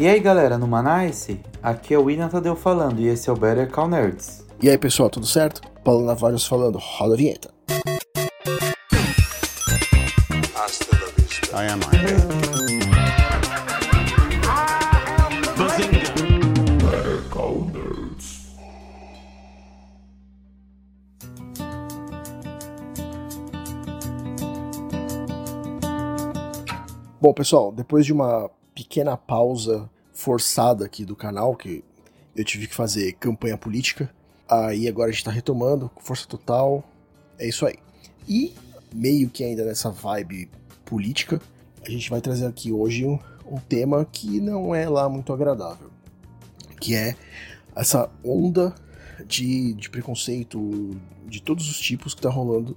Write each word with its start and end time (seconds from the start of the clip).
E 0.00 0.08
aí 0.08 0.18
galera, 0.18 0.56
no 0.56 0.66
Manice, 0.66 1.42
aqui 1.62 1.92
é 1.92 1.98
o 1.98 2.04
William 2.04 2.30
Tadeu 2.30 2.56
falando 2.56 3.00
e 3.00 3.06
esse 3.06 3.28
é 3.28 3.32
o 3.34 3.36
Better 3.36 3.70
Call 3.70 3.86
Nerds. 3.86 4.46
E 4.62 4.70
aí 4.70 4.78
pessoal, 4.78 5.10
tudo 5.10 5.26
certo? 5.26 5.60
Paulo 5.84 6.06
Navarros 6.06 6.46
falando, 6.46 6.78
roda 6.78 7.12
a 7.12 7.16
vinheta. 7.18 7.50
I 11.52 11.66
am. 11.68 11.80
Bom 27.20 27.34
pessoal, 27.34 27.70
depois 27.70 28.06
de 28.06 28.14
uma 28.14 28.50
pequena 28.74 29.16
pausa 29.16 29.88
forçada 30.12 30.84
aqui 30.84 31.04
do 31.04 31.16
canal, 31.16 31.56
que 31.56 31.84
eu 32.34 32.44
tive 32.44 32.66
que 32.66 32.74
fazer 32.74 33.12
campanha 33.14 33.56
política, 33.56 34.10
aí 34.48 34.88
agora 34.88 35.10
a 35.10 35.12
gente 35.12 35.24
tá 35.24 35.30
retomando 35.30 35.88
com 35.88 36.00
força 36.00 36.26
total, 36.26 36.84
é 37.38 37.48
isso 37.48 37.66
aí. 37.66 37.76
E 38.28 38.54
meio 38.92 39.28
que 39.30 39.44
ainda 39.44 39.64
nessa 39.64 39.90
vibe 39.90 40.50
política, 40.84 41.40
a 41.84 41.90
gente 41.90 42.10
vai 42.10 42.20
trazer 42.20 42.46
aqui 42.46 42.72
hoje 42.72 43.06
um, 43.06 43.18
um 43.46 43.58
tema 43.58 44.04
que 44.04 44.40
não 44.40 44.74
é 44.74 44.88
lá 44.88 45.08
muito 45.08 45.32
agradável, 45.32 45.90
que 46.80 46.94
é 46.94 47.16
essa 47.74 48.10
onda 48.24 48.74
de, 49.26 49.74
de 49.74 49.88
preconceito 49.90 50.96
de 51.26 51.40
todos 51.40 51.70
os 51.70 51.78
tipos 51.78 52.14
que 52.14 52.20
tá 52.20 52.28
rolando 52.28 52.76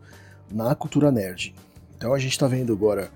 na 0.52 0.74
cultura 0.76 1.12
nerd. 1.12 1.54
Então 1.98 2.14
a 2.14 2.20
gente 2.20 2.38
tá 2.38 2.48
vendo 2.48 2.72
agora 2.72 3.12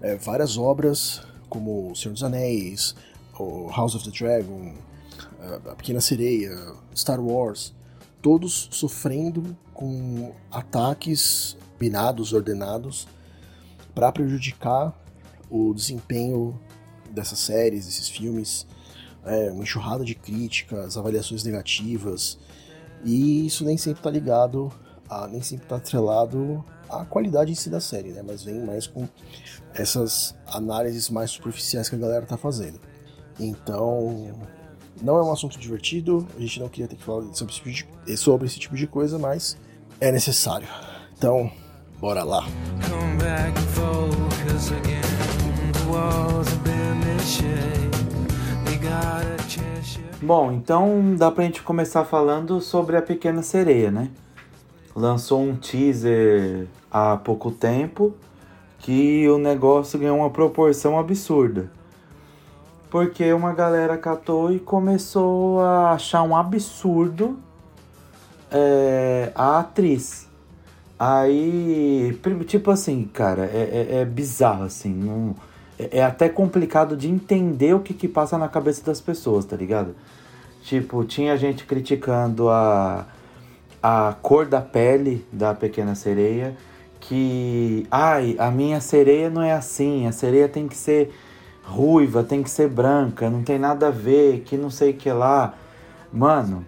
é, 0.00 0.16
várias 0.16 0.56
obras, 0.56 1.22
como 1.50 1.90
O 1.90 1.96
Senhor 1.96 2.14
dos 2.14 2.22
Anéis, 2.22 2.94
o 3.38 3.68
House 3.70 3.94
of 3.94 4.10
the 4.10 4.16
Dragon, 4.16 4.74
a 5.70 5.74
Pequena 5.74 6.00
Sereia, 6.00 6.50
Star 6.94 7.20
Wars, 7.20 7.74
todos 8.22 8.68
sofrendo 8.70 9.56
com 9.74 10.32
ataques 10.50 11.56
binados, 11.78 12.32
ordenados, 12.32 13.08
para 13.94 14.12
prejudicar 14.12 14.94
o 15.50 15.74
desempenho 15.74 16.58
dessas 17.10 17.38
séries, 17.40 17.86
desses 17.86 18.08
filmes, 18.08 18.66
é, 19.24 19.50
uma 19.50 19.62
enxurrada 19.62 20.04
de 20.04 20.14
críticas, 20.14 20.96
avaliações 20.96 21.42
negativas, 21.42 22.38
e 23.04 23.46
isso 23.46 23.64
nem 23.64 23.76
sempre 23.76 24.00
está 24.00 24.10
ligado, 24.10 24.70
a, 25.08 25.26
nem 25.26 25.42
sempre 25.42 25.64
está 25.64 25.76
atrelado 25.76 26.64
à 26.90 27.04
qualidade 27.04 27.52
em 27.52 27.54
si 27.54 27.70
da 27.70 27.80
série, 27.80 28.10
né? 28.10 28.22
Mas 28.26 28.42
vem 28.42 28.64
mais 28.64 28.86
com 28.86 29.08
essas 29.74 30.34
análises 30.46 31.08
mais 31.10 31.30
superficiais 31.30 31.88
que 31.88 31.94
a 31.94 31.98
galera 31.98 32.26
tá 32.26 32.36
fazendo. 32.36 32.80
Então, 33.38 34.34
não 35.00 35.18
é 35.18 35.22
um 35.22 35.32
assunto 35.32 35.58
divertido, 35.58 36.26
a 36.36 36.40
gente 36.40 36.60
não 36.60 36.68
queria 36.68 36.88
ter 36.88 36.96
que 36.96 37.04
falar 37.04 37.22
sobre 37.32 37.52
esse 37.52 37.62
tipo 37.62 37.70
de, 38.06 38.16
sobre 38.16 38.46
esse 38.46 38.58
tipo 38.58 38.76
de 38.76 38.86
coisa, 38.86 39.18
mas 39.18 39.56
é 40.00 40.12
necessário. 40.12 40.68
Então, 41.16 41.50
bora 41.98 42.22
lá. 42.22 42.44
Come 42.88 43.16
back 43.18 43.58
and 43.58 43.68
focus 43.68 44.72
again. 44.72 45.00
The 45.72 45.90
walls 45.90 46.48
have 46.48 46.62
been 46.64 47.16
a. 47.16 47.20
Bom, 50.22 50.52
então 50.52 51.16
dá 51.16 51.30
pra 51.30 51.44
gente 51.44 51.62
começar 51.62 52.04
falando 52.04 52.60
sobre 52.60 52.94
a 52.94 53.00
Pequena 53.00 53.42
Sereia, 53.42 53.90
né? 53.90 54.10
Lançou 54.94 55.40
um 55.40 55.56
teaser 55.56 56.68
há 56.90 57.16
pouco 57.16 57.50
tempo 57.50 58.14
que 58.78 59.28
o 59.28 59.38
negócio 59.38 59.98
ganhou 59.98 60.18
uma 60.18 60.30
proporção 60.30 60.98
absurda. 60.98 61.70
Porque 62.90 63.32
uma 63.32 63.52
galera 63.52 63.96
catou 63.96 64.52
e 64.52 64.58
começou 64.58 65.60
a 65.60 65.92
achar 65.92 66.22
um 66.22 66.34
absurdo 66.34 67.38
é, 68.50 69.30
a 69.34 69.60
atriz. 69.60 70.28
Aí, 70.98 72.18
tipo 72.46 72.70
assim, 72.70 73.04
cara, 73.12 73.44
é, 73.44 73.88
é- 73.90 74.00
é 74.00 74.04
bizarro, 74.04 74.64
assim. 74.64 74.92
Não, 74.92 75.34
é, 75.78 75.98
é 75.98 76.02
até 76.04 76.28
complicado 76.28 76.96
de 76.96 77.08
entender 77.08 77.74
o 77.74 77.80
que, 77.80 77.94
que 77.94 78.08
passa 78.08 78.36
na 78.36 78.48
cabeça 78.48 78.84
das 78.84 79.00
pessoas, 79.00 79.44
tá 79.44 79.56
ligado? 79.56 79.94
Tipo, 80.62 81.04
tinha 81.04 81.36
gente 81.36 81.64
criticando 81.64 82.50
a, 82.50 83.06
a 83.82 84.14
cor 84.20 84.44
da 84.46 84.60
pele 84.60 85.24
da 85.32 85.54
pequena 85.54 85.94
sereia. 85.94 86.56
Que, 87.00 87.86
ai, 87.90 88.36
a 88.38 88.50
minha 88.50 88.80
sereia 88.80 89.30
não 89.30 89.42
é 89.42 89.52
assim, 89.52 90.06
a 90.06 90.12
sereia 90.12 90.48
tem 90.48 90.68
que 90.68 90.76
ser 90.76 91.10
ruiva, 91.64 92.22
tem 92.22 92.42
que 92.42 92.50
ser 92.50 92.68
branca, 92.68 93.30
não 93.30 93.42
tem 93.42 93.58
nada 93.58 93.88
a 93.88 93.90
ver, 93.90 94.40
que 94.40 94.56
não 94.56 94.70
sei 94.70 94.90
o 94.90 94.94
que 94.94 95.10
lá. 95.10 95.54
Mano, 96.12 96.64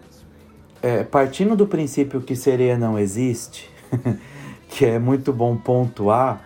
é, 0.82 1.04
partindo 1.04 1.54
do 1.54 1.66
princípio 1.66 2.20
que 2.20 2.34
sereia 2.34 2.78
não 2.78 2.98
existe, 2.98 3.70
que 4.68 4.86
é 4.86 4.98
muito 4.98 5.32
bom 5.32 5.56
pontuar, 5.56 6.40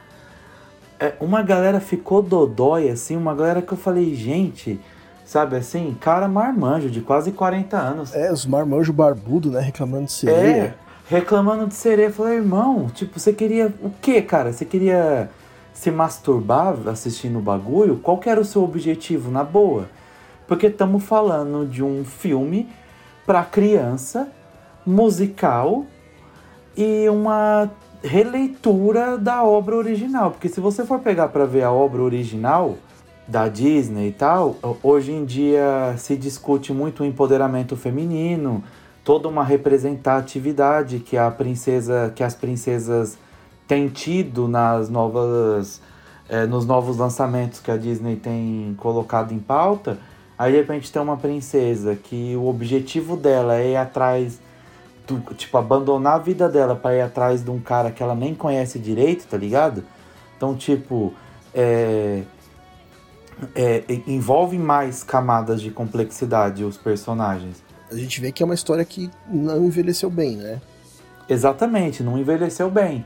é, 0.99 1.15
uma 1.21 1.43
galera 1.43 1.79
ficou 1.79 2.23
dodói, 2.23 2.89
assim, 2.89 3.17
uma 3.17 3.35
galera 3.35 3.61
que 3.63 3.73
eu 3.73 3.79
falei, 3.79 4.15
gente, 4.15 4.81
sabe 5.25 5.57
assim, 5.57 5.97
cara 6.01 6.27
marmanjo 6.27 6.91
de 6.91 7.01
quase 7.01 7.33
40 7.33 7.77
anos. 7.77 8.15
É, 8.15 8.33
os 8.33 8.47
marmanjos 8.47 8.95
barbudo, 8.95 9.51
né, 9.51 9.61
reclamando 9.61 10.07
de 10.07 10.13
É, 10.13 10.15
sereia. 10.15 10.86
Reclamando 11.09 11.67
de 11.67 11.75
sereia. 11.75 12.07
Eu 12.07 12.13
falei, 12.13 12.37
irmão, 12.37 12.89
tipo, 12.89 13.19
você 13.19 13.33
queria 13.33 13.73
o 13.83 13.91
quê, 14.01 14.21
cara? 14.21 14.53
Você 14.53 14.65
queria 14.65 15.31
se 15.73 15.91
masturbar 15.91 16.77
assistindo 16.89 17.39
o 17.39 17.43
bagulho? 17.43 17.99
Qual 18.03 18.19
que 18.19 18.29
era 18.29 18.41
o 18.41 18.45
seu 18.45 18.63
objetivo, 18.63 19.31
na 19.31 19.45
boa? 19.45 19.89
Porque 20.47 20.67
estamos 20.67 21.03
falando 21.03 21.67
de 21.67 21.83
um 21.83 22.05
filme 22.05 22.69
pra 23.25 23.45
criança, 23.45 24.29
musical 24.85 25.85
e 26.77 27.09
uma 27.09 27.71
releitura 28.03 29.19
da 29.19 29.43
obra 29.43 29.77
original. 29.77 30.31
Porque 30.31 30.49
se 30.49 30.61
você 30.61 30.85
for 30.85 31.01
pegar 31.01 31.29
pra 31.29 31.45
ver 31.45 31.65
a 31.65 31.73
obra 31.73 32.03
original 32.03 32.77
da 33.27 33.49
Disney 33.49 34.09
e 34.09 34.13
tal, 34.13 34.57
hoje 34.83 35.11
em 35.11 35.25
dia 35.25 35.95
se 35.99 36.17
discute 36.17 36.73
muito 36.73 37.03
o 37.03 37.07
empoderamento 37.07 37.77
feminino, 37.77 38.63
toda 39.07 39.29
uma 39.29 39.45
representatividade 39.45 40.99
que 40.99 41.17
a 41.17 41.31
princesa, 41.31 42.13
que 42.13 42.25
as 42.25 42.35
princesas 42.35 43.17
têm 43.69 43.87
tido 43.87 44.49
nas 44.49 44.91
novas, 44.91 45.81
eh, 46.29 46.45
nos 46.45 46.67
novos 46.67 46.97
lançamentos 46.97 47.61
que 47.61 47.71
a 47.71 47.77
Disney 47.77 48.17
tem 48.17 48.75
colocado 48.81 49.33
em 49.33 49.39
pauta. 49.39 49.97
Aí 50.37 50.51
de 50.51 50.59
repente 50.59 50.91
tem 50.91 51.01
uma 51.01 51.17
princesa 51.17 51.95
que 51.95 52.35
o 52.35 52.49
objetivo 52.49 53.17
dela 53.17 53.55
é 53.55 53.71
ir 53.71 53.77
atrás 53.77 54.41
do, 55.07 55.21
tipo, 55.35 55.57
abandonar 55.57 56.15
a 56.15 56.19
vida 56.19 56.49
dela 56.49 56.75
para 56.75 56.97
ir 56.97 57.01
atrás 57.03 57.45
de 57.45 57.51
um 57.53 57.61
cara 57.61 57.93
que 57.93 58.03
ela 58.03 58.17
nem 58.17 58.35
conhece 58.35 58.77
direito, 58.77 59.29
tá 59.29 59.37
ligado? 59.37 59.85
Então, 60.37 60.57
tipo, 60.57 61.15
é, 61.55 62.23
é, 63.55 63.85
envolve 64.05 64.59
mais 64.59 65.05
camadas 65.05 65.63
de 65.63 65.71
complexidade 65.71 66.65
os 66.65 66.77
personagens. 66.77 67.66
A 67.91 67.95
gente 67.95 68.21
vê 68.21 68.33
que 68.33 68.43
é 68.43 68.47
uma 68.47 68.55
história 68.55 68.85
que 68.85 69.11
não 69.29 69.65
envelheceu 69.65 70.11
bem, 70.11 70.37
né? 70.37 70.61
Exatamente, 71.29 72.03
não 72.03 72.19
envelheceu 72.19 72.71
bem. 72.71 73.05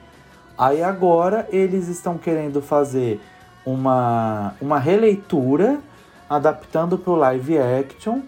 Aí 0.56 0.82
agora 0.82 1.48
eles 1.50 1.88
estão 1.88 2.18
querendo 2.18 2.60
fazer 2.60 3.20
uma, 3.64 4.54
uma 4.60 4.78
releitura, 4.78 5.80
adaptando 6.28 6.98
para 6.98 7.12
o 7.12 7.16
live 7.16 7.58
action, 7.58 8.20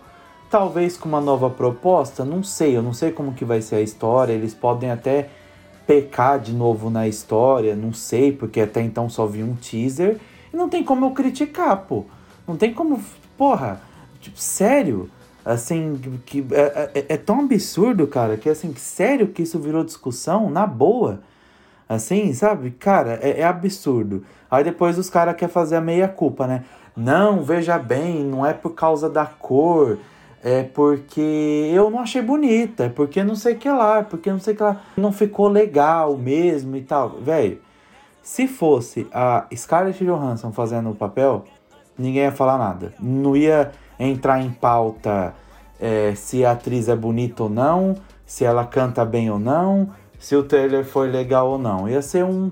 talvez 0.51 0.97
com 0.97 1.09
uma 1.09 1.21
nova 1.21 1.49
proposta, 1.49 2.25
não 2.25 2.43
sei, 2.43 2.77
eu 2.77 2.83
não 2.83 2.93
sei 2.93 3.11
como 3.11 3.33
que 3.33 3.45
vai 3.45 3.63
ser 3.63 3.77
a 3.77 3.81
história, 3.81 4.33
eles 4.33 4.53
podem 4.53 4.91
até 4.91 5.31
pecar 5.87 6.39
de 6.39 6.53
novo 6.53 6.91
na 6.91 7.09
história, 7.09 7.75
não 7.75 7.93
sei, 7.93 8.33
porque 8.33 8.61
até 8.61 8.83
então 8.83 9.09
só 9.09 9.27
vi 9.27 9.43
um 9.43 9.55
teaser, 9.55 10.19
e 10.53 10.57
não 10.57 10.69
tem 10.69 10.84
como 10.84 11.07
eu 11.07 11.11
criticar, 11.11 11.77
pô. 11.89 12.05
Não 12.47 12.57
tem 12.57 12.72
como, 12.72 13.03
porra, 13.37 13.81
tipo, 14.21 14.39
sério? 14.39 15.10
Assim, 15.44 16.00
que 16.24 16.47
é, 16.53 16.91
é, 16.94 17.06
é 17.10 17.16
tão 17.16 17.41
absurdo, 17.41 18.06
cara, 18.06 18.36
que 18.36 18.48
assim, 18.48 18.72
sério 18.77 19.28
que 19.28 19.42
isso 19.42 19.59
virou 19.59 19.84
discussão, 19.84 20.48
na 20.48 20.66
boa. 20.66 21.21
Assim, 21.89 22.33
sabe? 22.33 22.71
Cara, 22.71 23.18
é, 23.21 23.41
é 23.41 23.44
absurdo. 23.44 24.24
Aí 24.50 24.62
depois 24.62 24.98
os 24.98 25.10
caras 25.10 25.34
querem 25.34 25.53
fazer 25.53 25.77
a 25.77 25.80
meia 25.80 26.09
culpa, 26.09 26.47
né? 26.47 26.65
Não, 26.97 27.42
veja 27.42 27.78
bem, 27.78 28.22
não 28.24 28.47
é 28.47 28.53
por 28.53 28.74
causa 28.74 29.09
da 29.09 29.27
cor, 29.27 29.98
é 30.42 30.62
porque 30.62 31.71
eu 31.72 31.91
não 31.91 32.00
achei 32.00 32.21
bonita, 32.21 32.84
é 32.84 32.88
porque 32.88 33.24
não 33.24 33.34
sei 33.34 33.54
que 33.54 33.68
lá, 33.68 34.00
é 34.00 34.03
porque 34.03 34.30
não 34.30 34.38
sei 34.38 34.54
que 34.54 34.62
lá. 34.62 34.80
Não 34.97 35.12
ficou 35.12 35.48
legal 35.48 36.16
mesmo 36.16 36.77
e 36.77 36.83
tal. 36.83 37.10
Velho, 37.21 37.60
se 38.22 38.47
fosse 38.47 39.06
a 39.12 39.47
Scarlett 39.54 40.04
Johansson 40.04 40.53
fazendo 40.53 40.91
o 40.91 40.95
papel, 40.95 41.45
ninguém 41.98 42.22
ia 42.24 42.33
falar 42.33 42.59
nada. 42.59 42.92
Não 43.00 43.36
ia 43.36 43.72
entrar 44.09 44.41
em 44.41 44.51
pauta 44.51 45.34
é, 45.81 46.15
se 46.15 46.45
a 46.45 46.53
atriz 46.53 46.89
é 46.89 46.97
bonita 46.97 47.43
ou 47.45 47.51
não, 47.51 47.97
se 48.25 48.45
ela 48.45 48.65
canta 48.65 49.04
bem 49.04 49.31
ou 49.31 49.39
não, 49.39 49.91
se 50.19 50.37
o 50.37 50.43
trailer 50.45 50.84
foi 50.84 51.10
legal 51.10 51.51
ou 51.51 51.59
não. 51.59 51.89
Ia 51.89 52.01
ser 52.01 52.25
um, 52.25 52.51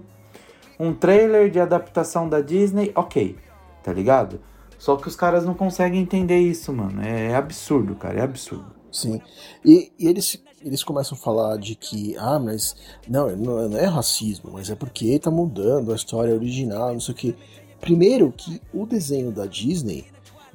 um 0.78 0.92
trailer 0.92 1.50
de 1.50 1.60
adaptação 1.60 2.28
da 2.28 2.40
Disney, 2.40 2.90
ok, 2.94 3.36
tá 3.82 3.92
ligado? 3.92 4.40
Só 4.78 4.96
que 4.96 5.06
os 5.06 5.14
caras 5.14 5.44
não 5.44 5.54
conseguem 5.54 6.00
entender 6.00 6.38
isso, 6.38 6.72
mano. 6.72 7.02
É, 7.02 7.26
é 7.26 7.34
absurdo, 7.36 7.94
cara, 7.94 8.18
é 8.18 8.22
absurdo. 8.22 8.80
Sim. 8.90 9.20
E, 9.64 9.92
e, 9.98 10.08
eles, 10.08 10.42
eles 10.64 10.82
começam 10.82 11.16
a 11.16 11.20
falar 11.20 11.56
de 11.58 11.74
que, 11.74 12.16
ah, 12.18 12.38
mas 12.38 12.74
não, 13.06 13.34
não, 13.36 13.68
não 13.68 13.78
é 13.78 13.84
racismo, 13.84 14.50
mas 14.52 14.70
é 14.70 14.74
porque 14.74 15.18
tá 15.18 15.30
mudando 15.30 15.92
a 15.92 15.94
história 15.94 16.34
original, 16.34 16.92
não 16.92 17.00
sei 17.00 17.14
o 17.14 17.16
que. 17.16 17.36
Primeiro 17.80 18.32
que 18.36 18.60
o 18.72 18.84
desenho 18.84 19.30
da 19.30 19.46
Disney 19.46 20.06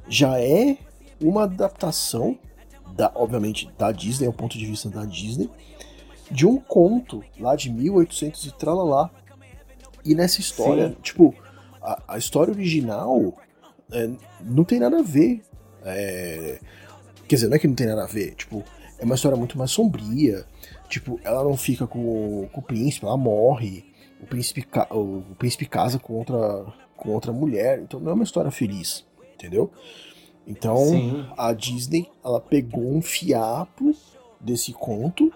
já 0.07 0.39
é 0.39 0.77
uma 1.21 1.43
adaptação, 1.43 2.37
da, 2.95 3.11
obviamente, 3.15 3.69
da 3.77 3.91
Disney, 3.91 4.27
ao 4.27 4.33
ponto 4.33 4.57
de 4.57 4.65
vista 4.65 4.89
da 4.89 5.05
Disney, 5.05 5.49
de 6.31 6.45
um 6.45 6.57
conto 6.57 7.23
lá 7.39 7.55
de 7.55 7.71
1800 7.71 8.45
e 8.45 8.51
tralalá. 8.51 9.09
E 10.03 10.13
nessa 10.15 10.39
história, 10.39 10.89
Sim. 10.89 10.97
tipo, 11.01 11.35
a, 11.81 12.15
a, 12.15 12.17
história 12.17 12.53
original 12.53 13.33
é, 13.91 14.09
não 14.41 14.63
tem 14.63 14.79
nada 14.79 14.99
a 14.99 15.03
ver. 15.03 15.41
É, 15.83 16.59
quer 17.27 17.35
dizer, 17.35 17.47
não 17.47 17.55
é 17.55 17.59
que 17.59 17.67
não 17.67 17.75
tem 17.75 17.87
nada 17.87 18.03
a 18.03 18.07
ver, 18.07 18.35
tipo, 18.35 18.63
é 18.99 19.05
uma 19.05 19.15
história 19.15 19.37
muito 19.37 19.57
mais 19.57 19.71
sombria. 19.71 20.45
Tipo, 20.87 21.19
ela 21.23 21.43
não 21.43 21.57
fica 21.57 21.87
com, 21.87 22.47
com 22.51 22.59
o 22.59 22.63
príncipe, 22.63 23.05
ela 23.05 23.17
morre. 23.17 23.85
O 24.21 24.27
príncipe, 24.27 24.65
o, 24.91 25.17
o 25.31 25.35
príncipe 25.37 25.65
casa 25.65 25.99
com 25.99 26.13
outra, 26.13 26.65
com 26.95 27.09
outra 27.09 27.33
mulher. 27.33 27.79
Então 27.79 27.99
não 27.99 28.11
é 28.11 28.13
uma 28.13 28.23
história 28.23 28.51
feliz, 28.51 29.05
entendeu? 29.35 29.71
Então 30.47 30.77
Sim. 30.77 31.25
a 31.37 31.53
Disney 31.53 32.09
ela 32.23 32.39
pegou 32.39 32.95
um 32.95 33.01
fiapo 33.01 33.95
desse 34.39 34.73
conto 34.73 35.31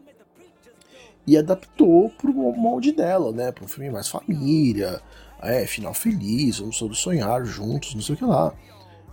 e 1.25 1.37
adaptou 1.37 2.09
pro 2.09 2.33
molde 2.33 2.91
dela, 2.91 3.31
né? 3.31 3.53
Um 3.61 3.67
filme 3.67 3.89
mais 3.91 4.07
família, 4.07 5.01
é, 5.41 5.65
final 5.65 5.93
feliz, 5.93 6.59
vamos 6.59 6.77
todos 6.77 6.99
sonhar 6.99 7.45
juntos, 7.45 7.93
não 7.93 8.01
sei 8.01 8.15
o 8.15 8.17
que 8.17 8.25
lá. 8.25 8.53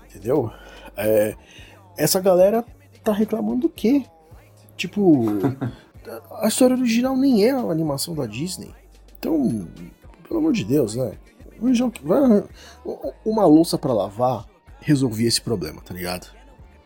Entendeu? 0.08 0.50
É, 0.96 1.34
essa 1.96 2.20
galera 2.20 2.64
tá 3.02 3.12
reclamando 3.12 3.62
do 3.62 3.68
quê? 3.68 4.04
Tipo, 4.76 5.24
a 6.40 6.48
história 6.48 6.76
original 6.76 7.16
nem 7.16 7.44
é 7.44 7.50
a 7.50 7.58
animação 7.58 8.14
da 8.14 8.26
Disney. 8.26 8.70
Então, 9.18 9.68
pelo 10.26 10.40
amor 10.40 10.52
de 10.52 10.64
Deus, 10.64 10.94
né? 10.94 11.12
Uma 13.24 13.46
louça 13.46 13.78
para 13.78 13.92
lavar 13.92 14.46
resolvia 14.86 15.26
esse 15.26 15.40
problema, 15.40 15.82
tá 15.84 15.92
ligado? 15.92 16.28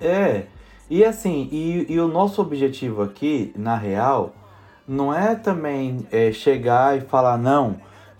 É, 0.00 0.44
e 0.88 1.04
assim, 1.04 1.48
e, 1.52 1.86
e 1.88 2.00
o 2.00 2.08
nosso 2.08 2.40
objetivo 2.40 3.02
aqui, 3.02 3.52
na 3.54 3.76
real, 3.76 4.34
não 4.88 5.14
é 5.14 5.34
também 5.34 6.06
é, 6.10 6.32
chegar 6.32 6.96
e 6.96 7.02
falar, 7.02 7.36
não, 7.36 7.76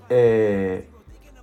é, 0.09 0.83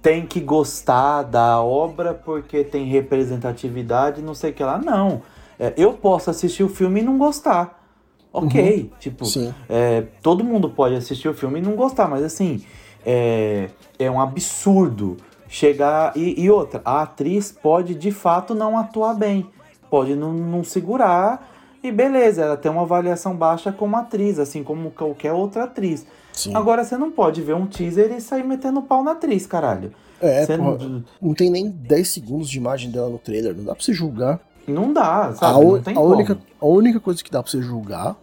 tem 0.01 0.25
que 0.25 0.39
gostar 0.39 1.23
da 1.23 1.59
obra 1.61 2.13
porque 2.13 2.63
tem 2.63 2.85
representatividade, 2.85 4.21
não 4.21 4.35
sei 4.35 4.51
o 4.51 4.53
que 4.53 4.63
lá. 4.63 4.77
Não. 4.77 5.23
É, 5.59 5.73
eu 5.75 5.93
posso 5.93 6.29
assistir 6.29 6.63
o 6.63 6.69
filme 6.69 7.01
e 7.01 7.03
não 7.03 7.17
gostar. 7.17 7.83
Ok. 8.31 8.61
Uhum. 8.83 8.99
Tipo, 8.99 9.25
é, 9.67 10.03
todo 10.21 10.43
mundo 10.43 10.69
pode 10.69 10.95
assistir 10.95 11.27
o 11.27 11.33
filme 11.33 11.59
e 11.59 11.61
não 11.63 11.75
gostar, 11.75 12.07
mas 12.07 12.23
assim, 12.23 12.63
é, 13.03 13.69
é 13.97 14.11
um 14.11 14.21
absurdo 14.21 15.17
chegar. 15.47 16.15
E, 16.15 16.41
e 16.41 16.49
outra, 16.49 16.81
a 16.83 17.01
atriz 17.01 17.51
pode 17.51 17.95
de 17.95 18.11
fato 18.11 18.53
não 18.53 18.77
atuar 18.77 19.13
bem, 19.13 19.47
pode 19.89 20.15
não, 20.15 20.33
não 20.33 20.63
segurar 20.63 21.55
e 21.83 21.91
beleza, 21.91 22.43
ela 22.43 22.57
tem 22.57 22.71
uma 22.71 22.81
avaliação 22.81 23.35
baixa 23.35 23.71
como 23.71 23.95
atriz, 23.95 24.39
assim 24.39 24.63
como 24.63 24.91
qualquer 24.91 25.31
outra 25.31 25.63
atriz. 25.63 26.05
Sim. 26.33 26.55
Agora 26.55 26.83
você 26.83 26.97
não 26.97 27.11
pode 27.11 27.41
ver 27.41 27.55
um 27.55 27.65
teaser 27.65 28.11
e 28.11 28.19
sair 28.19 28.43
metendo 28.43 28.81
pau 28.81 29.03
na 29.03 29.11
atriz, 29.11 29.45
caralho. 29.45 29.93
É, 30.19 30.45
porra, 30.45 30.77
não... 30.77 31.03
não... 31.21 31.33
tem 31.33 31.49
nem 31.49 31.69
10 31.69 32.07
segundos 32.07 32.49
de 32.49 32.57
imagem 32.57 32.91
dela 32.91 33.09
no 33.09 33.17
trailer, 33.17 33.55
não 33.55 33.63
dá 33.63 33.75
pra 33.75 33.83
você 33.83 33.93
julgar. 33.93 34.39
Não 34.67 34.91
dá, 34.91 35.33
sabe? 35.33 35.59
A, 35.59 35.63
não 35.63 35.81
tem 35.81 35.95
a 35.95 36.01
única, 36.01 36.37
a 36.59 36.65
única 36.65 36.99
coisa 36.99 37.23
que 37.23 37.31
dá 37.31 37.41
pra 37.41 37.49
você 37.49 37.61
julgar 37.61 38.15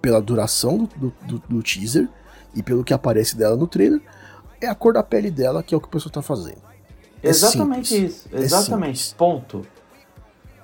pela 0.00 0.20
duração 0.20 0.88
do, 0.96 1.12
do, 1.26 1.42
do, 1.48 1.62
teaser 1.62 2.08
e 2.54 2.62
pelo 2.62 2.84
que 2.84 2.94
aparece 2.94 3.36
dela 3.36 3.56
no 3.56 3.66
trailer 3.66 4.00
é 4.64 4.68
a 4.68 4.74
cor 4.74 4.94
da 4.94 5.02
pele 5.02 5.30
dela, 5.30 5.62
que 5.62 5.74
é 5.74 5.78
o 5.78 5.80
que 5.80 5.86
o 5.86 5.90
pessoal 5.90 6.12
tá 6.12 6.22
fazendo. 6.22 6.62
É 7.22 7.28
exatamente 7.28 7.88
simples. 7.88 8.16
isso, 8.16 8.28
é 8.32 8.40
exatamente. 8.40 9.12
É 9.12 9.16
ponto. 9.16 9.66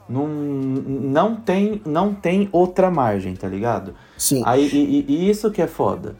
Não, 0.08 0.26
não, 0.26 1.36
tem, 1.36 1.80
não 1.86 2.12
tem 2.12 2.48
outra 2.50 2.90
margem, 2.90 3.34
tá 3.36 3.46
ligado? 3.46 3.94
Sim. 4.18 4.42
Aí, 4.44 4.68
e, 4.68 5.04
e 5.08 5.30
isso 5.30 5.50
que 5.50 5.62
é 5.62 5.68
foda. 5.68 6.16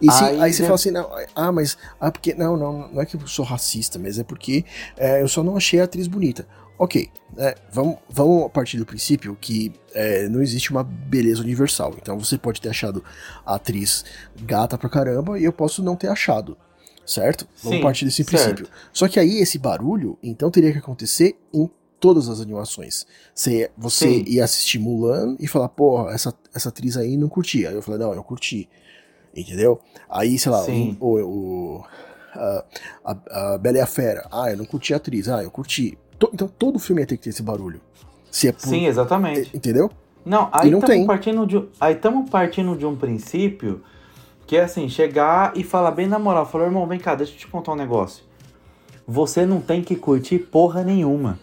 E 0.00 0.10
se, 0.10 0.24
aí, 0.24 0.40
aí, 0.40 0.52
você 0.52 0.62
fala 0.62 0.74
assim, 0.74 0.90
não, 0.90 1.10
ah, 1.34 1.50
mas 1.50 1.76
ah, 1.98 2.12
porque 2.12 2.34
não, 2.34 2.56
não, 2.56 2.88
não 2.88 3.00
é 3.00 3.06
que 3.06 3.16
eu 3.16 3.26
sou 3.26 3.44
racista, 3.44 3.98
mas 3.98 4.18
é 4.18 4.24
porque 4.24 4.64
é, 4.96 5.22
eu 5.22 5.28
só 5.28 5.42
não 5.42 5.56
achei 5.56 5.80
a 5.80 5.84
atriz 5.84 6.06
bonita. 6.06 6.46
Ok, 6.78 7.10
é, 7.36 7.56
vamos, 7.72 7.96
vamos 8.08 8.46
a 8.46 8.48
partir 8.48 8.78
do 8.78 8.86
princípio 8.86 9.36
que 9.38 9.72
é, 9.94 10.28
não 10.28 10.42
existe 10.42 10.70
uma 10.70 10.82
beleza 10.82 11.42
universal. 11.42 11.94
Então 12.00 12.18
você 12.18 12.38
pode 12.38 12.60
ter 12.60 12.68
achado 12.68 13.04
a 13.44 13.56
atriz 13.56 14.04
gata 14.42 14.78
pra 14.78 14.88
caramba 14.88 15.38
e 15.38 15.44
eu 15.44 15.52
posso 15.52 15.82
não 15.82 15.96
ter 15.96 16.08
achado. 16.08 16.56
Certo? 17.10 17.44
Vamos 17.60 17.78
Sim, 17.78 17.82
partir 17.82 18.04
desse 18.04 18.22
princípio. 18.22 18.68
Só 18.92 19.08
que 19.08 19.18
aí 19.18 19.38
esse 19.40 19.58
barulho, 19.58 20.16
então, 20.22 20.48
teria 20.48 20.70
que 20.70 20.78
acontecer 20.78 21.36
em 21.52 21.68
todas 21.98 22.28
as 22.28 22.40
animações. 22.40 23.04
Você, 23.34 23.68
você 23.76 24.22
ia 24.28 24.44
assistir 24.44 24.78
Mulan 24.78 25.34
e 25.40 25.48
falar, 25.48 25.68
porra, 25.70 26.12
essa, 26.12 26.32
essa 26.54 26.68
atriz 26.68 26.96
aí 26.96 27.16
não 27.16 27.28
curtia. 27.28 27.70
Aí 27.70 27.74
eu 27.74 27.82
falei, 27.82 27.98
não, 27.98 28.14
eu 28.14 28.22
curti. 28.22 28.68
Entendeu? 29.36 29.80
Aí, 30.08 30.38
sei 30.38 30.52
lá, 30.52 30.64
o, 31.00 31.18
o, 31.18 31.84
a, 32.32 32.64
a, 33.04 33.54
a, 33.54 33.58
Bela 33.58 33.78
e 33.78 33.80
a 33.80 33.86
Fera. 33.86 34.28
Ah, 34.30 34.52
eu 34.52 34.56
não 34.56 34.64
curti 34.64 34.94
a 34.94 34.98
atriz. 34.98 35.28
Ah, 35.28 35.42
eu 35.42 35.50
curti. 35.50 35.98
então 36.32 36.46
todo 36.46 36.78
filme 36.78 37.02
ia 37.02 37.06
ter 37.08 37.16
que 37.16 37.24
ter 37.24 37.30
esse 37.30 37.42
barulho. 37.42 37.80
Se 38.30 38.46
é 38.46 38.52
por, 38.52 38.68
Sim, 38.68 38.86
exatamente. 38.86 39.50
Entendeu? 39.52 39.90
Não, 40.24 40.48
aí 40.52 40.72
estamos 40.72 41.06
partindo, 41.08 41.44
de, 41.44 41.68
aí 41.80 41.98
partindo 42.30 42.76
de 42.76 42.86
um 42.86 42.94
princípio 42.94 43.82
que 44.50 44.56
é 44.56 44.64
assim, 44.64 44.88
chegar 44.88 45.52
e 45.54 45.62
falar 45.62 45.92
bem 45.92 46.08
na 46.08 46.18
moral, 46.18 46.44
falar, 46.44 46.64
irmão, 46.64 46.84
vem 46.84 46.98
cá, 46.98 47.14
deixa 47.14 47.32
eu 47.34 47.38
te 47.38 47.46
contar 47.46 47.72
um 47.72 47.76
negócio. 47.76 48.24
Você 49.06 49.46
não 49.46 49.60
tem 49.60 49.80
que 49.80 49.94
curtir 49.94 50.40
porra 50.40 50.82
nenhuma 50.82 51.38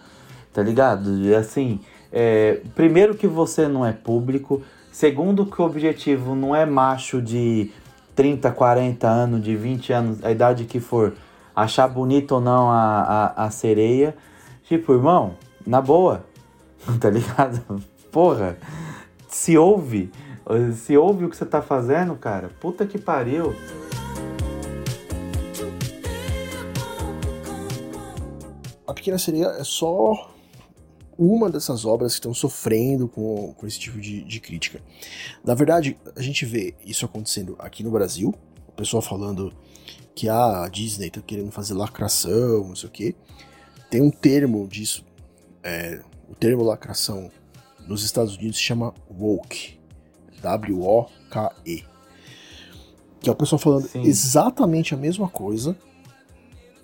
tá 0.57 0.63
ligado? 0.63 1.12
Assim, 1.38 1.80
é, 2.12 2.62
primeiro 2.74 3.13
que 3.13 3.27
você 3.27 3.68
não 3.68 3.86
é 3.86 3.94
público, 3.94 4.63
segundo 4.92 5.45
que 5.45 5.62
o 5.62 5.65
objetivo 5.65 6.33
não 6.33 6.56
é 6.56 6.65
macho 6.65 7.21
de 7.21 7.71
30, 8.15 8.50
40 8.50 9.07
anos, 9.07 9.44
de 9.44 9.56
20 9.56 9.94
anos, 9.94 10.25
a 10.25 10.31
idade 10.31 10.65
que 10.65 10.80
for, 10.80 11.13
achar 11.56 11.88
bonito 11.88 12.31
ou 12.31 12.42
não 12.42 12.71
a, 12.71 13.33
a, 13.36 13.45
a 13.45 13.50
sereia. 13.51 14.15
Tipo, 14.63 14.94
irmão, 14.94 15.36
na 15.64 15.80
boa, 15.80 16.26
tá 16.99 17.11
ligado? 17.11 17.61
Porra, 18.11 18.57
se 19.28 19.56
ouve, 19.56 20.11
se 20.73 20.97
ouve 20.97 21.25
o 21.25 21.30
que 21.30 21.35
você 21.35 21.45
tá 21.45 21.61
fazendo, 21.61 22.16
cara, 22.16 22.49
puta 22.59 22.85
que 22.85 22.97
pariu. 22.97 23.54
A 28.85 28.94
Pequena 28.94 29.18
Sereia 29.18 29.47
é 29.47 29.63
só 29.63 30.31
uma 31.18 31.49
dessas 31.49 31.83
obras 31.83 32.13
que 32.13 32.19
estão 32.19 32.33
sofrendo 32.33 33.07
com, 33.07 33.54
com 33.54 33.68
esse 33.68 33.80
tipo 33.80 33.99
de, 33.99 34.23
de 34.23 34.39
crítica. 34.39 34.81
Na 35.44 35.56
verdade, 35.56 35.97
a 36.16 36.21
gente 36.21 36.45
vê 36.45 36.75
isso 36.85 37.06
acontecendo 37.06 37.56
aqui 37.59 37.83
no 37.83 37.92
Brasil, 37.92 38.33
o 38.68 38.71
pessoal 38.71 39.01
falando 39.01 39.51
que 40.13 40.30
ah, 40.30 40.63
a 40.63 40.69
Disney 40.69 41.09
tá 41.09 41.21
querendo 41.21 41.51
fazer 41.51 41.73
lacração, 41.73 42.68
não 42.68 42.75
sei 42.75 42.89
o 42.89 42.92
quê. 42.92 43.16
Tem 43.89 44.01
um 44.01 44.11
termo 44.11 44.68
disso, 44.68 45.04
é, 45.63 46.01
o 46.30 46.35
termo 46.35 46.63
lacração 46.63 47.31
nos 47.87 48.04
Estados 48.04 48.35
Unidos 48.35 48.57
se 48.57 48.63
chama 48.63 48.94
woke, 49.09 49.77
W-O-K-E, 50.56 51.83
que 53.19 53.30
é 53.30 53.31
o 53.31 53.35
pessoal 53.35 53.59
falando 53.59 53.87
Sim. 53.87 54.01
exatamente 54.04 54.94
a 54.94 54.97
mesma 54.97 55.27
coisa, 55.27 55.75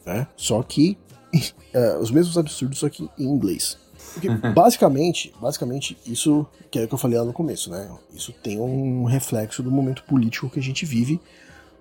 né? 0.06 0.28
Só 0.36 0.62
que 0.62 0.98
é, 1.74 1.98
os 1.98 2.12
mesmos 2.12 2.38
absurdos, 2.38 2.80
só 2.80 2.90
que 2.90 3.10
em 3.18 3.26
inglês. 3.26 3.78
Porque 4.14 4.30
basicamente, 4.54 5.34
basicamente, 5.40 5.98
isso 6.06 6.46
que 6.70 6.80
é 6.80 6.84
o 6.84 6.88
que 6.88 6.94
eu 6.94 6.98
falei 6.98 7.18
lá 7.18 7.26
no 7.26 7.34
começo, 7.34 7.70
né? 7.70 7.90
Isso 8.14 8.34
tem 8.44 8.60
um 8.60 9.06
reflexo 9.06 9.64
do 9.64 9.72
momento 9.72 10.04
político 10.04 10.50
que 10.50 10.60
a 10.60 10.64
gente 10.64 10.86
vive, 10.86 11.22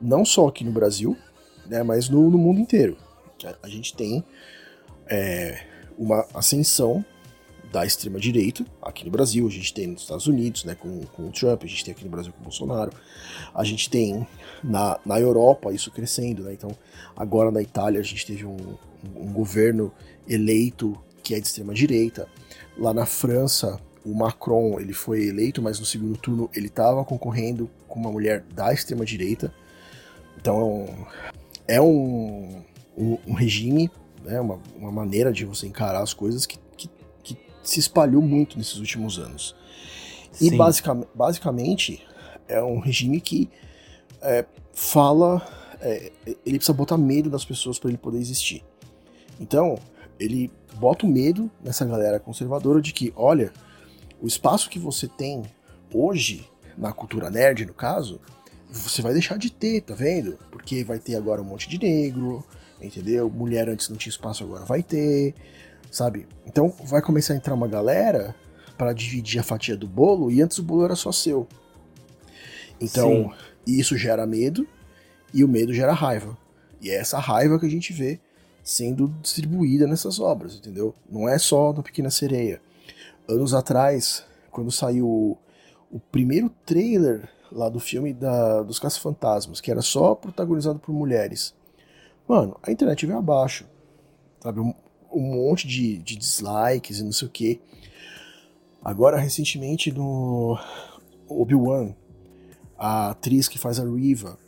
não 0.01 0.25
só 0.25 0.49
aqui 0.49 0.65
no 0.65 0.71
Brasil, 0.71 1.17
né, 1.67 1.83
mas 1.83 2.09
no, 2.09 2.31
no 2.31 2.39
mundo 2.39 2.61
inteiro. 2.61 2.97
A 3.61 3.69
gente 3.69 3.95
tem 3.95 4.25
é, 5.09 5.67
uma 5.99 6.25
ascensão 6.33 7.05
da 7.73 7.87
extrema 7.87 8.21
direita 8.21 8.65
aqui 8.83 9.05
no 9.05 9.11
Brasil, 9.11 9.47
a 9.47 9.51
gente 9.51 9.73
tem 9.73 9.87
nos 9.87 10.03
Estados 10.03 10.27
Unidos, 10.27 10.65
né, 10.65 10.75
com, 10.75 11.01
com 11.07 11.29
o 11.29 11.33
Trump, 11.33 11.65
a 11.65 11.67
gente 11.67 11.85
tem 11.85 11.93
aqui 11.93 12.05
no 12.05 12.11
Brasil 12.11 12.33
com 12.33 12.41
o 12.41 12.45
Bolsonaro, 12.45 12.93
a 13.55 13.65
gente 13.65 13.89
tem 13.89 14.27
na, 14.63 15.01
na 15.05 15.19
Europa 15.19 15.73
isso 15.73 15.91
crescendo, 15.91 16.45
né? 16.45 16.53
Então, 16.53 16.71
agora 17.17 17.51
na 17.51 17.63
Itália 17.63 17.99
a 17.99 18.05
gente 18.05 18.27
teve 18.27 18.45
um, 18.45 18.77
um 19.17 19.33
governo 19.33 19.91
eleito 20.29 20.97
que 21.23 21.35
é 21.35 21.41
de 21.41 21.47
extrema 21.47 21.73
direita. 21.73 22.29
Lá 22.77 22.93
na 22.93 23.07
França, 23.07 23.81
o 24.05 24.15
Macron 24.15 24.79
ele 24.79 24.93
foi 24.93 25.27
eleito, 25.27 25.63
mas 25.63 25.81
no 25.81 25.87
segundo 25.87 26.17
turno 26.19 26.51
ele 26.55 26.67
estava 26.67 27.05
concorrendo 27.05 27.71
com 27.89 27.99
uma 27.99 28.11
mulher 28.11 28.45
da 28.55 28.73
extrema 28.73 29.05
direita. 29.05 29.53
Então 30.39 30.87
é 31.67 31.81
um, 31.81 32.63
um, 32.97 33.19
um 33.27 33.33
regime, 33.33 33.91
né, 34.25 34.41
uma, 34.41 34.61
uma 34.77 34.91
maneira 34.91 35.33
de 35.33 35.45
você 35.45 35.67
encarar 35.67 36.03
as 36.03 36.13
coisas 36.13 36.45
que 36.45 36.59
se 37.63 37.81
espalhou 37.81 38.23
muito 38.23 38.59
nesses 38.59 38.77
últimos 38.77 39.19
anos. 39.19 39.55
E 40.41 40.51
basicamente 41.15 42.05
é 42.49 42.63
um 42.63 42.79
regime 42.79 43.21
que 43.21 43.51
é, 44.21 44.45
fala, 44.73 45.47
é, 45.81 46.13
ele 46.45 46.59
precisa 46.59 46.73
botar 46.73 46.97
medo 46.97 47.29
das 47.29 47.45
pessoas 47.45 47.79
para 47.79 47.91
ele 47.91 47.99
poder 47.99 48.19
existir. 48.19 48.65
Então 49.39 49.79
ele 50.19 50.51
bota 50.75 51.07
o 51.07 51.09
medo 51.09 51.51
nessa 51.63 51.85
galera 51.85 52.19
conservadora 52.19 52.81
de 52.81 52.93
que, 52.93 53.13
olha, 53.17 53.53
o 54.21 54.27
espaço 54.27 54.71
que 54.71 54.79
você 54.79 55.09
tem 55.09 55.43
hoje 55.93 56.49
na 56.77 56.93
cultura 56.93 57.29
nerd, 57.29 57.67
no 57.67 57.75
caso, 57.75 58.21
você 58.71 59.03
vai 59.03 59.13
deixar 59.13 59.37
de 59.37 59.53
ter, 59.53 59.83
tá 59.83 59.95
vendo? 59.95 60.39
Porque 60.51 60.83
vai 60.85 60.99
ter 60.99 61.17
agora 61.17 61.43
um 61.43 61.45
monte 61.45 61.69
de 61.69 61.79
negro, 61.79 62.45
entendeu? 62.81 63.29
Mulher 63.29 63.69
antes 63.69 63.89
não 63.89 63.97
tinha 63.97 64.11
espaço, 64.11 64.45
agora 64.45 64.65
vai 64.65 64.83
ter, 64.83 65.35
sabe? 65.93 66.27
Então 66.47 66.75
vai 66.85 67.03
começar 67.03 67.35
a 67.35 67.37
entrar 67.37 67.55
uma 67.55 67.69
galera 67.69 68.35
para 68.77 68.93
dividir 68.93 69.39
a 69.39 69.45
fatia 69.45 69.77
do 69.77 69.87
bolo 69.87 70.31
e 70.33 70.43
antes 70.43 70.59
o 70.59 70.63
bolo 70.63 70.85
era 70.85 70.97
só 70.97 71.13
seu. 71.13 71.47
Então, 72.81 73.33
isso 73.65 73.97
gera 73.97 74.27
medo 74.27 74.67
e 75.33 75.45
o 75.45 75.49
medo 75.49 75.73
gera 75.73 75.93
raiva. 75.93 76.37
E 76.81 76.91
é 76.91 76.97
essa 76.97 77.19
raiva 77.21 77.61
que 77.61 77.67
a 77.67 77.71
gente 77.71 77.93
vê 77.93 78.19
sendo 78.65 79.09
distribuída 79.21 79.87
nessas 79.87 80.19
obras, 80.19 80.57
entendeu? 80.57 80.95
Não 81.09 81.29
é 81.29 81.39
só 81.39 81.73
da 81.73 81.83
Pequena 81.83 82.11
Sereia. 82.11 82.61
Anos 83.29 83.55
atrás, 83.55 84.25
quando 84.51 84.73
saiu 84.73 85.07
o, 85.07 85.39
o 85.91 86.01
primeiro 86.01 86.51
trailer 86.65 87.29
lá 87.53 87.69
do 87.69 87.79
filme 87.79 88.13
da, 88.13 88.63
dos 88.63 88.79
Caça-Fantasmas, 88.79 89.61
que 89.61 89.71
era 89.71 89.83
só 89.83 90.15
protagonizado 90.15 90.79
por 90.79 90.93
mulheres, 90.93 91.55
mano, 92.27 92.57
a 92.63 92.73
internet 92.73 93.07
veio 93.07 93.19
abaixo. 93.19 93.65
Sabe? 94.41 94.61
Um, 95.13 95.21
monte 95.49 95.67
de, 95.67 95.99
de 95.99 96.17
dislikes 96.17 96.99
e 96.99 97.05
não 97.05 97.13
sei 97.13 97.29
o 97.29 97.31
que. 97.31 97.61
Agora, 98.85 99.19
recentemente, 99.19 99.93
no 99.93 100.59
Obi-Wan, 101.29 101.95
a 102.77 103.11
atriz 103.11 103.47
que 103.49 103.59
faz 103.59 103.79
a 103.79 103.85
Riva, 103.85 104.39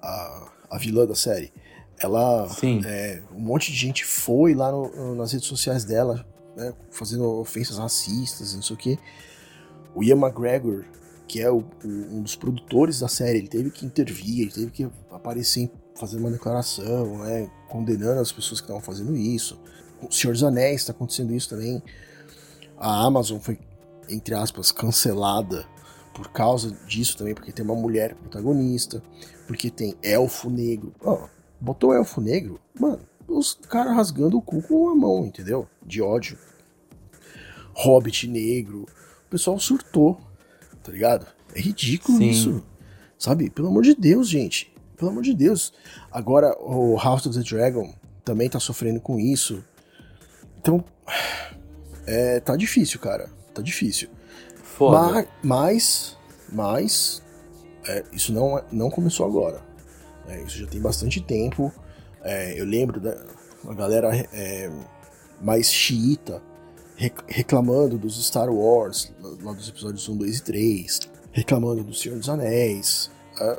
a, 0.00 0.50
a 0.70 0.78
vilã 0.78 1.06
da 1.06 1.14
série, 1.14 1.52
ela. 1.98 2.48
Sim. 2.48 2.80
é, 2.86 3.22
um 3.34 3.40
monte 3.40 3.70
de 3.72 3.76
gente 3.76 4.04
foi 4.04 4.54
lá 4.54 4.70
no- 4.72 4.88
no- 4.94 5.14
nas 5.14 5.32
redes 5.32 5.46
sociais 5.48 5.84
dela, 5.84 6.26
né, 6.56 6.72
fazendo 6.90 7.24
ofensas 7.40 7.76
racistas 7.78 8.52
e 8.52 8.56
não 8.56 8.62
sei 8.62 8.74
o 8.74 8.78
que. 8.78 8.98
O 9.94 10.02
Ian 10.02 10.16
McGregor, 10.16 10.84
que 11.26 11.40
é 11.40 11.50
o- 11.50 11.58
o- 11.84 11.88
um 11.88 12.22
dos 12.22 12.34
produtores 12.36 13.00
da 13.00 13.08
série, 13.08 13.38
ele 13.38 13.48
teve 13.48 13.70
que 13.70 13.84
intervir, 13.84 14.42
ele 14.42 14.50
teve 14.52 14.70
que 14.70 14.88
aparecer 15.10 15.70
fazendo 15.98 16.20
uma 16.20 16.30
declaração, 16.30 17.18
né, 17.18 17.50
condenando 17.68 18.20
as 18.20 18.32
pessoas 18.32 18.60
que 18.60 18.64
estavam 18.64 18.80
fazendo 18.82 19.16
isso. 19.16 19.60
O 20.00 20.12
Senhor 20.12 20.32
dos 20.32 20.44
Anéis 20.44 20.82
está 20.82 20.92
acontecendo 20.92 21.34
isso 21.34 21.48
também. 21.48 21.82
A 22.76 23.04
Amazon 23.04 23.38
foi, 23.38 23.58
entre 24.08 24.34
aspas, 24.34 24.70
cancelada 24.70 25.66
por 26.14 26.28
causa 26.28 26.70
disso 26.86 27.16
também, 27.16 27.34
porque 27.34 27.52
tem 27.52 27.64
uma 27.64 27.74
mulher 27.74 28.14
protagonista, 28.14 29.02
porque 29.46 29.70
tem 29.70 29.96
elfo 30.02 30.48
negro. 30.48 30.94
Ó, 31.00 31.28
botou 31.60 31.92
elfo 31.92 32.20
negro, 32.20 32.60
mano, 32.78 33.00
os 33.26 33.54
caras 33.54 33.94
rasgando 33.94 34.38
o 34.38 34.42
cu 34.42 34.62
com 34.62 34.88
a 34.88 34.94
mão, 34.94 35.26
entendeu? 35.26 35.68
De 35.84 36.00
ódio. 36.00 36.38
Hobbit 37.74 38.26
negro. 38.26 38.86
O 39.26 39.30
pessoal 39.30 39.58
surtou, 39.58 40.18
tá 40.82 40.90
ligado? 40.90 41.26
É 41.54 41.60
ridículo 41.60 42.18
Sim. 42.18 42.30
isso. 42.30 42.64
Sabe? 43.18 43.50
Pelo 43.50 43.68
amor 43.68 43.82
de 43.82 43.94
Deus, 43.94 44.28
gente. 44.28 44.72
Pelo 44.98 45.10
amor 45.12 45.22
de 45.22 45.32
Deus. 45.34 45.72
Agora, 46.10 46.54
o 46.60 46.96
House 46.96 47.24
of 47.26 47.38
the 47.38 47.44
Dragon 47.44 47.94
também 48.24 48.48
tá 48.50 48.58
sofrendo 48.60 49.00
com 49.00 49.18
isso. 49.18 49.64
Então, 50.58 50.84
é, 52.06 52.40
tá 52.40 52.56
difícil, 52.56 52.98
cara. 53.00 53.30
Tá 53.54 53.62
difícil. 53.62 54.08
Foda. 54.62 54.98
Ma- 55.12 55.26
Mas, 55.42 56.16
mas, 56.52 57.22
é, 57.86 58.04
isso 58.12 58.32
não, 58.32 58.58
é- 58.58 58.64
não 58.72 58.90
começou 58.90 59.24
agora. 59.26 59.62
É, 60.28 60.42
isso 60.42 60.58
já 60.58 60.66
tem 60.66 60.80
bastante 60.80 61.20
tempo. 61.22 61.72
É, 62.22 62.60
eu 62.60 62.64
lembro 62.64 63.00
da 63.00 63.16
galera 63.74 64.14
é, 64.32 64.70
mais 65.40 65.70
xiita 65.72 66.42
rec- 66.96 67.22
reclamando 67.28 67.96
dos 67.96 68.22
Star 68.26 68.50
Wars, 68.52 69.12
lá 69.42 69.52
dos 69.52 69.68
episódios 69.68 70.08
1, 70.08 70.16
2 70.16 70.38
e 70.38 70.42
3, 70.42 71.00
reclamando 71.32 71.82
do 71.84 71.94
Senhor 71.94 72.18
dos 72.18 72.28
Anéis. 72.28 73.10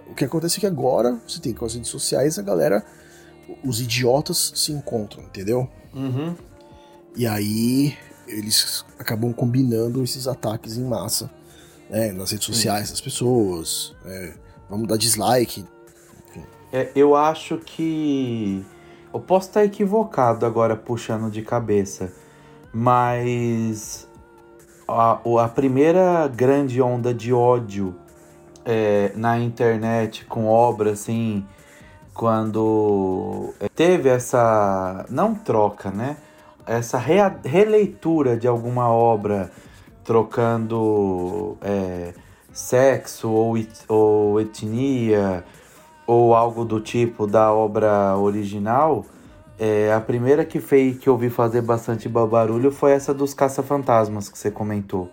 O 0.09 0.15
que 0.15 0.25
acontece 0.25 0.57
é 0.57 0.59
que 0.61 0.67
agora 0.67 1.19
você 1.27 1.39
tem 1.39 1.53
com 1.53 1.65
as 1.65 1.73
redes 1.73 1.89
sociais 1.89 2.37
a 2.37 2.41
galera, 2.41 2.85
os 3.63 3.79
idiotas 3.81 4.51
se 4.55 4.71
encontram, 4.71 5.23
entendeu? 5.23 5.69
Uhum. 5.93 6.35
E 7.15 7.25
aí 7.25 7.97
eles 8.27 8.85
acabam 8.97 9.33
combinando 9.33 10.03
esses 10.03 10.27
ataques 10.27 10.77
em 10.77 10.83
massa 10.83 11.29
né, 11.89 12.11
nas 12.11 12.31
redes 12.31 12.45
sociais 12.45 12.89
das 12.91 13.01
pessoas. 13.01 13.95
é, 14.05 14.33
vamos 14.69 14.87
dar 14.87 14.97
dislike. 14.97 15.65
É, 16.71 16.91
eu 16.95 17.15
acho 17.15 17.57
que. 17.57 18.63
Eu 19.11 19.19
posso 19.19 19.47
estar 19.47 19.65
equivocado 19.65 20.45
agora 20.45 20.75
puxando 20.75 21.31
de 21.31 21.41
cabeça, 21.41 22.13
mas 22.71 24.07
a, 24.87 25.19
a 25.43 25.47
primeira 25.47 26.27
grande 26.27 26.79
onda 26.79 27.11
de 27.11 27.33
ódio 27.33 27.95
é, 28.69 29.11
na 29.15 29.39
internet 29.39 30.25
com 30.25 30.45
obra 30.45 30.91
assim, 30.91 31.43
quando 32.13 33.53
é, 33.59 33.67
teve 33.69 34.09
essa. 34.09 35.05
não 35.09 35.33
troca, 35.33 35.89
né? 35.89 36.17
Essa 36.67 36.99
rea- 36.99 37.35
releitura 37.43 38.37
de 38.37 38.47
alguma 38.47 38.87
obra 38.89 39.49
trocando 40.03 41.57
é, 41.61 42.13
sexo 42.53 43.29
ou, 43.31 43.55
ou 43.87 44.39
etnia 44.39 45.43
ou 46.05 46.35
algo 46.35 46.63
do 46.65 46.79
tipo 46.79 47.25
da 47.25 47.51
obra 47.53 48.15
original, 48.17 49.05
é, 49.59 49.91
a 49.93 49.99
primeira 50.01 50.43
que 50.45 50.59
fez 50.59 50.97
que 50.97 51.07
eu 51.09 51.17
vi 51.17 51.29
fazer 51.29 51.61
bastante 51.61 52.07
ba- 52.09 52.25
barulho 52.25 52.71
foi 52.71 52.91
essa 52.91 53.13
dos 53.13 53.33
caça-fantasmas 53.33 54.29
que 54.29 54.37
você 54.37 54.49
comentou. 54.51 55.09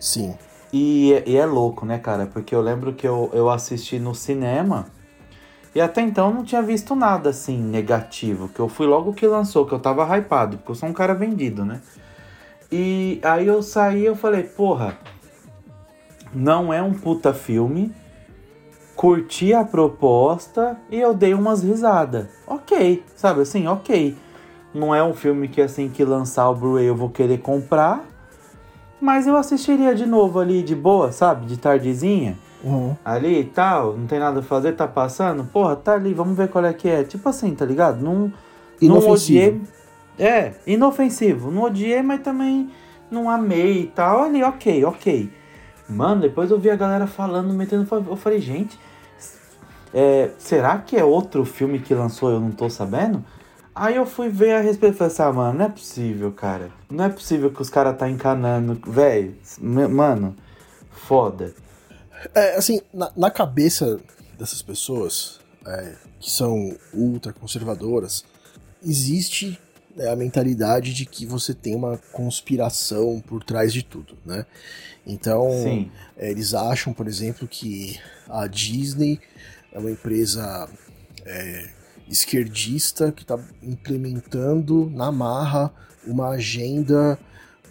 Sim. 0.00 0.34
E, 0.72 1.12
é- 1.14 1.24
e 1.26 1.36
é 1.36 1.46
louco, 1.46 1.86
né, 1.86 1.98
cara? 1.98 2.26
Porque 2.26 2.54
eu 2.54 2.60
lembro 2.60 2.92
que 2.92 3.06
eu, 3.06 3.30
eu 3.32 3.48
assisti 3.48 3.98
no 3.98 4.14
cinema 4.14 4.86
e 5.74 5.80
até 5.80 6.00
então 6.00 6.32
não 6.32 6.44
tinha 6.44 6.62
visto 6.62 6.94
nada 6.94 7.30
assim 7.30 7.56
negativo. 7.56 8.48
Que 8.48 8.60
eu 8.60 8.68
fui 8.68 8.86
logo 8.86 9.12
que 9.12 9.26
lançou, 9.26 9.66
que 9.66 9.72
eu 9.72 9.78
tava 9.78 10.04
hypado, 10.16 10.58
porque 10.58 10.72
eu 10.72 10.74
sou 10.74 10.88
um 10.88 10.92
cara 10.92 11.14
vendido, 11.14 11.64
né? 11.64 11.80
E 12.70 13.20
aí 13.22 13.46
eu 13.46 13.62
saí 13.62 14.04
eu 14.04 14.14
falei, 14.16 14.42
porra, 14.42 14.98
não 16.34 16.72
é 16.72 16.82
um 16.82 16.92
puta 16.92 17.32
filme. 17.32 17.92
Curti 18.94 19.54
a 19.54 19.64
proposta 19.64 20.76
e 20.90 20.98
eu 20.98 21.14
dei 21.14 21.32
umas 21.32 21.62
risadas. 21.62 22.26
Ok, 22.46 23.04
sabe 23.14 23.42
assim, 23.42 23.66
ok. 23.68 24.16
Não 24.74 24.92
é 24.94 25.02
um 25.02 25.14
filme 25.14 25.48
que 25.48 25.62
assim 25.62 25.88
que 25.88 26.04
lançar 26.04 26.50
o 26.50 26.54
Blu-ray 26.54 26.86
eu 26.86 26.96
vou 26.96 27.08
querer 27.08 27.38
comprar. 27.38 28.04
Mas 29.00 29.26
eu 29.26 29.36
assistiria 29.36 29.94
de 29.94 30.06
novo 30.06 30.40
ali 30.40 30.62
de 30.62 30.74
boa, 30.74 31.12
sabe? 31.12 31.46
De 31.46 31.56
tardezinha. 31.56 32.36
Uhum. 32.62 32.96
Ali 33.04 33.40
e 33.40 33.44
tal, 33.44 33.96
não 33.96 34.06
tem 34.06 34.18
nada 34.18 34.40
a 34.40 34.42
fazer, 34.42 34.72
tá 34.72 34.88
passando. 34.88 35.44
Porra, 35.44 35.76
tá 35.76 35.94
ali, 35.94 36.12
vamos 36.12 36.36
ver 36.36 36.48
qual 36.48 36.64
é 36.64 36.72
que 36.72 36.88
é. 36.88 37.04
Tipo 37.04 37.28
assim, 37.28 37.54
tá 37.54 37.64
ligado? 37.64 38.02
Não, 38.02 38.14
não 38.14 38.32
Inofensivo. 38.80 39.12
odiei. 39.12 39.62
É, 40.18 40.54
inofensivo. 40.66 41.50
Não 41.50 41.62
odiei, 41.62 42.02
mas 42.02 42.20
também 42.20 42.70
não 43.10 43.30
amei 43.30 43.82
e 43.82 43.86
tal. 43.86 44.24
Ali, 44.24 44.42
ok, 44.42 44.84
ok. 44.84 45.32
Mano, 45.88 46.22
depois 46.22 46.50
eu 46.50 46.58
vi 46.58 46.70
a 46.70 46.76
galera 46.76 47.06
falando, 47.06 47.54
metendo. 47.54 47.86
Eu 48.08 48.16
falei, 48.16 48.40
gente, 48.40 48.78
é, 49.94 50.30
será 50.38 50.78
que 50.78 50.96
é 50.96 51.04
outro 51.04 51.44
filme 51.44 51.78
que 51.78 51.94
lançou 51.94 52.30
eu 52.30 52.40
não 52.40 52.50
tô 52.50 52.68
sabendo? 52.68 53.24
Aí 53.80 53.94
eu 53.94 54.04
fui 54.04 54.28
ver 54.28 54.54
a 54.54 54.60
respeito 54.60 54.94
e 54.94 54.98
falei 54.98 55.12
assim, 55.12 55.22
ah, 55.22 55.32
mano, 55.32 55.58
não 55.58 55.64
é 55.66 55.68
possível, 55.68 56.32
cara. 56.32 56.72
Não 56.90 57.04
é 57.04 57.08
possível 57.08 57.48
que 57.52 57.62
os 57.62 57.70
caras 57.70 57.96
tá 57.96 58.10
encanando. 58.10 58.80
Véi, 58.90 59.36
mano, 59.60 60.34
foda. 60.90 61.54
É, 62.34 62.56
assim, 62.56 62.80
na, 62.92 63.12
na 63.16 63.30
cabeça 63.30 64.00
dessas 64.36 64.60
pessoas 64.62 65.38
é, 65.64 65.94
que 66.18 66.28
são 66.28 66.76
ultra 66.92 67.32
conservadoras, 67.32 68.24
existe 68.82 69.56
né, 69.94 70.10
a 70.10 70.16
mentalidade 70.16 70.92
de 70.92 71.06
que 71.06 71.24
você 71.24 71.54
tem 71.54 71.76
uma 71.76 71.98
conspiração 72.12 73.22
por 73.24 73.44
trás 73.44 73.72
de 73.72 73.84
tudo, 73.84 74.18
né? 74.26 74.44
Então, 75.06 75.48
é, 76.16 76.30
eles 76.30 76.52
acham, 76.52 76.92
por 76.92 77.06
exemplo, 77.06 77.46
que 77.46 77.96
a 78.28 78.48
Disney 78.48 79.20
é 79.72 79.78
uma 79.78 79.90
empresa 79.90 80.68
é, 81.24 81.77
esquerdista 82.08 83.12
que 83.12 83.22
está 83.22 83.38
implementando 83.62 84.90
na 84.90 85.12
marra 85.12 85.72
uma 86.06 86.30
agenda 86.30 87.18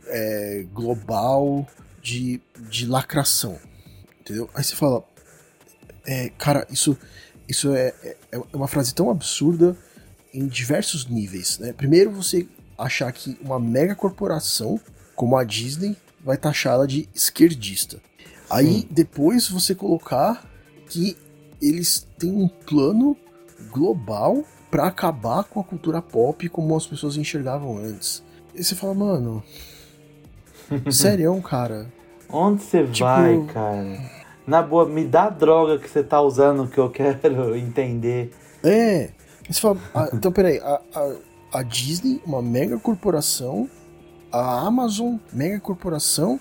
é, 0.08 0.65
global 0.74 1.67
de, 2.01 2.41
de 2.70 2.86
lacração. 2.86 3.60
Entendeu? 4.22 4.50
Aí 4.53 4.63
você 4.63 4.75
fala, 4.75 5.03
é, 6.06 6.29
cara, 6.38 6.65
isso, 6.70 6.98
isso 7.48 7.74
é, 7.74 7.94
é, 8.03 8.17
é 8.32 8.39
uma 8.53 8.67
frase 8.67 8.94
tão 8.94 9.10
absurda 9.10 9.75
em 10.34 10.48
diversos 10.48 11.08
níveis. 11.08 11.58
Né? 11.60 11.74
Primeiro, 11.74 12.12
você 12.12 12.48
achar 12.77 13.12
que 13.12 13.38
uma 13.41 13.60
mega 13.60 13.96
corporação 13.96 14.79
como 15.15 15.36
a 15.36 15.44
Disney 15.44 15.98
vai 16.24 16.38
taxá-la 16.38 16.86
de 16.86 17.10
esquerdista. 17.13 18.00
Aí 18.50 18.82
Sim. 18.82 18.88
depois 18.91 19.50
você 19.50 19.74
colocar 19.74 20.48
que 20.88 21.17
eles 21.62 22.08
têm 22.17 22.32
um 22.32 22.48
plano 22.48 23.17
global 23.72 24.44
pra 24.70 24.88
acabar 24.88 25.44
com 25.46 25.60
a 25.60 25.64
cultura 25.64 26.02
pop 26.02 26.48
como 26.50 26.76
as 26.76 26.86
pessoas 26.86 27.16
enxergavam 27.18 27.78
antes. 27.78 28.24
E 28.54 28.64
você 28.64 28.76
fala, 28.76 28.94
mano, 28.94 29.44
sério, 30.92 31.40
cara. 31.42 31.88
Onde 32.30 32.62
você 32.64 32.84
Tipo- 32.86 33.06
vai, 33.06 33.46
cara? 33.54 34.18
Na 34.46 34.62
boa, 34.62 34.88
me 34.88 35.06
dá 35.06 35.26
a 35.26 35.30
droga 35.30 35.78
que 35.78 35.90
você 35.90 36.04
tá 36.04 36.22
usando 36.22 36.68
que 36.68 36.78
eu 36.78 36.90
quero 36.92 37.56
entender. 37.56 38.32
É. 38.64 39.10
Você 39.50 39.62
fala, 39.62 39.78
ah, 39.96 40.10
então 40.14 40.32
peraí, 40.32 40.58
a, 40.60 40.82
a, 40.94 41.60
a 41.60 41.64
Disney, 41.64 42.22
uma 42.26 42.42
mega 42.42 42.78
corporação, 42.78 43.70
a 44.32 44.60
Amazon, 44.66 45.16
mega 45.32 45.60
corporação, 45.60 46.40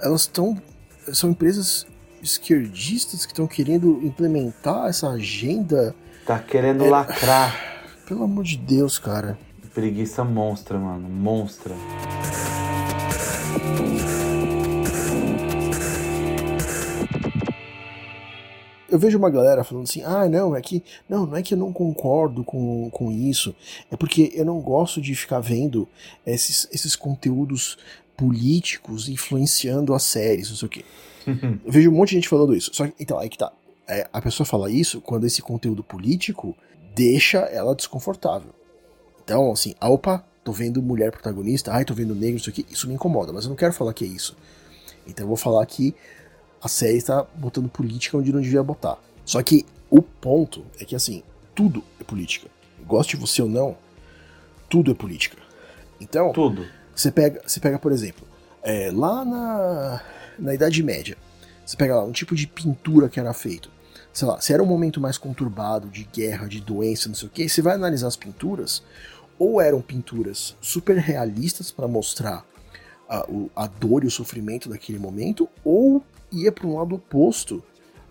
elas 0.00 0.22
estão. 0.22 0.56
São 1.12 1.30
empresas 1.30 1.86
esquerdistas 2.22 3.24
que 3.26 3.32
estão 3.32 3.46
querendo 3.46 4.00
implementar 4.04 4.86
essa 4.88 5.08
agenda. 5.10 5.94
Tá 6.26 6.38
querendo 6.40 6.84
É. 6.84 6.90
lacrar. 6.90 7.84
Pelo 8.06 8.24
amor 8.24 8.44
de 8.44 8.56
Deus, 8.56 8.98
cara. 8.98 9.38
Preguiça 9.72 10.24
monstra, 10.24 10.78
mano. 10.78 11.08
Monstra. 11.08 11.74
Eu 18.88 18.98
vejo 19.00 19.18
uma 19.18 19.28
galera 19.28 19.64
falando 19.64 19.84
assim, 19.84 20.02
ah, 20.04 20.28
não, 20.28 20.54
é 20.54 20.60
que. 20.62 20.82
Não, 21.08 21.26
não 21.26 21.36
é 21.36 21.42
que 21.42 21.54
eu 21.54 21.58
não 21.58 21.72
concordo 21.72 22.44
com, 22.44 22.88
com 22.90 23.10
isso. 23.10 23.54
É 23.90 23.96
porque 23.96 24.32
eu 24.34 24.44
não 24.44 24.60
gosto 24.60 25.00
de 25.00 25.14
ficar 25.14 25.40
vendo 25.40 25.88
esses, 26.24 26.68
esses 26.72 26.94
conteúdos 26.94 27.76
políticos 28.16 29.08
influenciando 29.08 29.92
as 29.92 30.04
séries, 30.04 30.50
não 30.50 30.56
sei 30.56 30.66
o 30.66 30.70
quê. 30.70 30.84
Eu 31.26 31.72
vejo 31.72 31.90
um 31.90 31.94
monte 31.94 32.10
de 32.10 32.14
gente 32.14 32.28
falando 32.28 32.54
isso. 32.54 32.70
Só 32.72 32.86
que, 32.86 32.94
então, 33.00 33.18
aí 33.18 33.28
que 33.28 33.36
tá. 33.36 33.52
É, 33.88 34.08
a 34.12 34.20
pessoa 34.20 34.46
fala 34.46 34.70
isso 34.70 35.00
quando 35.00 35.26
esse 35.26 35.40
conteúdo 35.40 35.82
político 35.82 36.56
deixa 36.94 37.38
ela 37.38 37.74
desconfortável. 37.74 38.50
Então, 39.22 39.52
assim, 39.52 39.74
ah, 39.80 39.90
opa, 39.90 40.24
tô 40.44 40.52
vendo 40.52 40.82
mulher 40.82 41.10
protagonista, 41.10 41.72
ai, 41.72 41.84
tô 41.84 41.94
vendo 41.94 42.14
negro, 42.14 42.36
isso 42.36 42.50
aqui, 42.50 42.64
isso 42.70 42.88
me 42.88 42.94
incomoda, 42.94 43.32
mas 43.32 43.44
eu 43.44 43.50
não 43.50 43.56
quero 43.56 43.72
falar 43.72 43.92
que 43.92 44.04
é 44.04 44.08
isso. 44.08 44.36
Então 45.06 45.24
eu 45.24 45.28
vou 45.28 45.36
falar 45.36 45.64
que 45.66 45.94
a 46.60 46.68
série 46.68 46.96
está 46.96 47.24
botando 47.34 47.68
política 47.68 48.16
onde 48.16 48.32
não 48.32 48.40
devia 48.40 48.62
botar. 48.62 48.98
Só 49.24 49.42
que 49.42 49.64
o 49.90 50.02
ponto 50.02 50.64
é 50.80 50.84
que, 50.84 50.94
assim, 50.94 51.22
tudo 51.54 51.82
é 52.00 52.04
política. 52.04 52.48
Goste 52.86 53.16
você 53.16 53.42
ou 53.42 53.48
não, 53.48 53.76
tudo 54.68 54.90
é 54.90 54.94
política. 54.94 55.36
Então, 56.00 56.32
Tudo. 56.32 56.66
você 56.94 57.10
pega, 57.10 57.40
você 57.46 57.60
pega 57.60 57.78
por 57.78 57.92
exemplo, 57.92 58.26
é, 58.62 58.90
lá 58.92 59.24
na, 59.24 60.02
na 60.38 60.54
Idade 60.54 60.82
Média, 60.82 61.16
você 61.64 61.76
pega 61.76 61.96
lá 61.96 62.04
um 62.04 62.12
tipo 62.12 62.34
de 62.34 62.46
pintura 62.46 63.08
que 63.08 63.18
era 63.18 63.32
feito. 63.32 63.70
Sei 64.16 64.26
lá, 64.26 64.40
se 64.40 64.50
era 64.50 64.62
um 64.62 64.66
momento 64.66 64.98
mais 64.98 65.18
conturbado, 65.18 65.88
de 65.88 66.04
guerra, 66.04 66.46
de 66.48 66.58
doença, 66.58 67.06
não 67.06 67.14
sei 67.14 67.28
o 67.28 67.30
que, 67.30 67.46
você 67.46 67.60
vai 67.60 67.74
analisar 67.74 68.06
as 68.06 68.16
pinturas, 68.16 68.82
ou 69.38 69.60
eram 69.60 69.82
pinturas 69.82 70.56
super 70.58 70.96
realistas 70.96 71.70
para 71.70 71.86
mostrar 71.86 72.42
a, 73.06 73.30
o- 73.30 73.50
a 73.54 73.66
dor 73.66 74.04
e 74.04 74.06
o 74.06 74.10
sofrimento 74.10 74.70
daquele 74.70 74.98
momento, 74.98 75.46
ou 75.62 76.02
ia 76.32 76.50
para 76.50 76.66
um 76.66 76.78
lado 76.78 76.94
oposto, 76.94 77.62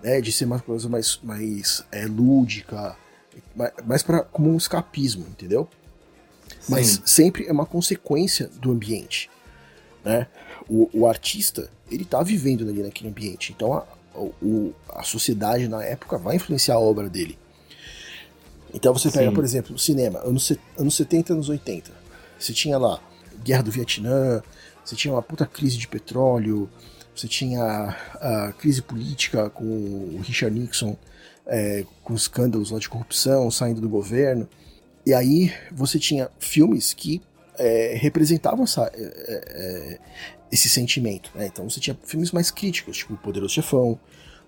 né, 0.04 0.22
de 0.22 0.32
ser 0.32 0.46
uma 0.46 0.60
coisa 0.60 0.88
mais, 0.88 1.20
mais 1.24 1.84
é, 1.92 2.06
lúdica, 2.06 2.96
mais, 3.56 3.72
mais 3.84 4.04
pra, 4.04 4.20
como 4.20 4.52
um 4.52 4.58
escapismo, 4.58 5.26
entendeu? 5.28 5.68
Mas 6.70 6.88
Sim. 6.88 7.02
sempre 7.04 7.48
é 7.48 7.52
uma 7.52 7.66
consequência 7.66 8.48
do 8.62 8.72
ambiente, 8.72 9.28
né? 10.04 10.28
O, 10.70 10.88
o 10.94 11.08
artista, 11.08 11.68
ele 11.90 12.06
tá 12.06 12.22
vivendo 12.22 12.70
ali 12.70 12.84
naquele 12.84 13.10
ambiente, 13.10 13.52
então 13.56 13.74
a, 13.74 13.88
o, 14.16 14.74
a 14.90 15.04
sociedade 15.04 15.68
na 15.68 15.84
época 15.84 16.18
vai 16.18 16.36
influenciar 16.36 16.76
a 16.76 16.80
obra 16.80 17.10
dele. 17.10 17.38
Então 18.74 18.94
você 18.94 19.10
pega, 19.10 19.30
Sim. 19.30 19.36
por 19.36 19.44
exemplo, 19.44 19.76
o 19.76 19.80
cinema, 19.80 20.20
anos, 20.20 20.52
anos 20.78 20.96
70, 20.96 21.34
anos 21.34 21.50
80. 21.50 21.92
Você 22.38 22.54
tinha 22.54 22.78
lá 22.78 23.00
Guerra 23.44 23.64
do 23.64 23.72
Vietnã, 23.72 24.44
você 24.84 24.96
tinha 24.96 25.14
uma 25.14 25.22
puta 25.22 25.46
crise 25.46 25.78
de 25.78 25.88
petróleo, 25.88 26.70
você 27.16 27.28
tinha 27.28 27.96
a 28.16 28.54
crise 28.58 28.82
política 28.82 29.50
com 29.50 29.64
o 29.64 30.22
Richard 30.22 30.58
Nixon, 30.58 30.98
é, 31.48 31.86
com 32.04 32.14
escândalos 32.14 32.72
lá 32.72 32.80
de 32.80 32.90
corrupção 32.90 33.50
saindo 33.50 33.80
do 33.80 33.88
governo. 33.88 34.48
E 35.06 35.14
aí 35.14 35.54
você 35.72 35.98
tinha 35.98 36.30
filmes 36.40 36.94
que 36.94 37.22
é, 37.58 37.96
representavam 37.98 38.66
essa, 38.66 38.92
é, 38.94 39.00
é, 39.00 40.00
esse 40.56 40.70
sentimento. 40.70 41.30
né? 41.36 41.48
Então 41.48 41.70
você 41.70 41.80
tinha 41.80 41.98
filmes 42.04 42.32
mais 42.32 42.50
críticos, 42.50 42.98
tipo 42.98 43.14
O 43.14 43.18
Poderoso 43.18 43.54
Chefão, 43.54 44.00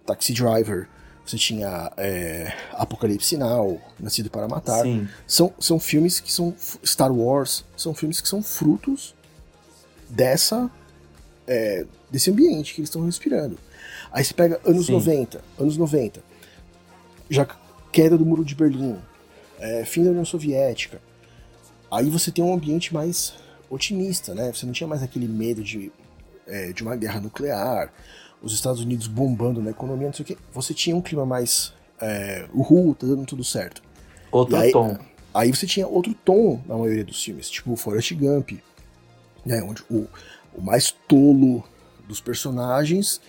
Taxi 0.06 0.34
Driver, 0.34 0.88
você 1.26 1.38
tinha 1.38 1.92
é, 1.98 2.54
Apocalipse 2.72 3.36
Now, 3.38 3.80
Nascido 4.00 4.30
para 4.30 4.48
Matar. 4.48 4.84
Sim. 4.84 5.08
São, 5.28 5.54
são 5.60 5.80
filmes 5.80 6.20
que 6.20 6.32
são. 6.32 6.56
Star 6.86 7.12
Wars, 7.12 7.66
são 7.76 7.94
filmes 7.94 8.22
que 8.22 8.28
são 8.28 8.42
frutos 8.42 9.14
dessa. 10.10 10.72
é, 11.46 11.86
desse 12.10 12.32
ambiente 12.32 12.74
que 12.74 12.80
eles 12.80 12.90
estão 12.90 13.06
respirando. 13.06 13.58
Aí 14.12 14.24
você 14.24 14.34
pega 14.34 14.60
anos 14.66 14.86
Sim. 14.86 14.94
90, 14.94 15.42
anos 15.60 15.76
90, 15.78 16.22
já 17.30 17.46
queda 17.92 18.18
do 18.18 18.26
muro 18.26 18.46
de 18.46 18.56
Berlim, 18.56 18.98
é, 19.60 19.84
fim 19.84 20.04
da 20.04 20.12
União 20.12 20.24
Soviética. 20.24 21.02
Aí 21.92 22.10
você 22.10 22.32
tem 22.32 22.44
um 22.44 22.54
ambiente 22.54 22.94
mais 22.94 23.34
otimista, 23.70 24.34
né? 24.34 24.52
Você 24.54 24.66
não 24.66 24.74
tinha 24.74 24.88
mais 24.88 25.04
aquele 25.04 25.28
medo 25.28 25.64
de, 25.64 25.92
é, 26.46 26.72
de 26.72 26.84
uma 26.84 26.96
guerra 26.96 27.20
nuclear, 27.20 27.92
os 28.42 28.54
Estados 28.54 28.82
Unidos 28.82 29.08
bombando 29.08 29.62
na 29.62 29.72
economia, 29.72 30.08
não 30.08 30.14
sei 30.14 30.24
o 30.24 30.26
quê. 30.26 30.38
Você 30.54 30.74
tinha 30.74 30.96
um 30.96 31.02
clima 31.02 31.26
mais. 31.26 31.74
É, 32.00 32.48
uhul, 32.54 32.94
tá 32.94 33.08
dando 33.08 33.26
tudo 33.26 33.44
certo. 33.44 33.82
Outro 34.32 34.56
aí, 34.56 34.72
tom. 34.72 34.98
Aí 35.34 35.54
você 35.54 35.66
tinha 35.66 35.88
outro 35.88 36.14
tom 36.14 36.62
na 36.68 36.76
maioria 36.76 37.04
dos 37.04 37.24
filmes, 37.24 37.50
tipo 37.50 37.74
o 37.74 37.76
Forrest 37.76 38.14
Gump, 38.14 38.52
né, 39.46 39.62
onde 39.64 39.84
o, 39.90 40.08
o 40.54 40.62
mais 40.62 40.92
tolo 41.08 41.64
dos 42.08 42.20
personagens 42.20 43.22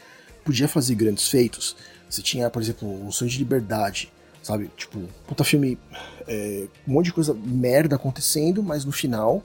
podia 0.44 0.68
fazer 0.68 0.94
grandes 0.94 1.28
feitos. 1.28 1.76
Você 2.08 2.22
tinha, 2.22 2.48
por 2.48 2.62
exemplo, 2.62 2.88
um 2.88 3.12
Sonho 3.12 3.30
de 3.30 3.38
Liberdade, 3.38 4.10
sabe? 4.42 4.70
Tipo, 4.76 5.00
puta 5.26 5.44
filme, 5.44 5.78
é, 6.26 6.66
um 6.86 6.92
monte 6.92 7.06
de 7.06 7.12
coisa 7.12 7.34
merda 7.34 7.96
acontecendo, 7.96 8.62
mas 8.62 8.84
no 8.84 8.92
final 8.92 9.42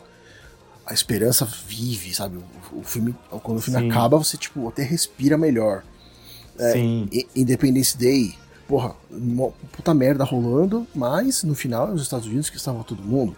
a 0.86 0.94
esperança 0.94 1.46
vive, 1.46 2.14
sabe? 2.14 2.38
O, 2.72 2.80
o 2.80 2.84
filme, 2.84 3.16
quando 3.42 3.58
o 3.58 3.62
filme 3.62 3.80
Sim. 3.80 3.90
acaba, 3.90 4.18
você 4.18 4.38
tipo 4.38 4.68
até 4.68 4.84
respira 4.84 5.38
melhor. 5.38 5.84
Sim. 6.74 7.08
I- 7.12 7.28
Independence 7.36 7.98
Day, 7.98 8.36
porra, 8.68 8.96
puta 9.72 9.94
merda 9.94 10.24
rolando, 10.24 10.86
mas 10.94 11.44
no 11.44 11.56
final 11.56 11.90
é 11.90 11.94
os 11.94 12.02
Estados 12.02 12.28
Unidos 12.28 12.50
que 12.50 12.58
estavam 12.58 12.84
todo 12.84 13.02
mundo. 13.02 13.36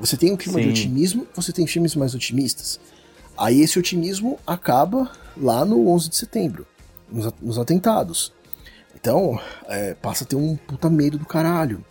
Você 0.00 0.16
tem 0.16 0.32
um 0.32 0.36
clima 0.36 0.58
de 0.60 0.66
Sim. 0.66 0.70
otimismo, 0.70 1.26
você 1.34 1.52
tem 1.52 1.66
filmes 1.66 1.94
mais 1.94 2.14
otimistas. 2.14 2.78
Aí 3.36 3.60
esse 3.60 3.78
otimismo 3.78 4.38
acaba 4.46 5.10
lá 5.36 5.64
no 5.64 5.88
11 5.88 6.08
de 6.08 6.16
setembro, 6.16 6.66
nos, 7.10 7.32
nos 7.40 7.58
atentados. 7.58 8.32
Então, 8.94 9.40
é, 9.68 9.94
passa 9.94 10.24
a 10.24 10.26
ter 10.26 10.36
um 10.36 10.56
puta 10.56 10.88
medo 10.90 11.18
do 11.18 11.24
caralho. 11.26 11.84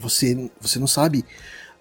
Você, 0.00 0.50
você 0.60 0.78
não 0.78 0.86
sabe 0.86 1.24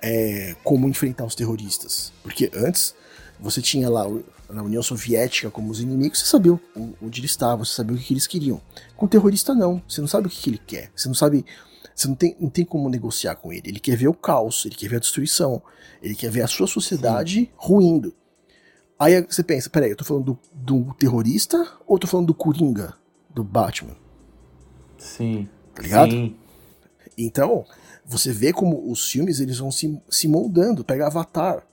é, 0.02 0.56
como 0.64 0.88
enfrentar 0.88 1.26
os 1.26 1.36
terroristas. 1.36 2.12
Porque 2.24 2.50
antes, 2.54 2.94
você 3.40 3.62
tinha 3.62 3.90
lá 3.90 4.08
o- 4.08 4.24
na 4.50 4.64
União 4.64 4.82
Soviética 4.82 5.50
como 5.52 5.70
os 5.72 5.82
inimigos, 5.82 6.20
você 6.20 6.26
sabia 6.26 6.54
o- 6.54 6.62
onde 7.02 7.20
eles 7.20 7.32
estavam, 7.32 7.66
você 7.66 7.74
sabia 7.74 7.96
o 7.96 8.00
que 8.00 8.14
eles 8.14 8.26
queriam. 8.28 8.62
Com 8.96 9.08
terrorista, 9.08 9.54
não. 9.54 9.82
Você 9.88 10.00
não 10.02 10.08
sabe 10.08 10.28
o 10.28 10.30
que, 10.30 10.50
ele 10.50 10.58
quer. 10.66 10.92
Você 10.96 11.08
não 11.08 11.16
sabe. 11.16 11.46
Você 11.94 12.08
não 12.08 12.16
tem, 12.16 12.36
não 12.40 12.50
tem 12.50 12.64
como 12.64 12.88
negociar 12.90 13.36
com 13.36 13.52
ele. 13.52 13.64
Ele 13.70 13.80
quer 13.80 13.98
ver 13.98 14.08
o 14.08 14.14
caos, 14.14 14.64
ele 14.66 14.76
quer 14.76 14.88
ver 14.88 14.98
a 14.98 15.00
destruição, 15.00 15.62
ele 16.02 16.14
quer 16.16 16.30
ver 16.30 16.44
a 16.44 16.48
sua 16.48 16.68
sociedade 16.68 17.52
ruindo. 17.58 18.14
Aí 19.00 19.22
você 19.24 19.44
pensa, 19.44 19.70
peraí, 19.70 19.90
eu 19.92 19.96
tô 19.96 20.04
falando 20.06 20.40
do, 20.54 20.84
do 20.86 20.94
terrorista 20.94 21.58
ou 21.88 21.96
eu 21.96 22.00
tô 22.00 22.08
falando 22.08 22.28
do 22.28 22.34
Coringa, 22.34 22.94
do 23.34 23.44
Batman? 23.44 23.96
Sim. 24.98 25.48
Tá 25.76 25.82
ligado? 25.82 26.12
Sim. 26.12 26.36
Então, 27.18 27.66
você 28.08 28.32
vê 28.32 28.54
como 28.54 28.90
os 28.90 29.12
filmes 29.12 29.40
eles 29.42 29.58
vão 29.58 29.70
se, 29.72 30.02
se 30.10 30.28
moldando. 30.28 30.84
Pega 30.84 31.08
Avatar. 31.08 31.64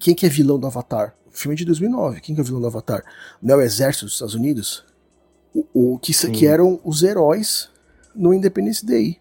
Quem 0.00 0.14
que 0.14 0.24
é 0.24 0.28
vilão 0.28 0.58
do 0.58 0.66
Avatar? 0.66 1.14
O 1.26 1.30
filme 1.36 1.54
é 1.54 1.58
de 1.58 1.64
2009. 1.64 2.20
Quem 2.20 2.34
que 2.34 2.40
é 2.40 2.42
o 2.42 2.46
vilão 2.46 2.60
do 2.60 2.66
Avatar? 2.68 3.02
Não 3.42 3.54
é 3.54 3.58
o 3.58 3.60
exército 3.62 4.04
dos 4.06 4.14
Estados 4.14 4.34
Unidos? 4.34 4.84
O, 5.54 5.94
o 5.94 5.98
que, 5.98 6.12
Sim. 6.14 6.32
que 6.32 6.46
eram 6.46 6.80
os 6.84 7.02
heróis 7.02 7.68
no 8.14 8.32
Independence 8.32 8.84
Day. 8.86 9.18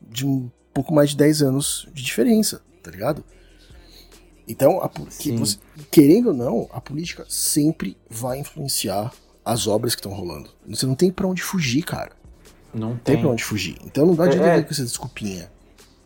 De 0.00 0.26
um 0.26 0.50
pouco 0.74 0.92
mais 0.94 1.10
de 1.10 1.16
10 1.16 1.42
anos 1.42 1.88
de 1.92 2.02
diferença, 2.02 2.62
tá 2.82 2.90
ligado? 2.90 3.22
Então, 4.48 4.80
a 4.82 4.88
que 4.88 5.32
você- 5.32 5.58
querendo 5.90 6.28
ou 6.28 6.34
não, 6.34 6.68
a 6.72 6.80
política 6.80 7.24
sempre 7.28 7.96
vai 8.10 8.38
influenciar 8.40 9.12
as 9.44 9.66
obras 9.66 9.94
que 9.94 10.00
estão 10.00 10.12
rolando. 10.12 10.50
Você 10.68 10.84
não 10.86 10.94
tem 10.94 11.10
pra 11.12 11.26
onde 11.26 11.42
fugir, 11.42 11.82
cara. 11.84 12.12
Não 12.74 12.92
tem 12.96 13.14
tem. 13.14 13.20
pra 13.20 13.30
onde 13.30 13.44
fugir. 13.44 13.76
Então 13.84 14.06
não 14.06 14.14
dá 14.14 14.26
de 14.26 14.38
É, 14.38 14.42
é. 14.42 14.56
ver 14.56 14.64
com 14.64 14.70
essa 14.72 14.82
desculpinha. 14.84 15.50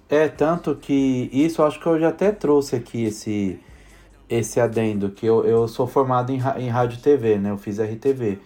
É, 0.08 0.28
tanto 0.28 0.74
que 0.76 1.28
isso 1.32 1.62
acho 1.62 1.80
que 1.80 1.86
eu 1.86 1.98
já 1.98 2.08
até 2.08 2.30
trouxe 2.30 2.76
aqui 2.76 3.04
esse, 3.04 3.60
esse 4.28 4.60
adendo, 4.60 5.10
que 5.10 5.26
eu, 5.26 5.44
eu 5.44 5.66
sou 5.66 5.86
formado 5.86 6.30
em, 6.30 6.40
em 6.58 6.68
rádio 6.68 6.98
e 6.98 7.02
TV, 7.02 7.38
né? 7.38 7.50
Eu 7.50 7.58
fiz 7.58 7.78
RTV. 7.78 8.38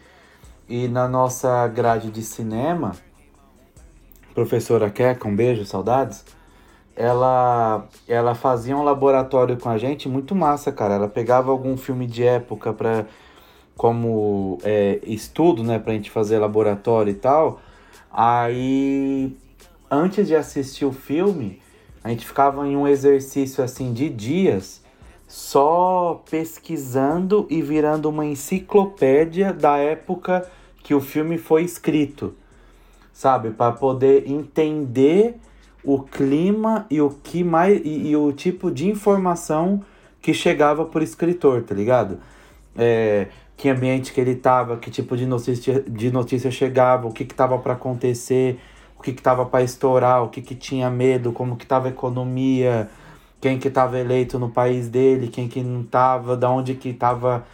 E 0.69 0.89
na 0.89 1.07
nossa 1.09 1.67
grade 1.69 2.11
de 2.11 2.23
cinema, 2.23 2.93
professora 4.35 4.89
Keca, 4.89 5.29
um 5.29 5.37
beijo, 5.37 5.65
saudades, 5.67 6.25
ela, 6.97 7.87
ela 8.09 8.35
fazia 8.35 8.77
um 8.77 8.83
laboratório 8.83 9.57
com 9.57 9.69
a 9.69 9.79
gente 9.79 10.09
muito 10.09 10.35
massa, 10.35 10.71
cara. 10.73 10.95
Ela 10.95 11.09
pegava 11.09 11.51
algum 11.51 11.77
filme 11.77 12.07
de 12.07 12.25
época 12.25 12.73
para 12.73 13.07
como 13.77 14.59
é, 14.63 15.01
estudo, 15.05 15.65
né, 15.65 15.79
pra 15.79 15.95
gente 15.95 16.11
fazer 16.11 16.39
laboratório 16.39 17.11
e 17.11 17.15
tal. 17.15 17.61
Aí, 18.13 19.37
antes 19.91 20.29
de 20.29 20.37
assistir 20.37 20.85
o 20.85 20.93
filme, 20.93 21.61
a 22.03 22.09
gente 22.11 22.27
ficava 22.27 22.67
em 22.67 22.77
um 22.77 22.87
exercício 22.87 23.63
assim 23.63 23.93
de 23.93 24.09
dias 24.09 24.83
só 25.27 26.23
pesquisando 26.29 27.47
e 27.49 27.63
virando 27.63 28.09
uma 28.09 28.27
enciclopédia 28.27 29.53
da 29.53 29.77
época 29.77 30.49
que 30.83 30.95
o 30.95 31.01
filme 31.01 31.39
foi 31.39 31.63
escrito, 31.63 32.35
sabe, 33.13 33.51
para 33.51 33.73
poder 33.73 34.29
entender 34.29 35.37
o 35.85 36.01
clima 36.01 36.87
e 36.91 37.01
o 37.01 37.11
que 37.11 37.45
mais 37.45 37.81
e, 37.85 38.09
e 38.09 38.17
o 38.17 38.33
tipo 38.33 38.71
de 38.71 38.89
informação 38.89 39.85
que 40.21 40.35
chegava 40.35 40.85
por 40.85 41.03
escritor, 41.03 41.63
tá 41.63 41.75
ligado? 41.75 42.19
É, 42.77 43.29
que 43.57 43.69
ambiente 43.69 44.13
que 44.13 44.21
ele 44.21 44.35
tava, 44.35 44.79
que 44.79 44.91
tipo 44.91 45.17
de 45.17 45.27
notícia, 45.27 45.81
de 45.81 46.11
notícia 46.11 46.51
chegava, 46.51 47.07
o 47.07 47.13
que 47.13 47.25
que 47.25 47.35
tava 47.35 47.59
para 47.59 47.75
acontecer, 47.75 48.59
o 49.01 49.03
que 49.03 49.15
que 49.15 49.23
tava 49.23 49.47
para 49.47 49.65
estourar, 49.65 50.23
o 50.23 50.29
que 50.29 50.43
que 50.43 50.55
tinha 50.55 50.91
medo, 50.91 51.33
como 51.33 51.57
que 51.57 51.67
tava 51.67 51.89
a 51.89 51.91
economia, 51.91 52.91
quem 53.41 53.59
que 53.59 53.71
tava 53.71 53.99
eleito 53.99 54.39
no 54.39 54.51
país 54.51 54.91
dele, 54.91 55.29
quem 55.29 55.49
que 55.49 55.63
não 55.63 55.83
tava, 55.83 56.37
da 56.37 56.51
onde 56.51 56.75
que 56.75 56.93
tava, 56.93 57.47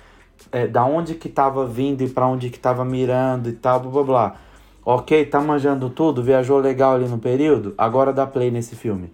é, 0.50 0.66
da 0.66 0.84
onde 0.84 1.14
que 1.14 1.28
tava 1.28 1.64
vindo 1.64 2.02
e 2.02 2.08
para 2.08 2.26
onde 2.26 2.50
que 2.50 2.58
tava 2.58 2.84
mirando 2.84 3.48
e 3.48 3.52
tal, 3.52 3.78
blá 3.78 3.90
blá 3.90 4.02
blá. 4.02 4.36
Ok, 4.84 5.24
tá 5.26 5.40
manjando 5.40 5.88
tudo, 5.88 6.20
viajou 6.20 6.58
legal 6.58 6.94
ali 6.96 7.06
no 7.08 7.18
período, 7.18 7.74
agora 7.78 8.12
dá 8.12 8.26
play 8.26 8.50
nesse 8.50 8.74
filme. 8.74 9.12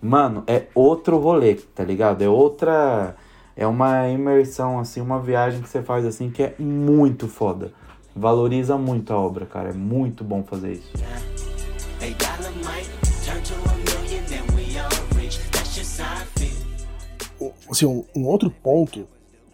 Mano, 0.00 0.42
é 0.46 0.64
outro 0.74 1.18
rolê, 1.18 1.56
tá 1.56 1.84
ligado? 1.84 2.22
É 2.22 2.28
outra. 2.28 3.14
É 3.54 3.66
uma 3.66 4.08
imersão, 4.08 4.78
assim, 4.78 5.02
uma 5.02 5.20
viagem 5.20 5.60
que 5.60 5.68
você 5.68 5.82
faz 5.82 6.06
assim 6.06 6.30
que 6.30 6.42
é 6.42 6.54
muito 6.58 7.28
foda. 7.28 7.72
Valoriza 8.16 8.78
muito 8.78 9.12
a 9.12 9.18
obra, 9.18 9.44
cara. 9.44 9.68
É 9.68 9.74
muito 9.74 10.24
bom 10.24 10.42
fazer 10.42 10.72
isso. 10.72 11.49
Dollar 12.00 12.50
might 12.64 12.88
turn 13.26 13.42
to 13.42 13.54
a 13.54 13.76
million, 13.76 14.24
we 14.56 14.78
all 14.78 14.88
rich. 15.14 15.38
That's 15.52 15.74
just 15.74 16.00
how 16.00 16.22
I 16.22 16.24
feel. 16.38 17.52
Assim, 17.70 17.84
um, 17.84 18.04
um 18.16 18.26
outro 18.26 18.50
ponto 18.50 19.06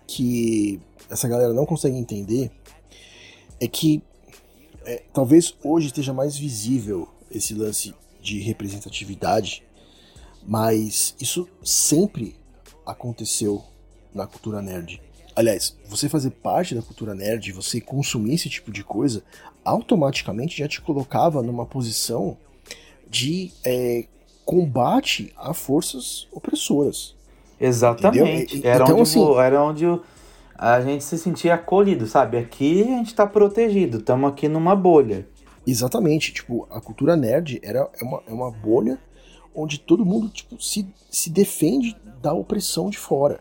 que 0.07 0.81
essa 1.11 1.27
galera 1.27 1.53
não 1.53 1.67
consegue 1.67 1.97
entender 1.97 2.53
é 3.61 3.67
que 3.67 4.01
é, 4.85 5.03
talvez 5.13 5.55
hoje 5.63 5.89
esteja 5.89 6.13
mais 6.13 6.37
visível 6.37 7.09
esse 7.31 7.53
lance 7.53 7.93
de 8.23 8.39
representatividade, 8.39 9.65
mas 10.47 11.17
isso 11.21 11.49
sempre 11.65 12.37
aconteceu 12.87 13.65
na 14.15 14.25
cultura 14.25 14.63
nerd. 14.63 15.03
Aliás, 15.37 15.77
você 15.87 16.09
fazer 16.09 16.31
parte 16.31 16.75
da 16.75 16.81
cultura 16.81 17.15
nerd, 17.15 17.53
você 17.53 17.79
consumir 17.81 18.35
esse 18.35 18.49
tipo 18.49 18.73
de 18.73 18.83
coisa, 18.83 19.23
automaticamente 19.63 20.57
já 20.59 20.67
te 20.67 20.81
colocava 20.81 21.43
numa 21.43 21.67
posição 21.67 22.39
de 23.09 23.53
é, 23.65 24.07
combate 24.47 25.33
a 25.37 25.53
forças 25.53 26.27
opressoras. 26.33 27.15
Exatamente. 27.61 28.57
Entendeu? 28.57 28.71
Era, 28.71 28.85
Então, 28.85 28.97
onde, 28.97 29.03
assim- 29.03 29.39
era 29.39 29.63
onde 29.63 29.85
a 30.57 30.81
gente 30.81 31.05
se 31.05 31.19
sentia 31.19 31.55
acolhido, 31.55 32.07
sabe? 32.07 32.39
Aqui 32.39 32.83
a 32.83 32.87
gente 32.87 33.15
tá 33.15 33.27
protegido, 33.27 33.99
estamos 33.99 34.31
aqui 34.31 34.49
numa 34.49 34.75
bolha. 34.75 35.29
Exatamente, 35.67 36.33
tipo, 36.33 36.67
a 36.71 36.81
cultura 36.81 37.15
nerd 37.17 37.61
era, 37.63 37.91
é, 38.01 38.05
uma, 38.05 38.23
é 38.27 38.33
uma 38.33 38.51
bolha 38.51 38.99
onde 39.55 39.79
todo 39.79 40.05
mundo 40.05 40.29
tipo, 40.29 40.63
se, 40.63 40.87
se 41.11 41.29
defende 41.29 41.97
da 42.23 42.33
opressão 42.33 42.89
de 42.89 42.99
fora. 42.99 43.41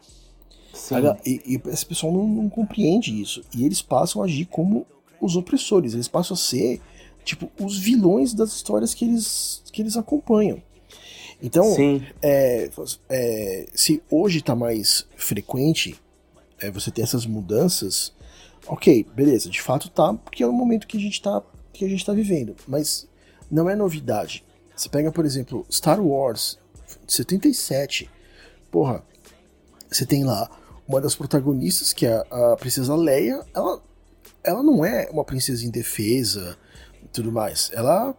Sim. 0.76 0.96
E, 1.26 1.42
e 1.56 1.70
esse 1.70 1.86
pessoal 1.86 2.12
não, 2.12 2.28
não 2.28 2.50
compreende 2.50 3.20
isso. 3.20 3.44
E 3.56 3.66
eles 3.66 3.82
passam 3.82 4.22
a 4.22 4.26
agir 4.26 4.46
como 4.46 4.86
os 5.22 5.36
opressores, 5.36 5.94
eles 5.94 6.08
passam 6.08 6.36
a 6.36 6.38
ser 6.38 6.82
tipo 7.24 7.50
os 7.60 7.78
vilões 7.78 8.34
das 8.34 8.54
histórias 8.54 8.94
que 8.94 9.06
eles, 9.06 9.64
que 9.72 9.82
eles 9.82 9.98
acompanham. 9.98 10.62
Então, 11.42 11.66
é, 12.22 12.70
é, 13.10 13.66
se 13.74 14.02
hoje 14.10 14.40
está 14.40 14.56
mais 14.56 15.06
frequente 15.18 15.96
é, 16.60 16.72
você 16.72 16.92
ter 16.92 17.02
essas 17.02 17.26
mudanças, 17.26 18.14
ok, 18.68 19.06
beleza, 19.16 19.50
de 19.50 19.62
fato 19.62 19.90
tá, 19.90 20.14
porque 20.14 20.44
é 20.44 20.48
o 20.48 20.54
momento 20.54 20.88
que 20.88 20.98
a 20.98 21.00
gente 21.00 21.22
tá, 21.22 21.42
que 21.74 21.84
a 21.84 21.90
gente 21.90 22.06
tá 22.06 22.14
vivendo, 22.14 22.56
mas 22.68 23.08
não 23.52 23.70
é 23.70 23.76
novidade. 23.76 24.44
Você 24.76 24.88
pega, 24.90 25.12
por 25.12 25.26
exemplo, 25.26 25.66
Star 25.70 26.02
Wars 26.02 26.58
de 27.06 27.14
77, 27.14 28.10
porra, 28.72 29.04
você 29.90 30.06
tem 30.06 30.24
lá 30.24 30.50
uma 30.88 31.02
das 31.02 31.16
protagonistas, 31.16 31.94
que 31.94 32.06
é 32.06 32.24
a 32.30 32.56
princesa 32.60 32.96
Leia, 32.96 33.44
ela, 33.54 33.82
ela 34.44 34.64
não 34.64 34.86
é 34.86 35.10
uma 35.12 35.24
princesa 35.24 35.66
indefesa 35.66 36.58
e 37.04 37.08
tudo 37.08 37.32
mais, 37.32 37.72
ela, 37.74 38.16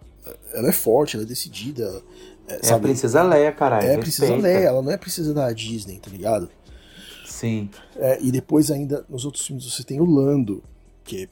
ela 0.52 0.68
é 0.68 0.72
forte, 0.72 1.16
ela 1.16 1.24
é 1.24 1.29
decidida, 1.29 2.02
É 2.62 2.72
a 2.72 2.79
Princesa 2.79 3.22
Leia, 3.22 3.52
caralho. 3.52 3.87
é 3.88 3.94
a 3.94 3.98
princesa 3.98 4.33
respeita. 4.33 4.59
Leia, 4.59 4.68
ela 4.68 4.83
não 4.83 4.90
é 4.90 4.96
princesa 4.96 5.33
da 5.35 5.52
Disney, 5.52 5.98
tá 5.98 6.11
ligado? 6.11 6.48
Sim. 7.24 7.68
É, 7.96 8.22
e 8.22 8.31
depois 8.31 8.70
ainda, 8.70 9.05
nos 9.09 9.24
outros 9.24 9.46
filmes, 9.46 9.64
você 9.64 9.83
tem 9.83 10.00
o 10.00 10.05
Lando, 10.05 10.62
que 11.05 11.24
é 11.24 11.29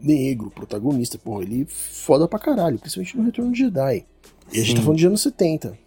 negro, 0.00 0.50
protagonista, 0.50 1.16
porra, 1.18 1.42
ele 1.44 1.64
foda 1.66 2.26
pra 2.26 2.38
caralho, 2.38 2.78
principalmente 2.78 3.16
no 3.16 3.24
Retorno 3.24 3.52
de 3.52 3.58
Jedi. 3.58 4.06
E 4.52 4.60
a 4.60 4.64
gente 4.64 4.76
tá 4.76 4.82
falando 4.82 4.98
de 4.98 5.06
anos 5.06 5.22
70. 5.22 5.78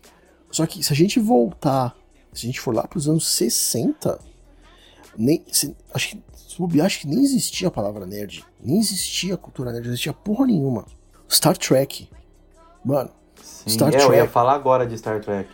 Só 0.49 0.65
que 0.65 0.81
se 0.83 0.91
a 0.93 0.95
gente 0.95 1.19
voltar, 1.19 1.95
se 2.33 2.45
a 2.45 2.47
gente 2.47 2.59
for 2.59 2.73
lá 2.73 2.87
pros 2.87 3.07
anos 3.09 3.27
60, 3.27 4.17
nem, 5.17 5.43
se, 5.51 5.75
acho 5.93 6.09
que, 6.09 6.23
se 6.35 6.81
acho 6.81 6.99
que 7.01 7.07
nem 7.07 7.23
existia 7.23 7.67
a 7.67 7.71
palavra 7.71 8.05
nerd, 8.05 8.45
nem 8.59 8.79
existia 8.79 9.33
a 9.33 9.37
cultura 9.37 9.71
nerd, 9.71 9.85
não 9.85 9.93
existia 9.93 10.13
porra 10.13 10.45
nenhuma. 10.45 10.85
Star 11.29 11.57
Trek, 11.57 12.09
mano, 12.85 13.09
Sim. 13.41 13.69
Star 13.71 13.93
é, 13.93 13.97
eu 13.97 14.01
ia 14.01 14.07
Trek. 14.07 14.27
falar 14.27 14.53
agora 14.53 14.85
de 14.85 14.97
Star 14.97 15.21
Trek. 15.21 15.49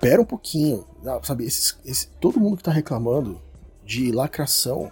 pera 0.00 0.22
um 0.22 0.24
pouquinho, 0.24 0.86
ah, 1.04 1.20
sabe? 1.22 1.44
Esses, 1.44 1.76
esse, 1.84 2.08
todo 2.20 2.40
mundo 2.40 2.56
que 2.56 2.62
tá 2.62 2.70
reclamando 2.72 3.40
de 3.84 4.12
lacração, 4.12 4.90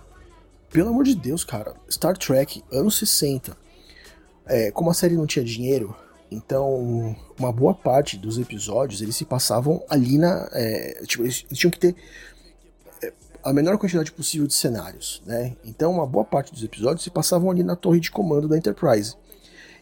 pelo 0.71 0.91
amor 0.91 1.05
de 1.05 1.15
Deus, 1.15 1.45
cara, 1.45 1.75
Star 1.91 2.17
Trek, 2.17 2.63
anos 2.73 2.99
60, 2.99 3.57
é, 4.47 4.71
como 4.71 4.91
a 4.91 4.95
série 4.95 5.17
não 5.17 5.27
tinha 5.27 5.45
dinheiro, 5.45 5.95
então 6.31 7.17
uma 7.39 7.53
boa 7.53 7.75
parte 7.75 8.19
dos 8.19 8.39
episódios 8.39 9.01
eles 9.01 9.17
se 9.17 9.25
passavam 9.25 9.83
ali 9.89 10.19
na. 10.19 10.49
é, 10.53 11.03
tipo, 11.07 11.23
eles, 11.23 11.45
eles 11.49 11.59
tinham 11.59 11.71
que 11.71 11.79
ter 11.79 11.97
a 13.43 13.53
menor 13.53 13.79
quantidade 13.79 14.13
possível 14.13 14.47
de 14.47 14.55
cenários, 14.55 15.23
né? 15.27 15.57
Então 15.65 15.93
uma 15.93 16.07
boa 16.07 16.25
parte 16.25 16.53
dos 16.53 16.63
episódios 16.63 17.03
se 17.05 17.11
passavam 17.11 17.51
ali 17.51 17.63
na 17.63 17.77
torre 17.77 18.01
de 18.01 18.11
comando 18.11 18.49
da 18.49 18.57
Enterprise. 18.59 19.15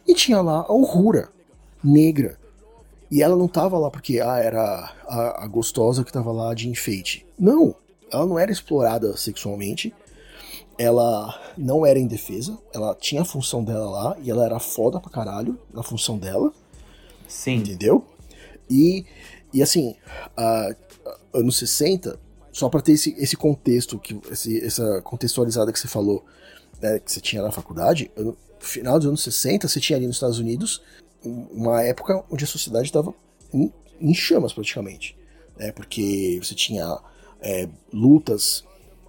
E 0.07 0.13
tinha 0.13 0.41
lá 0.41 0.65
a 0.67 0.73
Uhura, 0.73 1.29
negra, 1.83 2.37
e 3.11 3.21
ela 3.21 3.35
não 3.35 3.47
tava 3.47 3.77
lá 3.77 3.89
porque 3.89 4.19
ah, 4.19 4.37
era 4.37 4.93
a, 5.07 5.43
a 5.43 5.47
gostosa 5.47 6.03
que 6.03 6.11
tava 6.11 6.31
lá 6.31 6.53
de 6.53 6.69
enfeite. 6.69 7.25
Não, 7.39 7.75
ela 8.11 8.25
não 8.25 8.37
era 8.39 8.51
explorada 8.51 9.15
sexualmente. 9.17 9.93
Ela 10.77 11.33
não 11.57 11.85
era 11.85 11.97
indefesa. 11.97 12.57
Ela 12.73 12.93
tinha 12.95 13.21
a 13.21 13.25
função 13.25 13.63
dela 13.63 13.89
lá 13.89 14.17
e 14.21 14.29
ela 14.29 14.45
era 14.45 14.59
foda 14.59 14.99
pra 14.99 15.09
caralho 15.09 15.57
na 15.73 15.81
função 15.81 16.17
dela, 16.17 16.53
Sim. 17.27 17.55
entendeu? 17.55 18.05
E, 18.69 19.05
e 19.53 19.61
assim, 19.63 19.95
a, 20.35 20.69
a- 20.69 20.75
anos 21.33 21.57
60, 21.57 22.19
só 22.57 22.69
pra 22.69 22.81
ter 22.81 22.93
esse, 22.93 23.15
esse 23.19 23.37
contexto, 23.37 23.99
que, 23.99 24.19
esse, 24.31 24.65
essa 24.65 24.99
contextualizada 25.03 25.71
que 25.71 25.79
você 25.79 25.87
falou, 25.87 26.25
né, 26.81 26.97
que 26.97 27.11
você 27.11 27.21
tinha 27.21 27.43
na 27.43 27.51
faculdade, 27.51 28.09
no 28.17 28.35
final 28.59 28.97
dos 28.97 29.07
anos 29.07 29.21
60, 29.21 29.67
você 29.67 29.79
tinha 29.79 29.95
ali 29.95 30.07
nos 30.07 30.15
Estados 30.15 30.39
Unidos 30.39 30.81
um- 31.23 31.45
uma 31.51 31.83
época 31.83 32.23
onde 32.31 32.43
a 32.43 32.47
sociedade 32.47 32.87
estava 32.87 33.13
em, 33.53 33.71
em 34.01 34.11
chamas 34.11 34.53
praticamente, 34.53 35.15
né, 35.55 35.71
porque 35.71 36.39
você 36.41 36.55
tinha 36.55 36.97
é, 37.41 37.69
lutas 37.93 38.63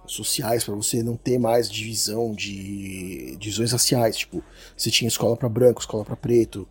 sociais 0.05 0.63
para 0.63 0.75
você 0.75 1.01
não 1.01 1.17
ter 1.17 1.39
mais 1.39 1.71
divisão 1.71 2.31
de 2.35 3.35
divisões 3.37 3.71
raciais, 3.71 4.15
tipo, 4.15 4.43
você 4.77 4.91
tinha 4.91 5.07
escola 5.07 5.35
para 5.35 5.49
branco, 5.49 5.81
escola 5.81 6.05
para 6.05 6.15
preto, 6.15 6.67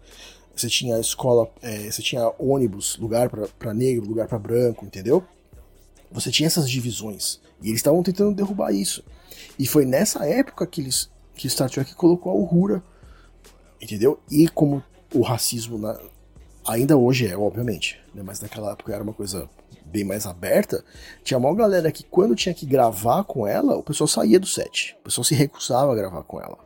você 0.55 0.69
tinha 0.69 0.97
escola, 1.01 1.51
é, 1.61 1.91
você 1.91 2.03
tinha 2.03 2.33
ônibus, 2.39 2.97
lugar 2.99 3.29
para 3.59 3.75
negro, 3.75 4.07
lugar 4.07 4.29
para 4.29 4.39
branco, 4.39 4.87
entendeu? 4.87 5.25
Você 6.11 6.31
tinha 6.31 6.47
essas 6.47 6.69
divisões 6.71 7.41
e 7.63 7.69
eles 7.69 7.79
estavam 7.81 8.03
tentando 8.03 8.35
derrubar 8.35 8.73
isso. 8.73 9.05
E 9.59 9.67
foi 9.67 9.85
nessa 9.85 10.25
época 10.27 10.67
que 10.67 10.81
eles 10.81 11.11
que 11.35 11.49
Star 11.49 11.71
Trek 11.71 11.95
colocou 11.95 12.33
a 12.33 12.35
Uhura, 12.35 12.83
entendeu? 13.81 14.19
E 14.31 14.49
como 14.49 14.83
o 15.15 15.21
racismo 15.23 15.79
na- 15.79 15.99
ainda 16.67 16.97
hoje 16.97 17.27
é, 17.29 17.37
obviamente, 17.37 18.01
né? 18.15 18.23
mas 18.25 18.41
naquela 18.41 18.73
época 18.73 18.93
era 18.93 19.03
uma 19.03 19.13
coisa 19.13 19.49
bem 19.87 20.05
mais 20.05 20.27
aberta. 20.27 20.85
Tinha 21.23 21.39
uma 21.39 21.55
galera 21.55 21.91
que 21.93 22.03
quando 22.03 22.35
tinha 22.35 22.55
que 22.55 22.67
gravar 22.67 23.25
com 23.25 23.47
ela, 23.47 23.77
o 23.77 23.83
pessoal 23.83 24.09
saía 24.09 24.39
do 24.41 24.47
set. 24.47 24.97
O 25.01 25.05
pessoal 25.05 25.25
se 25.25 25.35
recusava 25.35 25.93
a 25.93 25.95
gravar 25.95 26.23
com 26.25 26.41
ela. 26.41 26.59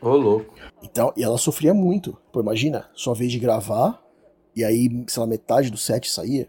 Ô, 0.00 0.10
louco. 0.16 0.54
Então, 0.82 1.12
e 1.16 1.22
ela 1.22 1.38
sofria 1.38 1.72
muito. 1.74 2.16
Pô, 2.32 2.40
imagina, 2.40 2.88
sua 2.94 3.14
vez 3.14 3.30
de 3.30 3.38
gravar, 3.38 4.02
e 4.54 4.64
aí, 4.64 5.04
sei 5.08 5.20
lá, 5.20 5.26
metade 5.26 5.70
do 5.70 5.76
set 5.76 6.10
saía. 6.10 6.48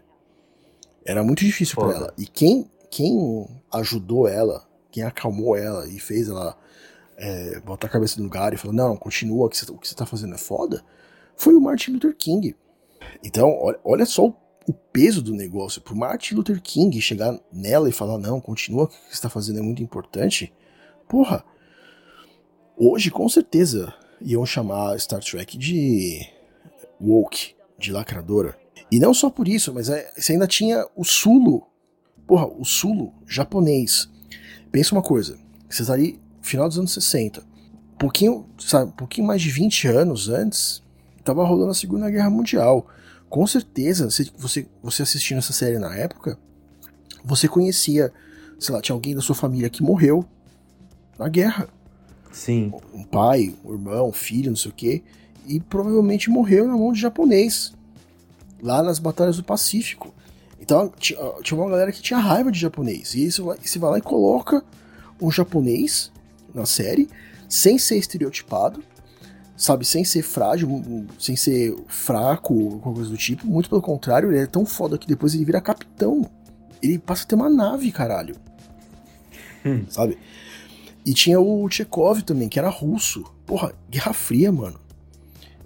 Era 1.08 1.24
muito 1.24 1.42
difícil 1.42 1.74
pra 1.74 1.86
Foda. 1.86 1.96
ela. 1.96 2.14
E 2.18 2.26
quem, 2.26 2.70
quem 2.90 3.48
ajudou 3.72 4.28
ela, 4.28 4.68
quem 4.90 5.02
acalmou 5.02 5.56
ela 5.56 5.88
e 5.88 5.98
fez 5.98 6.28
ela 6.28 6.54
é, 7.16 7.60
botar 7.60 7.86
a 7.86 7.90
cabeça 7.90 8.18
no 8.18 8.24
lugar 8.24 8.52
e 8.52 8.58
falar, 8.58 8.74
não, 8.74 8.94
continua, 8.94 9.46
o 9.46 9.48
que 9.48 9.56
você 9.56 9.94
tá 9.94 10.04
fazendo 10.04 10.34
é 10.34 10.38
foda, 10.38 10.84
foi 11.34 11.54
o 11.54 11.60
Martin 11.62 11.92
Luther 11.92 12.14
King. 12.14 12.54
Então, 13.24 13.48
olha, 13.58 13.80
olha 13.82 14.04
só 14.04 14.26
o, 14.26 14.36
o 14.66 14.74
peso 14.74 15.22
do 15.22 15.32
negócio. 15.32 15.80
Pro 15.80 15.96
Martin 15.96 16.34
Luther 16.34 16.60
King 16.60 17.00
chegar 17.00 17.40
nela 17.50 17.88
e 17.88 17.92
falar, 17.92 18.18
não, 18.18 18.38
continua, 18.38 18.84
o 18.84 18.88
que 18.88 18.94
você 19.10 19.22
tá 19.22 19.30
fazendo 19.30 19.60
é 19.60 19.62
muito 19.62 19.82
importante. 19.82 20.52
Porra, 21.08 21.42
hoje 22.76 23.10
com 23.10 23.26
certeza 23.30 23.94
iam 24.20 24.44
chamar 24.44 25.00
Star 25.00 25.20
Trek 25.20 25.56
de 25.56 26.20
woke, 27.00 27.54
de 27.78 27.92
lacradora. 27.92 28.58
E 28.90 28.98
não 28.98 29.12
só 29.12 29.30
por 29.30 29.48
isso, 29.48 29.72
mas 29.72 29.88
é, 29.88 30.10
você 30.16 30.32
ainda 30.32 30.46
tinha 30.46 30.86
o 30.96 31.04
Sulo. 31.04 31.66
Porra, 32.26 32.46
o 32.46 32.64
Sulo 32.64 33.12
japonês. 33.26 34.08
Pensa 34.70 34.94
uma 34.94 35.02
coisa, 35.02 35.38
você 35.68 35.84
tá 35.84 35.92
ali 35.94 36.20
final 36.42 36.68
dos 36.68 36.78
anos 36.78 36.92
60. 36.92 37.42
Pouquinho, 37.98 38.46
sabe, 38.58 38.92
pouquinho 38.92 39.26
mais 39.26 39.42
de 39.42 39.50
20 39.50 39.88
anos 39.88 40.28
antes, 40.28 40.82
tava 41.24 41.44
rolando 41.44 41.70
a 41.70 41.74
Segunda 41.74 42.10
Guerra 42.10 42.30
Mundial. 42.30 42.86
Com 43.28 43.46
certeza, 43.46 44.10
se 44.10 44.30
você, 44.36 44.66
você 44.82 45.02
assistindo 45.02 45.38
essa 45.38 45.52
série 45.52 45.78
na 45.78 45.94
época, 45.94 46.38
você 47.24 47.48
conhecia, 47.48 48.12
sei 48.58 48.74
lá, 48.74 48.80
tinha 48.80 48.94
alguém 48.94 49.14
da 49.14 49.20
sua 49.20 49.34
família 49.34 49.68
que 49.68 49.82
morreu 49.82 50.24
na 51.18 51.28
guerra 51.28 51.68
Sim. 52.32 52.72
um 52.94 53.02
pai, 53.02 53.54
um 53.64 53.72
irmão, 53.72 54.08
um 54.08 54.12
filho, 54.12 54.50
não 54.50 54.56
sei 54.56 54.70
o 54.70 54.74
quê, 54.74 55.02
e 55.46 55.58
provavelmente 55.58 56.30
morreu 56.30 56.66
na 56.66 56.76
mão 56.76 56.92
de 56.92 57.00
japonês, 57.00 57.72
lá 58.62 58.82
nas 58.82 58.98
batalhas 58.98 59.36
do 59.36 59.44
Pacífico. 59.44 60.14
Então 60.60 60.92
tinha, 60.98 61.18
uma 61.52 61.70
galera 61.70 61.92
que 61.92 62.02
tinha 62.02 62.18
raiva 62.18 62.50
de 62.50 62.58
japonês, 62.58 63.14
e 63.14 63.24
isso 63.24 63.44
você 63.44 63.78
vai 63.78 63.90
lá 63.92 63.98
e 63.98 64.02
coloca 64.02 64.62
um 65.20 65.30
japonês 65.30 66.12
na 66.54 66.66
série, 66.66 67.08
sem 67.48 67.78
ser 67.78 67.96
estereotipado, 67.96 68.82
sabe, 69.56 69.84
sem 69.84 70.04
ser 70.04 70.22
frágil, 70.22 71.06
sem 71.18 71.36
ser 71.36 71.76
fraco, 71.88 72.54
alguma 72.54 72.94
coisa 72.94 73.10
do 73.10 73.16
tipo, 73.16 73.46
muito 73.46 73.68
pelo 73.68 73.82
contrário, 73.82 74.30
ele 74.30 74.40
é 74.40 74.46
tão 74.46 74.64
foda 74.64 74.98
que 74.98 75.06
depois 75.06 75.34
ele 75.34 75.44
vira 75.44 75.60
capitão. 75.60 76.28
Ele 76.80 76.98
passa 76.98 77.24
a 77.24 77.26
ter 77.26 77.34
uma 77.34 77.50
nave, 77.50 77.90
caralho. 77.90 78.36
Hum. 79.66 79.84
Sabe? 79.88 80.16
E 81.04 81.12
tinha 81.12 81.40
o 81.40 81.68
Chekhov 81.68 82.22
também, 82.22 82.48
que 82.48 82.58
era 82.58 82.68
russo. 82.68 83.24
Porra, 83.44 83.72
Guerra 83.90 84.12
Fria, 84.12 84.52
mano. 84.52 84.78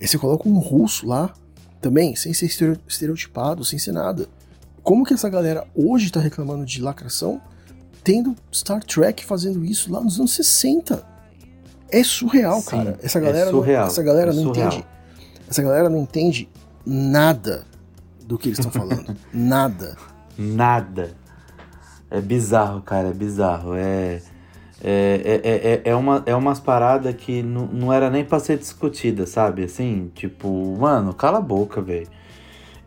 Aí 0.00 0.09
você 0.09 0.16
coloca 0.16 0.48
um 0.48 0.59
russo 0.59 1.07
lá, 1.07 1.35
também, 1.83 2.16
sem 2.16 2.33
ser 2.33 2.47
estereo- 2.47 2.79
estereotipado, 2.88 3.64
sem 3.64 3.79
ser 3.79 3.92
nada. 3.92 4.27
Como 4.83 5.05
que 5.05 5.12
essa 5.12 5.29
galera 5.29 5.66
hoje 5.75 6.11
tá 6.11 6.21
reclamando 6.21 6.64
de 6.64 6.81
lacração, 6.81 7.40
tendo 8.03 8.35
Star 8.53 8.83
Trek 8.83 9.25
fazendo 9.25 9.64
isso 9.64 9.92
lá 9.92 10.01
nos 10.01 10.18
anos 10.18 10.33
60? 10.35 11.05
É 11.90 12.03
surreal, 12.03 12.61
Sim, 12.62 12.71
cara. 12.71 12.99
Essa 13.03 13.18
é 13.18 13.21
galera, 13.21 13.51
surreal, 13.51 13.83
não, 13.83 13.88
essa 13.88 14.03
galera 14.03 14.31
é 14.31 14.35
não 14.35 14.49
entende. 14.51 14.85
Essa 15.51 15.62
galera 15.62 15.88
não 15.90 15.99
entende 15.99 16.49
nada 16.87 17.66
do 18.25 18.38
que 18.38 18.49
eles 18.49 18.59
estão 18.59 18.73
falando. 18.73 19.14
nada. 19.35 19.97
Nada. 20.38 21.14
É 22.11 22.21
bizarro, 22.21 22.81
cara, 22.81 23.09
é 23.09 23.12
bizarro. 23.12 23.75
É. 23.75 24.23
É, 24.85 25.40
é, 25.45 25.90
é, 25.90 25.90
é, 25.90 25.95
uma, 25.95 26.23
é 26.27 26.35
umas 26.35 26.59
paradas 26.59 27.14
que 27.14 27.40
não, 27.42 27.66
não 27.66 27.92
era 27.92 28.11
nem 28.11 28.25
pra 28.25 28.40
ser 28.40 28.59
discutida, 28.59 29.27
sabe? 29.27 29.62
Assim, 29.62 30.11
tipo, 30.14 30.77
mano, 30.77 31.14
cala 31.14 31.38
a 31.38 31.40
boca, 31.40 31.81
velho. 31.81 32.09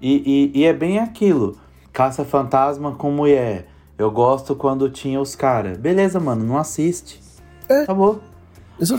E, 0.02 0.52
e, 0.54 0.60
e 0.60 0.66
é 0.66 0.74
bem 0.74 1.00
aquilo. 1.00 1.58
Caça-fantasma 1.94 2.92
com 2.96 3.10
mulher. 3.12 3.68
Eu 3.98 4.12
gosto 4.12 4.56
quando 4.56 4.90
tinha 4.90 5.22
os 5.22 5.36
caras. 5.36 5.78
Beleza, 5.78 6.20
mano, 6.20 6.44
não 6.44 6.58
assiste. 6.58 7.22
É. 7.70 7.84
Acabou. 7.84 8.22
Você, 8.78 8.94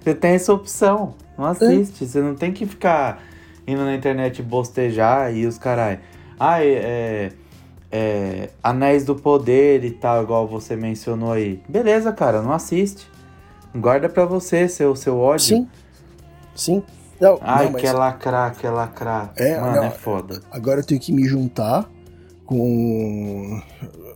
você 0.00 0.12
tem 0.12 0.32
essa 0.32 0.52
opção. 0.52 1.14
Não 1.38 1.44
assiste. 1.44 2.04
Você 2.04 2.20
não 2.20 2.34
tem 2.34 2.52
que 2.52 2.66
ficar 2.66 3.22
indo 3.64 3.80
na 3.84 3.94
internet 3.94 4.42
bostejar 4.42 5.32
e 5.32 5.46
os 5.46 5.56
carai. 5.56 6.00
Ah, 6.36 6.60
é, 6.64 7.30
é, 7.92 8.48
Anéis 8.62 9.04
do 9.04 9.14
Poder 9.14 9.84
e 9.84 9.90
tal, 9.90 10.22
igual 10.22 10.48
você 10.48 10.74
mencionou 10.74 11.32
aí. 11.32 11.62
Beleza, 11.68 12.10
cara, 12.12 12.40
não 12.40 12.52
assiste. 12.52 13.06
Guarda 13.76 14.08
pra 14.08 14.24
você 14.24 14.66
seu, 14.68 14.96
seu 14.96 15.18
ódio. 15.18 15.44
Sim. 15.46 15.68
Sim. 16.54 16.82
Não, 17.20 17.38
Ai, 17.40 17.66
não, 17.66 17.72
mas 17.72 17.82
quer 17.82 17.92
lacrar, 17.92 18.56
quer 18.56 18.70
lacrar. 18.70 19.32
É, 19.36 19.60
Mano, 19.60 19.76
não, 19.76 19.84
é 19.84 19.90
foda. 19.90 20.40
agora 20.50 20.80
eu 20.80 20.84
tenho 20.84 21.00
que 21.00 21.12
me 21.12 21.24
juntar 21.28 21.88
com, 22.44 23.62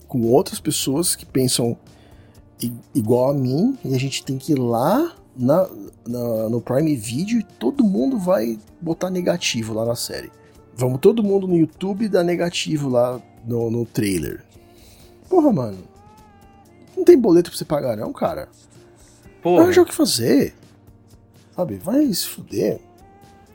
com 0.08 0.22
outras 0.22 0.58
pessoas 0.58 1.14
que 1.14 1.24
pensam 1.24 1.76
igual 2.94 3.30
a 3.30 3.34
mim 3.34 3.78
e 3.84 3.94
a 3.94 3.98
gente 3.98 4.24
tem 4.24 4.38
que 4.38 4.52
ir 4.52 4.58
lá 4.58 5.12
na, 5.36 5.68
na- 6.06 6.48
no 6.48 6.60
Prime 6.60 6.96
Video 6.96 7.38
e 7.38 7.42
todo 7.42 7.84
mundo 7.84 8.18
vai 8.18 8.58
botar 8.80 9.10
negativo 9.10 9.72
lá 9.74 9.84
na 9.84 9.94
série. 9.94 10.30
Vamos 10.74 10.98
todo 11.00 11.22
mundo 11.22 11.46
no 11.46 11.56
YouTube 11.56 12.08
dar 12.08 12.24
negativo 12.24 12.88
lá 12.88 13.20
no, 13.46 13.70
no 13.70 13.84
trailer. 13.86 14.42
Porra, 15.28 15.52
mano. 15.52 15.78
Não 16.96 17.04
tem 17.04 17.18
boleto 17.18 17.50
pra 17.50 17.58
você 17.58 17.64
pagar, 17.64 17.96
não, 17.96 18.12
cara. 18.12 18.48
Porra, 19.42 19.62
Arranja 19.64 19.82
o 19.82 19.86
que 19.86 19.94
fazer. 19.94 20.54
Sabe? 21.54 21.76
Vai 21.76 22.12
se 22.12 22.26
fuder. 22.26 22.80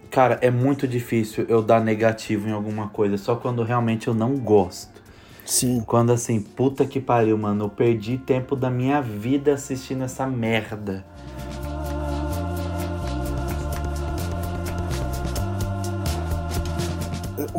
cara, 0.09 0.39
é 0.41 0.49
muito 0.51 0.87
difícil 0.87 1.45
eu 1.47 1.61
dar 1.61 1.81
negativo 1.83 2.47
em 2.47 2.51
alguma 2.51 2.89
coisa, 2.89 3.17
só 3.17 3.35
quando 3.35 3.63
realmente 3.63 4.07
eu 4.07 4.13
não 4.13 4.35
gosto. 4.37 5.01
Sim. 5.45 5.81
Quando 5.85 6.11
assim, 6.11 6.39
puta 6.41 6.85
que 6.85 6.99
pariu, 6.99 7.37
mano, 7.37 7.65
eu 7.65 7.69
perdi 7.69 8.17
tempo 8.17 8.55
da 8.55 8.69
minha 8.69 9.01
vida 9.01 9.53
assistindo 9.53 10.03
essa 10.03 10.25
merda. 10.27 11.05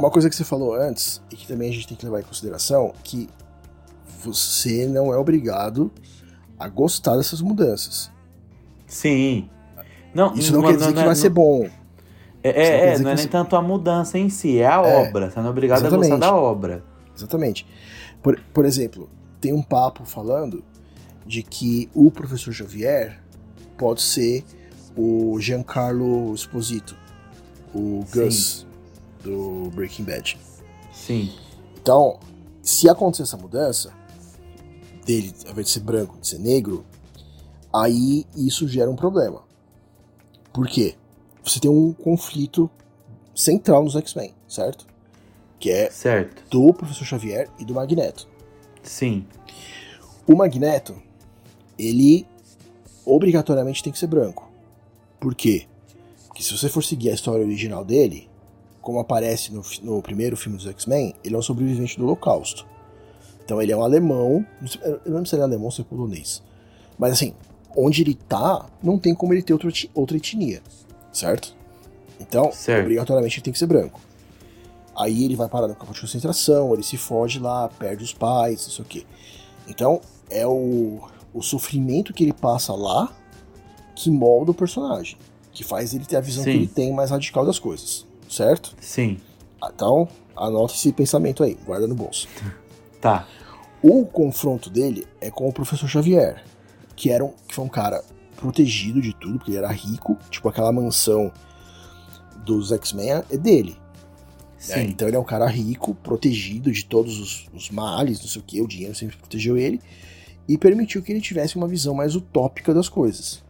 Uma 0.03 0.11
coisa 0.11 0.29
que 0.29 0.35
você 0.35 0.43
falou 0.43 0.75
antes, 0.75 1.23
e 1.31 1.37
que 1.37 1.47
também 1.47 1.71
a 1.71 1.73
gente 1.73 1.87
tem 1.87 1.97
que 1.97 2.05
levar 2.05 2.19
em 2.19 2.25
consideração, 2.25 2.93
que 3.05 3.29
você 4.21 4.85
não 4.89 5.13
é 5.15 5.17
obrigado 5.17 5.93
a 6.59 6.69
gostar 6.69 7.17
dessas 7.17 7.41
mudanças. 7.41 8.11
Sim. 8.85 9.49
Não, 10.13 10.35
Isso 10.35 10.53
não, 10.53 10.61
não- 10.61 10.69
quer 10.69 10.75
dizer 10.75 10.87
não- 10.87 10.93
que 10.95 10.99
não- 10.99 11.07
vai 11.07 11.15
ser 11.15 11.29
bom. 11.29 11.69
É, 12.43 12.53
não 12.53 12.61
é, 12.61 12.95
é, 12.95 12.99
não 12.99 13.11
é 13.11 13.15
nem 13.15 13.23
você- 13.25 13.29
tanto 13.29 13.55
a 13.55 13.63
mudança 13.63 14.19
em 14.19 14.29
si, 14.29 14.59
é 14.59 14.67
a 14.67 14.83
É, 14.85 15.07
obra. 15.09 15.31
Você 15.31 15.39
não 15.39 15.47
é 15.47 15.51
obrigado 15.51 15.79
a 15.79 15.83
gostar 15.83 15.97
exatamente. 15.99 16.21
da 16.21 16.35
obra. 16.35 16.85
Exatamente. 17.17 17.67
Por, 18.21 18.41
por 18.53 18.65
exemplo, 18.65 19.09
tem 19.41 19.53
um 19.53 19.63
papo 19.63 20.05
falando 20.05 20.65
de 21.25 21.45
que 21.45 21.89
o 21.95 22.11
professor 22.11 22.53
Xavier 22.53 23.21
pode 23.79 24.03
ser 24.03 24.45
o 24.97 25.39
Giancarlo 25.41 26.35
Esposito, 26.35 26.97
o 27.73 28.03
Sim. 28.07 28.67
Do 29.23 29.71
Breaking 29.75 30.05
Bad. 30.05 30.39
Sim. 30.93 31.33
Então, 31.81 32.19
se 32.63 32.89
acontecer 32.89 33.23
essa 33.23 33.37
mudança, 33.37 33.93
dele, 35.05 35.35
ao 35.45 35.53
invés 35.53 35.67
de 35.67 35.73
ser 35.73 35.81
branco, 35.81 36.19
de 36.21 36.29
ser 36.29 36.39
negro, 36.39 36.85
aí 37.73 38.27
isso 38.37 38.69
gera 38.69 38.91
um 38.91 38.97
problema. 38.97 39.43
Por 40.53 40.69
quê? 40.69 40.95
Você 41.45 41.59
tem 41.59 41.71
um 41.71 41.93
conflito 41.93 42.71
central 43.35 43.83
nos 43.83 43.97
X-Men, 43.97 44.35
certo? 44.47 44.87
Que 45.59 45.71
é 45.71 45.91
Certo. 45.91 46.43
do 46.51 46.73
Professor 46.75 47.05
Xavier 47.05 47.49
e 47.59 47.65
do 47.65 47.75
Magneto. 47.75 48.29
Sim. 48.83 49.27
O 50.27 50.37
Magneto, 50.37 51.01
ele 51.79 52.27
obrigatoriamente 53.05 53.83
tem 53.83 53.93
que 53.93 53.99
ser 53.99 54.07
branco. 54.07 54.51
Por 55.19 55.35
quê? 55.35 55.67
Porque 56.27 56.43
se 56.43 56.57
você 56.57 56.69
for 56.69 56.83
seguir 56.83 57.11
a 57.11 57.15
história 57.15 57.45
original 57.45 57.85
dele, 57.85 58.29
como 58.83 58.99
aparece 58.99 59.51
no, 59.53 59.63
no 59.83 60.03
primeiro 60.03 60.37
filme 60.37 60.59
dos 60.59 60.67
X-Men, 60.67 61.15
ele 61.25 61.35
é 61.35 61.39
um 61.39 61.43
sobrevivente 61.43 61.97
do 61.97 62.05
Holocausto. 62.05 62.67
Então 63.45 63.63
ele 63.63 63.73
é 63.73 63.77
um 63.77 63.83
alemão, 63.83 64.45
eu 64.85 65.01
não 65.07 65.15
lembro 65.15 65.27
se 65.27 65.35
ele 65.35 65.43
é 65.43 65.45
alemão 65.45 65.65
ou 65.67 65.71
se 65.71 65.81
é 65.81 65.85
polonês. 65.85 66.43
Mas 66.99 67.13
assim, 67.13 67.33
onde 67.77 68.03
ele 68.03 68.15
tá, 68.15 68.67
não 68.83 68.99
tem 68.99 69.15
como 69.15 69.33
ele 69.33 69.43
ter 69.43 69.53
outra, 69.53 69.69
eti- 69.71 69.91
outra 69.95 70.17
etnia, 70.17 70.61
certo? 71.13 71.57
Então, 72.21 72.53
Certo. 72.53 72.83
obrigatoriamente 72.83 73.37
ele 73.39 73.45
tem 73.45 73.53
que 73.53 73.59
ser 73.59 73.67
branco. 73.67 74.01
Aí 74.95 75.25
ele 75.25 75.35
vai 75.37 75.49
parar 75.49 75.67
no 75.69 75.75
campo 75.75 75.93
de 75.93 76.01
concentração, 76.01 76.75
ele 76.75 76.83
se 76.83 76.97
foge 76.97 77.39
lá, 77.39 77.69
perde 77.69 78.05
os 78.05 78.13
pais, 78.13 78.65
não 78.67 78.73
sei 78.75 78.85
o 78.85 78.89
quê. 78.89 79.07
Então, 79.67 80.01
é 80.31 80.47
o, 80.47 81.01
o 81.33 81.43
sofrimento 81.43 82.13
que 82.13 82.23
ele 82.25 82.33
passa 82.33 82.73
lá 82.75 83.13
que 83.95 84.11
molda 84.11 84.51
o 84.51 84.55
personagem. 84.55 85.17
Que 85.53 85.65
faz 85.65 85.95
ele 85.95 86.05
ter 86.05 86.17
a 86.17 86.21
visão 86.21 86.45
Sim. 86.45 86.51
que 86.51 86.57
ele 86.57 86.67
tem 86.69 86.93
mais 86.93 87.11
radical 87.11 87.45
das 87.45 87.59
coisas. 87.59 88.07
Certo? 88.33 88.75
Sim. 88.81 89.19
Então, 89.65 90.09
anota 90.37 90.75
esse 90.75 90.93
pensamento 90.93 91.43
aí, 91.43 91.57
guarda 91.65 91.87
no 91.87 91.95
bolso. 91.95 92.29
Tá. 93.01 93.27
O 93.83 94.07
confronto 94.07 94.71
dele 94.71 95.07
é 95.21 95.31
com 95.31 95.49
o 95.49 95.53
professor 95.53 95.89
Xavier, 95.89 96.45
que, 96.95 97.11
era 97.11 97.25
um, 97.25 97.33
que 97.47 97.55
foi 97.55 97.65
um 97.65 97.69
cara 97.69 98.03
protegido 98.37 99.01
de 99.01 99.13
tudo, 99.15 99.39
porque 99.39 99.51
ele 99.51 99.59
era 99.59 99.71
rico, 99.71 100.17
tipo 100.31 100.49
aquela 100.49 100.73
mansão 100.73 101.33
dos 102.45 102.73
X-Men 102.73 103.23
é 103.31 103.37
dele. 103.37 103.77
Sim. 104.59 104.73
né? 104.73 104.83
Então 104.85 105.09
ele 105.09 105.17
é 105.17 105.21
um 105.21 105.25
cara 105.25 105.47
rico, 105.47 105.95
protegido 105.95 106.71
de 106.71 106.85
todos 106.85 107.19
os, 107.19 107.49
os 107.53 107.71
males, 107.71 108.21
não 108.21 108.29
sei 108.29 108.41
o 108.41 108.45
que, 108.45 108.61
o 108.61 108.69
dinheiro 108.69 108.95
sempre 108.95 109.17
protegeu 109.17 109.57
ele, 109.57 109.81
e 110.49 110.57
permitiu 110.57 111.03
que 111.03 111.13
ele 111.13 111.21
tivesse 111.21 111.57
uma 111.57 111.69
visão 111.69 111.95
mais 111.95 112.15
utópica 112.15 112.73
das 112.73 112.89
coisas. 112.89 113.43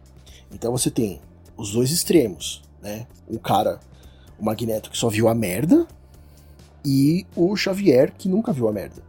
Então 0.51 0.73
você 0.73 0.91
tem 0.91 1.21
os 1.57 1.73
dois 1.73 1.91
extremos, 1.91 2.63
né? 2.83 3.07
O 3.29 3.39
cara, 3.39 3.81
o 4.43 4.45
Magneto 4.45 4.91
que 4.91 4.99
só 4.99 5.09
viu 5.09 5.29
a 5.29 5.35
merda, 5.35 5.87
e 6.85 7.25
o 7.37 7.55
Xavier 7.55 8.13
que 8.13 8.29
nunca 8.29 8.53
viu 8.53 8.69
a 8.69 8.73
merda, 8.73 9.01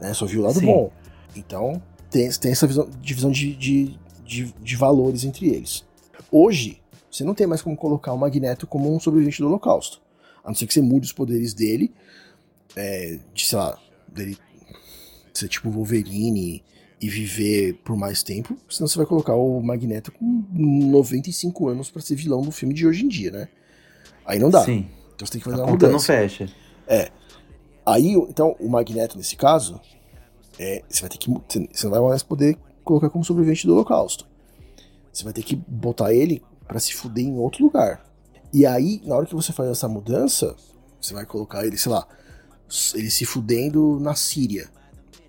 né? 0.00 0.14
Só 0.14 0.24
viu 0.24 0.40
o 0.40 0.44
lado 0.44 0.58
Sim. 0.58 0.66
bom. 0.66 0.90
Então 1.36 1.82
tem, 2.10 2.30
tem 2.30 2.50
essa 2.50 2.66
visão, 2.66 2.88
divisão 3.02 3.30
de, 3.30 3.54
de, 3.54 3.98
de, 4.24 4.54
de 4.62 4.76
valores 4.76 5.22
entre 5.24 5.48
eles. 5.48 5.84
Hoje, 6.32 6.80
você 7.10 7.22
não 7.22 7.34
tem 7.34 7.46
mais 7.46 7.60
como 7.60 7.76
colocar 7.76 8.12
o 8.14 8.18
Magneto 8.18 8.66
como 8.66 8.92
um 8.92 8.98
sobrevivente 8.98 9.40
do 9.40 9.48
Holocausto. 9.48 10.00
A 10.42 10.48
não 10.48 10.54
ser 10.54 10.66
que 10.66 10.72
você 10.72 10.80
mude 10.80 11.06
os 11.06 11.12
poderes 11.12 11.52
dele, 11.52 11.92
é, 12.74 13.18
de, 13.34 13.46
sei 13.46 13.58
lá, 13.58 13.78
dele 14.08 14.38
ser 15.34 15.48
tipo 15.48 15.70
Wolverine 15.70 16.64
e 17.00 17.08
viver 17.08 17.74
por 17.84 17.96
mais 17.96 18.22
tempo, 18.22 18.56
senão 18.68 18.88
você 18.88 18.96
vai 18.96 19.06
colocar 19.06 19.34
o 19.34 19.60
Magneto 19.60 20.10
com 20.10 20.44
95 20.52 21.68
anos 21.68 21.90
pra 21.90 22.00
ser 22.00 22.14
vilão 22.14 22.40
do 22.40 22.50
filme 22.50 22.72
de 22.72 22.86
hoje 22.86 23.04
em 23.04 23.08
dia, 23.08 23.30
né? 23.30 23.48
Aí 24.24 24.38
não 24.38 24.50
dá. 24.50 24.64
Sim. 24.64 24.88
Então 25.14 25.26
você 25.26 25.32
tem 25.32 25.40
que 25.40 25.48
A 25.48 25.50
fazer 25.52 25.62
uma 25.62 25.70
conta 25.72 25.86
não 25.86 25.92
mudança. 25.94 26.12
fecha. 26.12 26.48
Aí, 27.86 28.12
então, 28.12 28.56
o 28.58 28.68
Magneto, 28.68 29.16
nesse 29.18 29.36
caso, 29.36 29.80
é, 30.58 30.82
você 30.88 31.02
vai 31.02 31.10
ter 31.10 31.18
que. 31.18 31.30
Você 31.30 31.84
não 31.84 31.90
vai 31.90 32.00
mais 32.00 32.22
poder 32.22 32.56
colocar 32.82 33.10
como 33.10 33.24
sobrevivente 33.24 33.66
do 33.66 33.74
Holocausto. 33.74 34.26
Você 35.12 35.22
vai 35.22 35.32
ter 35.32 35.42
que 35.42 35.54
botar 35.54 36.12
ele 36.12 36.42
pra 36.66 36.80
se 36.80 36.94
fuder 36.94 37.24
em 37.24 37.36
outro 37.38 37.62
lugar. 37.62 38.04
E 38.52 38.64
aí, 38.64 39.02
na 39.04 39.16
hora 39.16 39.26
que 39.26 39.34
você 39.34 39.52
faz 39.52 39.68
essa 39.68 39.88
mudança, 39.88 40.56
você 41.00 41.12
vai 41.12 41.26
colocar 41.26 41.66
ele, 41.66 41.76
sei 41.76 41.92
lá, 41.92 42.06
ele 42.94 43.10
se 43.10 43.24
fudendo 43.26 43.98
na 44.00 44.14
Síria. 44.14 44.68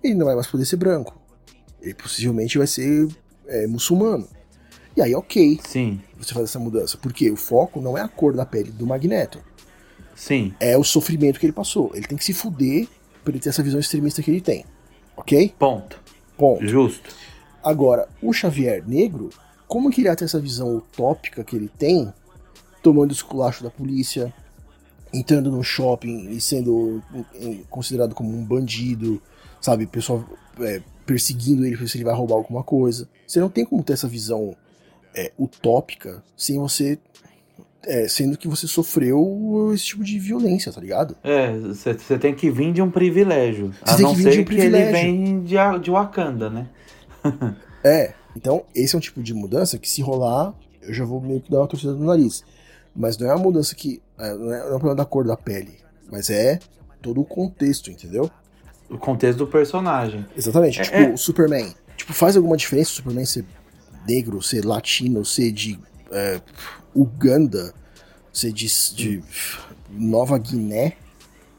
Ele 0.02 0.14
não 0.14 0.26
vai 0.26 0.34
mais 0.34 0.46
poder 0.46 0.64
ser 0.64 0.76
branco. 0.76 1.20
Ele 1.80 1.94
possivelmente 1.94 2.56
vai 2.56 2.66
ser 2.66 3.08
é, 3.46 3.66
muçulmano. 3.66 4.26
E 4.96 5.02
aí, 5.02 5.14
ok, 5.14 5.60
Sim. 5.66 6.00
Você 6.18 6.32
faz 6.32 6.46
essa 6.46 6.58
mudança. 6.58 6.98
Porque 6.98 7.30
o 7.30 7.36
foco 7.36 7.80
não 7.80 7.96
é 7.96 8.02
a 8.02 8.08
cor 8.08 8.34
da 8.34 8.46
pele 8.46 8.70
do 8.70 8.86
Magneto 8.86 9.40
Sim. 10.14 10.54
é 10.58 10.76
o 10.76 10.84
sofrimento 10.84 11.38
que 11.38 11.46
ele 11.46 11.52
passou. 11.52 11.90
Ele 11.94 12.06
tem 12.06 12.16
que 12.16 12.24
se 12.24 12.32
fuder 12.32 12.88
pra 13.22 13.32
ele 13.32 13.40
ter 13.40 13.50
essa 13.50 13.62
visão 13.62 13.78
extremista 13.78 14.22
que 14.22 14.30
ele 14.30 14.40
tem. 14.40 14.64
Ok? 15.16 15.54
Ponto. 15.58 16.00
Ponto. 16.36 16.66
Justo. 16.66 17.10
Agora, 17.62 18.08
o 18.22 18.32
Xavier 18.32 18.82
negro, 18.86 19.30
como 19.66 19.90
que 19.90 20.00
ele 20.00 20.08
ia 20.08 20.16
ter 20.16 20.24
essa 20.24 20.40
visão 20.40 20.76
utópica 20.76 21.42
que 21.42 21.56
ele 21.56 21.68
tem, 21.68 22.12
tomando 22.82 23.12
esculacho 23.12 23.64
da 23.64 23.70
polícia, 23.70 24.32
entrando 25.12 25.50
no 25.50 25.62
shopping 25.62 26.30
e 26.30 26.40
sendo 26.40 27.02
eh, 27.34 27.58
considerado 27.68 28.14
como 28.14 28.30
um 28.30 28.44
bandido, 28.44 29.20
sabe? 29.60 29.86
Pessoal 29.86 30.24
é, 30.60 30.80
perseguindo 31.04 31.64
ele 31.64 31.76
pra 31.76 31.84
ver 31.84 31.90
se 31.90 31.96
ele 31.96 32.04
vai 32.04 32.14
roubar 32.14 32.36
alguma 32.36 32.62
coisa. 32.62 33.08
Você 33.26 33.40
não 33.40 33.48
tem 33.48 33.64
como 33.64 33.82
ter 33.82 33.94
essa 33.94 34.08
visão 34.08 34.54
é, 35.16 35.32
utópica 35.38 36.22
sem 36.36 36.58
você. 36.58 36.98
é, 37.82 38.06
sendo 38.08 38.36
que 38.36 38.46
você 38.48 38.66
sofreu 38.66 39.70
esse 39.72 39.84
tipo 39.86 40.04
de 40.04 40.18
violência, 40.18 40.72
tá 40.72 40.80
ligado? 40.80 41.16
É, 41.24 41.56
você 41.56 41.94
tem 42.18 42.34
que 42.34 42.50
vir 42.50 42.72
de 42.72 42.82
um 42.82 42.90
privilégio. 42.90 43.72
Você 43.84 43.94
a 43.94 43.96
tem 43.96 44.04
não 44.04 44.12
que 44.12 44.16
vir 44.16 44.24
de 44.24 44.30
ser 44.34 44.40
um 44.40 44.44
que 44.44 44.54
privilégio. 44.56 44.88
ele 44.88 44.92
vem 44.92 45.42
de, 45.44 45.54
de 45.82 45.90
Wakanda, 45.90 46.50
né? 46.50 46.68
É, 47.84 48.14
então 48.34 48.64
esse 48.74 48.96
é 48.96 48.98
um 48.98 49.00
tipo 49.00 49.22
de 49.22 49.32
mudança 49.32 49.78
que 49.78 49.88
se 49.88 50.02
rolar, 50.02 50.52
eu 50.82 50.92
já 50.92 51.04
vou 51.04 51.20
meio 51.20 51.40
que 51.40 51.50
dar 51.50 51.60
uma 51.60 51.68
torcida 51.68 51.92
no 51.92 52.04
nariz. 52.04 52.44
Mas 52.94 53.16
não 53.16 53.28
é 53.28 53.34
uma 53.34 53.42
mudança 53.44 53.74
que. 53.76 54.02
é, 54.18 54.34
Não 54.34 54.52
é, 54.52 54.58
não 54.58 54.64
é 54.64 54.74
um 54.74 54.78
problema 54.78 54.94
da 54.96 55.04
cor 55.04 55.24
da 55.24 55.36
pele, 55.36 55.78
mas 56.10 56.28
é 56.30 56.58
todo 57.00 57.20
o 57.20 57.24
contexto, 57.24 57.88
entendeu? 57.90 58.28
O 58.90 58.98
contexto 58.98 59.38
do 59.38 59.46
personagem. 59.46 60.26
Exatamente. 60.36 60.80
É, 60.80 60.84
tipo, 60.84 60.96
é. 60.96 61.10
o 61.12 61.16
Superman. 61.16 61.72
Tipo, 61.96 62.12
faz 62.12 62.36
alguma 62.36 62.56
diferença 62.56 62.90
o 62.90 62.94
Superman 62.94 63.24
ser 63.24 63.44
negro, 64.06 64.42
ser 64.42 64.64
latino, 64.64 65.24
ser 65.24 65.52
de 65.52 65.78
é, 66.10 66.40
Uganda, 66.94 67.74
ser 68.32 68.52
de, 68.52 68.66
de 68.94 69.22
Nova 69.90 70.38
Guiné? 70.38 70.96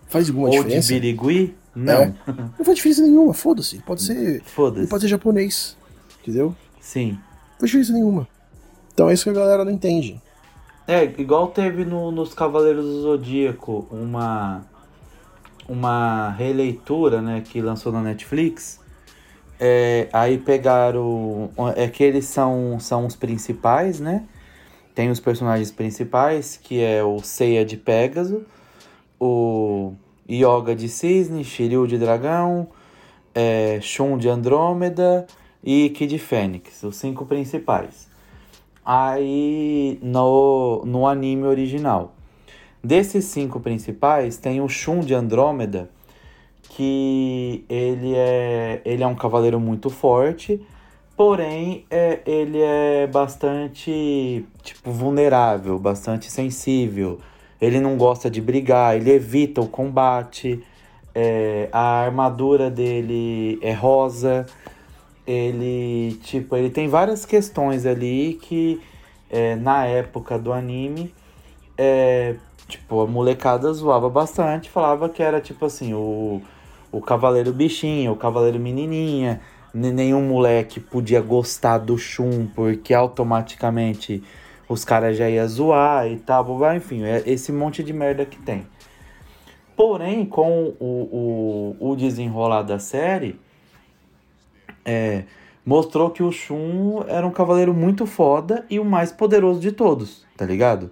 Faz 0.08 0.30
alguma 0.30 0.48
Ou 0.48 0.54
de 0.54 0.60
diferença? 0.60 0.94
Birigui? 0.94 1.56
Não. 1.76 2.02
É. 2.04 2.14
Não 2.58 2.66
faz 2.66 2.78
diferença 2.78 3.04
nenhuma, 3.04 3.34
foda-se. 3.34 3.78
Pode 3.80 4.02
ser. 4.02 4.18
Ele 4.18 4.40
Foda-se. 4.46 4.88
pode 4.88 5.02
ser 5.04 5.10
japonês. 5.10 5.78
Entendeu? 6.22 6.56
Sim. 6.80 7.12
Não 7.12 7.60
faz 7.60 7.70
diferença 7.70 7.94
nenhuma. 7.94 8.28
Então 8.94 9.10
é 9.10 9.14
isso 9.14 9.24
que 9.24 9.30
a 9.30 9.34
galera 9.34 9.64
não 9.64 9.72
entende. 9.72 10.20
É, 10.88 11.04
igual 11.04 11.48
teve 11.48 11.84
no, 11.84 12.12
nos 12.12 12.34
Cavaleiros 12.34 12.86
do 12.86 13.02
Zodíaco 13.02 13.88
uma 13.92 14.66
uma 15.68 16.30
releitura, 16.32 17.22
né, 17.22 17.42
que 17.42 17.62
lançou 17.62 17.92
na 17.92 18.02
Netflix. 18.02 18.80
É, 19.60 20.08
aí 20.14 20.38
pegaram, 20.38 21.50
é 21.76 21.88
que 21.88 22.04
eles 22.04 22.26
são 22.26 22.80
são 22.80 23.06
os 23.06 23.16
principais, 23.16 24.00
né? 24.00 24.24
Tem 24.94 25.10
os 25.10 25.20
personagens 25.20 25.72
principais, 25.72 26.58
que 26.58 26.82
é 26.82 27.04
o 27.04 27.20
Seiya 27.20 27.66
de 27.66 27.78
Pégaso, 27.78 28.46
o 29.20 29.94
Yoga 30.30 30.76
de 30.76 30.90
Cisne, 30.90 31.44
Shiryu 31.44 31.88
de 31.88 31.98
Dragão, 31.98 32.68
é, 33.34 33.80
Shun 33.82 34.18
de 34.18 34.28
Andrômeda 34.30 35.28
e 35.64 35.90
Kid 35.90 36.18
Fênix, 36.18 36.84
os 36.84 36.96
cinco 36.96 37.26
principais. 37.26 38.08
Aí 38.86 40.00
no, 40.02 40.84
no 40.86 41.08
anime 41.08 41.44
original. 41.44 42.16
Desses 42.84 43.26
cinco 43.26 43.60
principais, 43.60 44.38
tem 44.38 44.62
o 44.62 44.70
Shun 44.70 45.02
de 45.02 45.14
Andrômeda, 45.14 45.90
que 46.78 47.66
ele 47.68 48.14
é, 48.16 48.82
ele 48.86 49.02
é 49.02 49.08
um 49.08 49.16
cavaleiro 49.16 49.60
muito 49.60 49.90
forte, 49.90 50.62
porém 51.16 51.84
é, 51.90 52.20
ele 52.24 52.60
é 52.62 53.08
bastante 53.08 54.46
tipo 54.62 54.92
vulnerável, 54.92 55.80
bastante 55.80 56.30
sensível. 56.30 57.20
Ele 57.60 57.80
não 57.80 57.98
gosta 57.98 58.30
de 58.30 58.40
brigar, 58.40 58.96
ele 58.96 59.12
evita 59.12 59.60
o 59.60 59.68
combate. 59.68 60.64
é, 61.16 61.68
a 61.72 62.04
armadura 62.04 62.70
dele 62.70 63.58
é 63.64 63.74
rosa. 63.74 64.46
Ele 65.26 66.20
tipo 66.24 66.56
ele 66.56 66.70
tem 66.70 66.88
várias 66.88 67.26
questões 67.26 67.88
ali 67.88 68.38
que 68.40 68.80
é, 69.32 69.56
na 69.56 69.86
época 69.86 70.38
do 70.38 70.54
anime 70.54 71.12
é, 71.78 72.36
tipo, 72.68 73.02
a 73.02 73.08
molecada 73.08 73.74
zoava 73.74 74.10
bastante, 74.10 74.70
falava 74.70 75.10
que 75.10 75.24
era 75.24 75.42
tipo 75.42 75.66
assim, 75.66 75.94
o, 75.94 76.42
o 76.92 77.02
cavaleiro 77.02 77.52
bichinho, 77.52 78.12
o 78.12 78.16
cavaleiro 78.16 78.60
menininha, 78.60 79.42
nenhum 79.74 80.22
moleque 80.28 80.80
podia 80.80 81.22
gostar 81.22 81.78
do 81.78 81.98
Shun, 81.98 82.48
porque 82.56 82.94
automaticamente 82.94 84.24
os 84.68 84.84
caras 84.84 85.18
já 85.18 85.30
iam 85.30 85.48
zoar 85.48 86.08
e 86.08 86.18
tal, 86.18 86.46
enfim, 86.76 87.04
é 87.04 87.24
esse 87.26 87.52
monte 87.52 87.84
de 87.84 87.94
merda 87.94 88.26
que 88.26 88.38
tem. 88.38 88.66
Porém, 89.76 90.26
com 90.26 90.74
o, 90.80 91.76
o, 91.80 91.92
o 91.92 91.96
desenrolar 91.96 92.64
da 92.64 92.80
série, 92.80 93.40
é, 94.84 95.26
mostrou 95.66 96.10
que 96.10 96.24
o 96.24 96.32
Shun 96.32 97.04
era 97.08 97.26
um 97.28 97.32
cavaleiro 97.32 97.74
muito 97.74 98.06
foda 98.06 98.66
e 98.70 98.80
o 98.80 98.86
mais 98.86 99.12
poderoso 99.12 99.60
de 99.60 99.72
todos, 99.72 100.26
tá 100.36 100.46
ligado? 100.46 100.90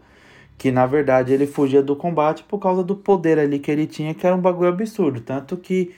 Que 0.57 0.71
na 0.71 0.85
verdade 0.85 1.33
ele 1.33 1.45
fugia 1.47 1.83
do 1.83 1.95
combate 1.95 2.43
por 2.43 2.59
causa 2.59 2.83
do 2.83 2.95
poder 2.95 3.37
ali 3.39 3.59
que 3.59 3.69
ele 3.71 3.85
tinha, 3.85 4.13
que 4.13 4.25
era 4.25 4.35
um 4.35 4.41
bagulho 4.41 4.69
absurdo. 4.69 5.21
Tanto 5.21 5.57
que, 5.57 5.93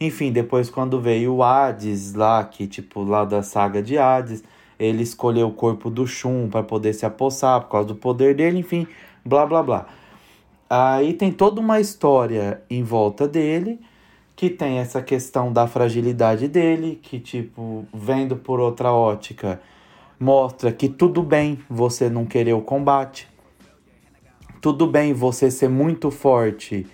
enfim, 0.00 0.30
depois 0.30 0.70
quando 0.70 1.00
veio 1.00 1.34
o 1.34 1.42
Hades 1.42 2.14
lá, 2.14 2.44
que 2.44 2.66
tipo, 2.66 3.02
lá 3.02 3.24
da 3.24 3.42
saga 3.42 3.82
de 3.82 3.98
Hades, 3.98 4.44
ele 4.78 5.02
escolheu 5.02 5.48
o 5.48 5.52
corpo 5.52 5.90
do 5.90 6.06
Shun 6.06 6.48
para 6.48 6.62
poder 6.62 6.92
se 6.92 7.06
apossar 7.06 7.60
por 7.62 7.70
causa 7.70 7.88
do 7.88 7.94
poder 7.94 8.34
dele, 8.34 8.58
enfim, 8.58 8.86
blá 9.24 9.46
blá 9.46 9.62
blá. 9.62 9.86
Aí 10.68 11.12
tem 11.12 11.30
toda 11.30 11.60
uma 11.60 11.80
história 11.80 12.62
em 12.70 12.82
volta 12.82 13.28
dele, 13.28 13.80
que 14.34 14.48
tem 14.50 14.78
essa 14.78 15.02
questão 15.02 15.52
da 15.52 15.66
fragilidade 15.66 16.48
dele, 16.48 16.98
que 17.02 17.20
tipo, 17.20 17.86
vendo 17.92 18.36
por 18.36 18.58
outra 18.58 18.90
ótica, 18.90 19.60
mostra 20.18 20.72
que 20.72 20.88
tudo 20.88 21.22
bem 21.22 21.58
você 21.68 22.08
não 22.08 22.24
querer 22.24 22.54
o 22.54 22.62
combate. 22.62 23.28
Tudo 24.62 24.86
bem 24.86 25.12
você 25.12 25.50
ser 25.50 25.68
muito 25.68 26.10
forte 26.10 26.86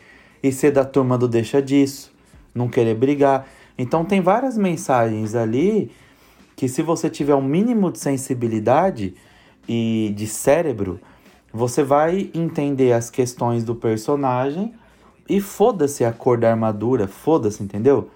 e 0.43 0.51
ser 0.51 0.73
da 0.73 0.85
turma 0.85 1.19
do 1.19 1.29
deixa 1.29 1.63
disso, 1.63 2.11
não 2.55 2.67
querer 2.67 2.95
brigar. 2.97 3.47
Então 3.77 4.05
tem 4.05 4.23
várias 4.23 4.59
mensagens 4.59 5.35
ali 5.37 5.93
que 6.57 6.67
se 6.67 6.83
você 6.83 7.11
tiver 7.11 7.35
um 7.37 7.43
mínimo 7.43 7.93
de 7.93 7.99
sensibilidade 8.01 9.15
e 9.69 10.13
de 10.17 10.27
cérebro, 10.27 10.99
Você 11.53 11.83
vai 11.83 12.31
entender 12.35 12.93
as 12.93 13.11
questões 13.11 13.65
do 13.65 13.75
personagem 13.75 14.75
e 15.29 15.41
foda-se 15.41 16.05
a 16.05 16.13
cor 16.13 16.39
da 16.39 16.51
armadura, 16.51 17.09
foda-se, 17.09 17.63
entendeu? 17.63 18.11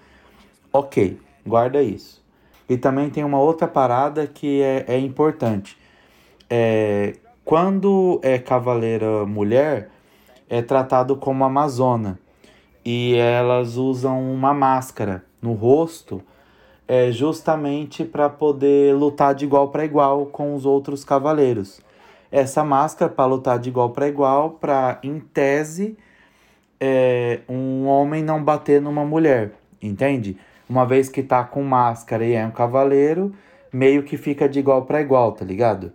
Ok, 0.71 1.19
guarda 1.45 1.81
isso. 1.81 2.23
E 2.69 2.77
também 2.77 3.09
tem 3.09 3.23
uma 3.23 3.39
outra 3.39 3.67
parada 3.67 4.27
que 4.27 4.61
é, 4.61 4.85
é 4.87 4.99
importante. 4.99 5.77
É, 6.49 7.15
quando 7.45 8.19
é 8.23 8.39
cavaleira 8.39 9.25
mulher, 9.25 9.89
é 10.49 10.61
tratado 10.61 11.15
como 11.15 11.43
amazona. 11.43 12.17
E 12.85 13.15
elas 13.15 13.75
usam 13.75 14.21
uma 14.33 14.53
máscara 14.53 15.23
no 15.41 15.53
rosto, 15.53 16.21
é 16.87 17.11
justamente 17.11 18.03
para 18.03 18.29
poder 18.29 18.93
lutar 18.95 19.33
de 19.33 19.45
igual 19.45 19.69
para 19.69 19.85
igual 19.85 20.25
com 20.27 20.53
os 20.53 20.65
outros 20.65 21.03
cavaleiros. 21.03 21.81
Essa 22.31 22.63
máscara 22.63 23.11
para 23.11 23.25
lutar 23.25 23.59
de 23.59 23.69
igual 23.69 23.91
para 23.91 24.07
igual, 24.07 24.51
para 24.51 24.99
em 25.03 25.19
tese 25.19 25.97
é, 26.79 27.41
um 27.47 27.85
homem 27.87 28.23
não 28.23 28.43
bater 28.43 28.81
numa 28.81 29.05
mulher, 29.05 29.53
entende? 29.81 30.37
Uma 30.67 30.85
vez 30.85 31.09
que 31.09 31.23
tá 31.23 31.43
com 31.43 31.63
máscara 31.63 32.25
e 32.25 32.33
é 32.33 32.45
um 32.45 32.51
cavaleiro, 32.51 33.33
meio 33.71 34.03
que 34.03 34.17
fica 34.17 34.49
de 34.49 34.59
igual 34.59 34.83
para 34.83 35.01
igual, 35.01 35.31
tá 35.31 35.45
ligado? 35.45 35.91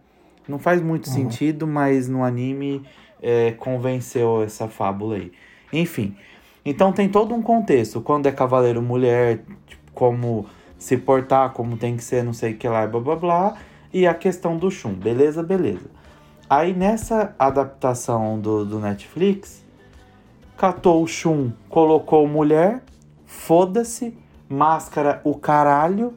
Não 0.49 0.59
faz 0.59 0.81
muito 0.81 1.09
sentido, 1.09 1.67
mas 1.67 2.09
no 2.09 2.25
anime 2.25 2.83
é, 3.23 3.53
convenceu 3.53 4.43
essa 4.43 4.67
fábula 4.67 5.17
aí. 5.17 5.31
Enfim, 5.73 6.17
então 6.65 6.93
tem 6.93 7.09
todo 7.09 7.35
um 7.35 7.43
contexto. 7.43 8.01
Quando 8.01 8.27
é 8.27 8.33
cavaleiro 8.33 8.81
mulher, 8.81 9.45
tipo, 9.67 9.93
como 9.93 10.47
se 10.79 10.97
portar, 10.97 11.53
como 11.53 11.77
tem 11.77 11.97
que 11.97 12.05
ser, 12.05 12.25
não 12.25 12.33
sei 12.33 12.53
o 12.53 12.57
que 12.57 12.69
lá, 12.69 12.87
blá 12.87 13.01
blá 13.01 13.17
blá. 13.17 13.57
E 13.93 14.07
a 14.07 14.15
questão 14.15 14.57
do 14.57 14.71
Shun, 14.71 14.95
beleza, 14.95 15.43
beleza. 15.43 15.91
Aí 16.49 16.73
nessa 16.73 17.35
adaptação 17.39 18.41
do, 18.41 18.65
do 18.65 18.79
Netflix, 18.79 19.65
catou 20.57 21.03
o 21.03 21.07
Shun, 21.07 21.53
colocou 21.69 22.27
mulher, 22.27 22.83
foda-se, 23.27 24.17
máscara 24.49 25.21
o 25.25 25.35
caralho, 25.35 26.15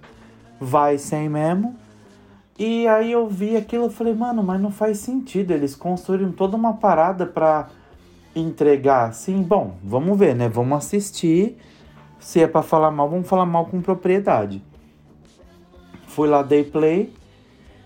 vai 0.60 0.98
sem 0.98 1.28
mesmo. 1.28 1.76
E 2.64 2.88
aí 2.88 3.12
eu 3.12 3.28
vi 3.28 3.58
aquilo 3.58 3.88
e 3.88 3.90
falei, 3.90 4.14
mano, 4.14 4.44
mas 4.44 4.62
não 4.62 4.70
faz 4.70 5.00
sentido. 5.00 5.50
Eles 5.50 5.76
construíram 5.76 6.32
toda 6.32 6.56
uma 6.56 6.74
parada 6.74 7.26
pra 7.26 7.70
entregar 8.36 9.10
assim. 9.10 9.42
Bom, 9.42 9.78
vamos 9.84 10.16
ver, 10.16 10.36
né? 10.36 10.48
Vamos 10.48 10.78
assistir. 10.78 11.58
Se 12.20 12.40
é 12.40 12.48
pra 12.48 12.62
falar 12.62 12.92
mal, 12.92 13.10
vamos 13.10 13.28
falar 13.28 13.48
mal 13.48 13.66
com 13.66 13.82
propriedade. 13.82 14.64
Fui 16.06 16.30
lá, 16.30 16.44
dei 16.44 16.64
play. 16.64 17.12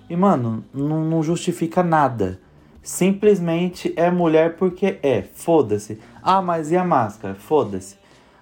E, 0.10 0.16
mano, 0.18 0.66
não, 0.74 1.06
não 1.06 1.24
justifica 1.24 1.82
nada. 1.82 2.42
Simplesmente 2.84 3.94
é 3.96 4.12
mulher 4.12 4.58
porque 4.58 5.00
é. 5.02 5.22
Foda-se. 5.22 6.02
Ah, 6.22 6.42
mas 6.42 6.70
e 6.74 6.76
a 6.76 6.84
máscara? 6.84 7.34
Foda-se. 7.34 7.96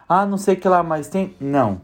Ah, 0.10 0.26
não 0.26 0.40
sei 0.40 0.56
o 0.56 0.60
que 0.60 0.68
lá, 0.68 0.82
mas 0.82 1.08
tem. 1.08 1.36
Não. 1.40 1.80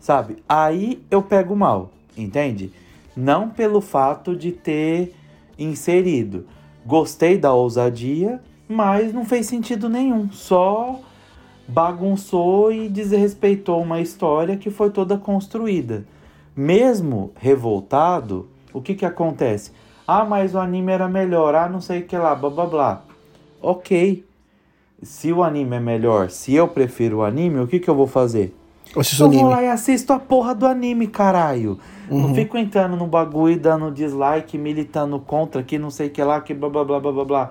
Sabe? 0.00 0.42
Aí 0.48 1.06
eu 1.08 1.22
pego 1.22 1.54
mal. 1.54 1.92
Entende? 2.16 2.72
Não 3.16 3.48
pelo 3.48 3.80
fato 3.80 4.36
de 4.36 4.52
ter 4.52 5.14
inserido. 5.58 6.46
Gostei 6.84 7.38
da 7.38 7.54
ousadia, 7.54 8.40
mas 8.68 9.12
não 9.12 9.24
fez 9.24 9.46
sentido 9.46 9.88
nenhum. 9.88 10.30
Só 10.30 11.00
bagunçou 11.66 12.70
e 12.70 12.88
desrespeitou 12.88 13.82
uma 13.82 14.00
história 14.00 14.56
que 14.56 14.70
foi 14.70 14.90
toda 14.90 15.16
construída. 15.16 16.04
Mesmo 16.54 17.32
revoltado, 17.36 18.48
o 18.72 18.80
que 18.80 18.94
que 18.94 19.04
acontece? 19.04 19.72
Ah, 20.06 20.24
mas 20.24 20.54
o 20.54 20.58
anime 20.58 20.92
era 20.92 21.08
melhor, 21.08 21.54
ah, 21.54 21.68
não 21.68 21.80
sei 21.80 22.00
o 22.00 22.06
que 22.06 22.16
lá, 22.16 22.34
blá 22.34 22.50
blá 22.50 22.66
blá. 22.66 23.02
Ok. 23.60 24.24
Se 25.02 25.32
o 25.32 25.42
anime 25.42 25.76
é 25.76 25.80
melhor, 25.80 26.30
se 26.30 26.54
eu 26.54 26.68
prefiro 26.68 27.18
o 27.18 27.22
anime, 27.22 27.60
o 27.60 27.66
que 27.66 27.80
que 27.80 27.90
eu 27.90 27.94
vou 27.94 28.06
fazer? 28.06 28.54
Eu 28.96 29.00
assisto 29.02 29.22
Eu 29.24 29.30
vou 29.30 29.40
anime. 29.40 29.54
lá 29.54 29.62
e 29.62 29.68
assisto 29.68 30.12
a 30.12 30.18
porra 30.18 30.54
do 30.54 30.66
anime, 30.66 31.06
caralho. 31.06 31.78
Não 32.10 32.34
fico 32.34 32.56
entrando 32.56 32.96
no 32.96 33.06
bagulho 33.06 33.58
dando 33.58 33.90
dislike, 33.90 34.56
militando 34.56 35.20
contra, 35.20 35.62
que 35.62 35.78
não 35.78 35.90
sei 35.90 36.06
o 36.06 36.10
que 36.10 36.22
lá, 36.22 36.40
que 36.40 36.54
blá 36.54 36.68
blá 36.70 36.82
blá 36.84 37.00
blá 37.00 37.24
blá. 37.24 37.50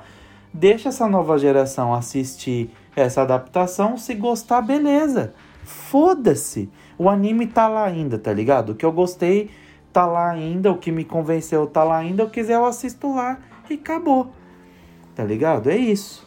Deixa 0.51 0.89
essa 0.89 1.07
nova 1.07 1.37
geração 1.37 1.93
assistir 1.93 2.71
essa 2.95 3.21
adaptação, 3.21 3.97
se 3.97 4.15
gostar, 4.15 4.61
beleza. 4.61 5.33
Foda-se. 5.63 6.69
O 6.97 7.09
anime 7.09 7.45
tá 7.45 7.67
lá 7.67 7.83
ainda, 7.85 8.17
tá 8.17 8.31
ligado? 8.33 8.71
O 8.71 8.75
que 8.75 8.85
eu 8.85 8.91
gostei 8.91 9.51
tá 9.93 10.05
lá 10.05 10.31
ainda, 10.31 10.71
o 10.71 10.77
que 10.77 10.91
me 10.91 11.03
convenceu 11.03 11.67
tá 11.67 11.83
lá 11.83 11.97
ainda, 11.97 12.23
eu 12.23 12.29
quiser 12.29 12.55
eu 12.55 12.65
assisto 12.65 13.13
lá 13.13 13.37
e 13.69 13.75
acabou. 13.75 14.31
Tá 15.13 15.23
ligado? 15.23 15.69
É 15.69 15.77
isso. 15.77 16.25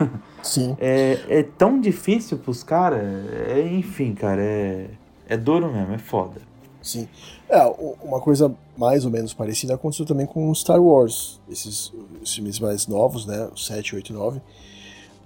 Sim. 0.46 0.76
É, 0.80 1.18
é 1.28 1.42
tão 1.42 1.80
difícil 1.80 2.38
pros 2.38 2.62
caras. 2.62 3.00
É, 3.48 3.60
enfim, 3.72 4.14
cara, 4.14 4.40
é, 4.42 4.88
é 5.28 5.36
duro 5.36 5.72
mesmo, 5.72 5.94
é 5.94 5.98
foda. 5.98 6.40
Sim. 6.82 7.08
É, 7.48 7.62
uma 8.02 8.20
coisa 8.20 8.54
mais 8.78 9.04
ou 9.04 9.10
menos 9.10 9.34
parecida 9.34 9.74
aconteceu 9.74 10.06
também 10.06 10.26
com 10.26 10.54
Star 10.54 10.80
Wars. 10.80 11.40
Esses 11.50 11.92
filmes 12.24 12.58
mais 12.60 12.86
novos, 12.86 13.26
né? 13.26 13.48
O 13.52 13.56
7, 13.58 13.96
8 13.96 14.10
e 14.10 14.12
9. 14.12 14.40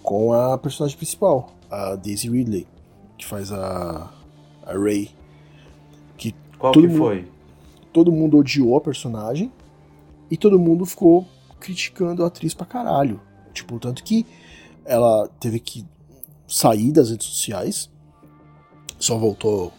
Com 0.03 0.33
a 0.33 0.57
personagem 0.57 0.97
principal, 0.97 1.51
a 1.71 1.95
Daisy 1.97 2.31
Ridley, 2.31 2.67
que 3.19 3.27
faz 3.27 3.53
a, 3.53 4.11
a 4.65 4.73
Rey. 4.73 5.11
Que 6.17 6.35
Qual 6.59 6.73
que 6.73 6.81
mundo- 6.87 6.97
foi? 6.99 7.29
todo 7.93 8.11
mundo 8.11 8.39
odiou 8.39 8.77
a 8.77 8.81
personagem 8.81 9.53
e 10.31 10.37
todo 10.37 10.59
mundo 10.59 10.87
ficou 10.87 11.27
criticando 11.59 12.25
a 12.25 12.29
atriz 12.29 12.55
pra 12.55 12.65
caralho. 12.65 13.21
Tipo, 13.53 13.79
tanto 13.79 14.03
que 14.03 14.25
ela 14.91 15.29
teve 15.39 15.61
que 15.61 15.87
sair 16.49 16.91
das 16.91 17.11
redes 17.11 17.29
sociais, 17.29 17.89
só 18.99 19.17
voltou 19.17 19.73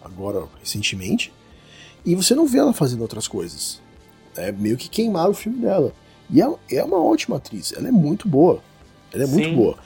agora 0.00 0.46
recentemente, 0.60 1.32
e 2.06 2.14
você 2.14 2.32
não 2.32 2.46
vê 2.46 2.58
ela 2.58 2.72
fazendo 2.72 3.00
outras 3.00 3.26
coisas. 3.26 3.82
É 4.36 4.52
meio 4.52 4.76
que 4.76 4.88
queimar 4.88 5.28
o 5.28 5.34
filme 5.34 5.58
dela. 5.58 5.92
E 6.30 6.40
ela 6.40 6.58
é 6.70 6.82
uma 6.84 7.02
ótima 7.02 7.36
atriz, 7.36 7.72
ela 7.72 7.88
é 7.88 7.90
muito 7.90 8.28
boa. 8.28 8.62
Ela 9.12 9.24
é 9.24 9.26
muito 9.26 9.48
Sim. 9.48 9.56
boa. 9.56 9.76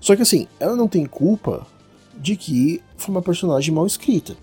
Só 0.00 0.16
que 0.16 0.22
assim, 0.22 0.48
ela 0.58 0.74
não 0.74 0.88
tem 0.88 1.04
culpa 1.04 1.66
de 2.16 2.34
que 2.34 2.82
foi 2.96 3.14
uma 3.14 3.22
personagem 3.22 3.72
mal 3.74 3.86
escrita. 3.86 4.34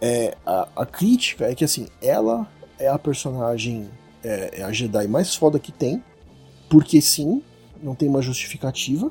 É, 0.00 0.36
a, 0.46 0.68
a 0.76 0.86
crítica 0.86 1.46
é 1.46 1.56
que 1.56 1.64
assim, 1.64 1.88
ela 2.00 2.46
é 2.78 2.86
a 2.86 2.98
personagem, 2.98 3.90
é, 4.22 4.60
é 4.60 4.62
a 4.62 4.70
Jedi 4.70 5.08
mais 5.08 5.34
foda 5.34 5.58
que 5.58 5.72
tem, 5.72 6.02
porque 6.70 7.00
sim, 7.02 7.42
não 7.82 7.94
tem 7.94 8.08
uma 8.08 8.22
justificativa, 8.22 9.10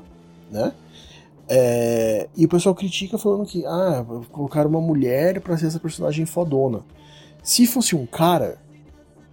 né? 0.50 0.72
É, 1.48 2.28
e 2.36 2.44
o 2.44 2.48
pessoal 2.48 2.74
critica 2.74 3.16
falando 3.18 3.46
que, 3.46 3.64
ah, 3.66 4.04
colocaram 4.32 4.68
uma 4.68 4.80
mulher 4.80 5.40
pra 5.40 5.56
ser 5.56 5.66
essa 5.66 5.78
personagem 5.78 6.26
fodona. 6.26 6.80
Se 7.42 7.66
fosse 7.66 7.94
um 7.94 8.04
cara, 8.04 8.58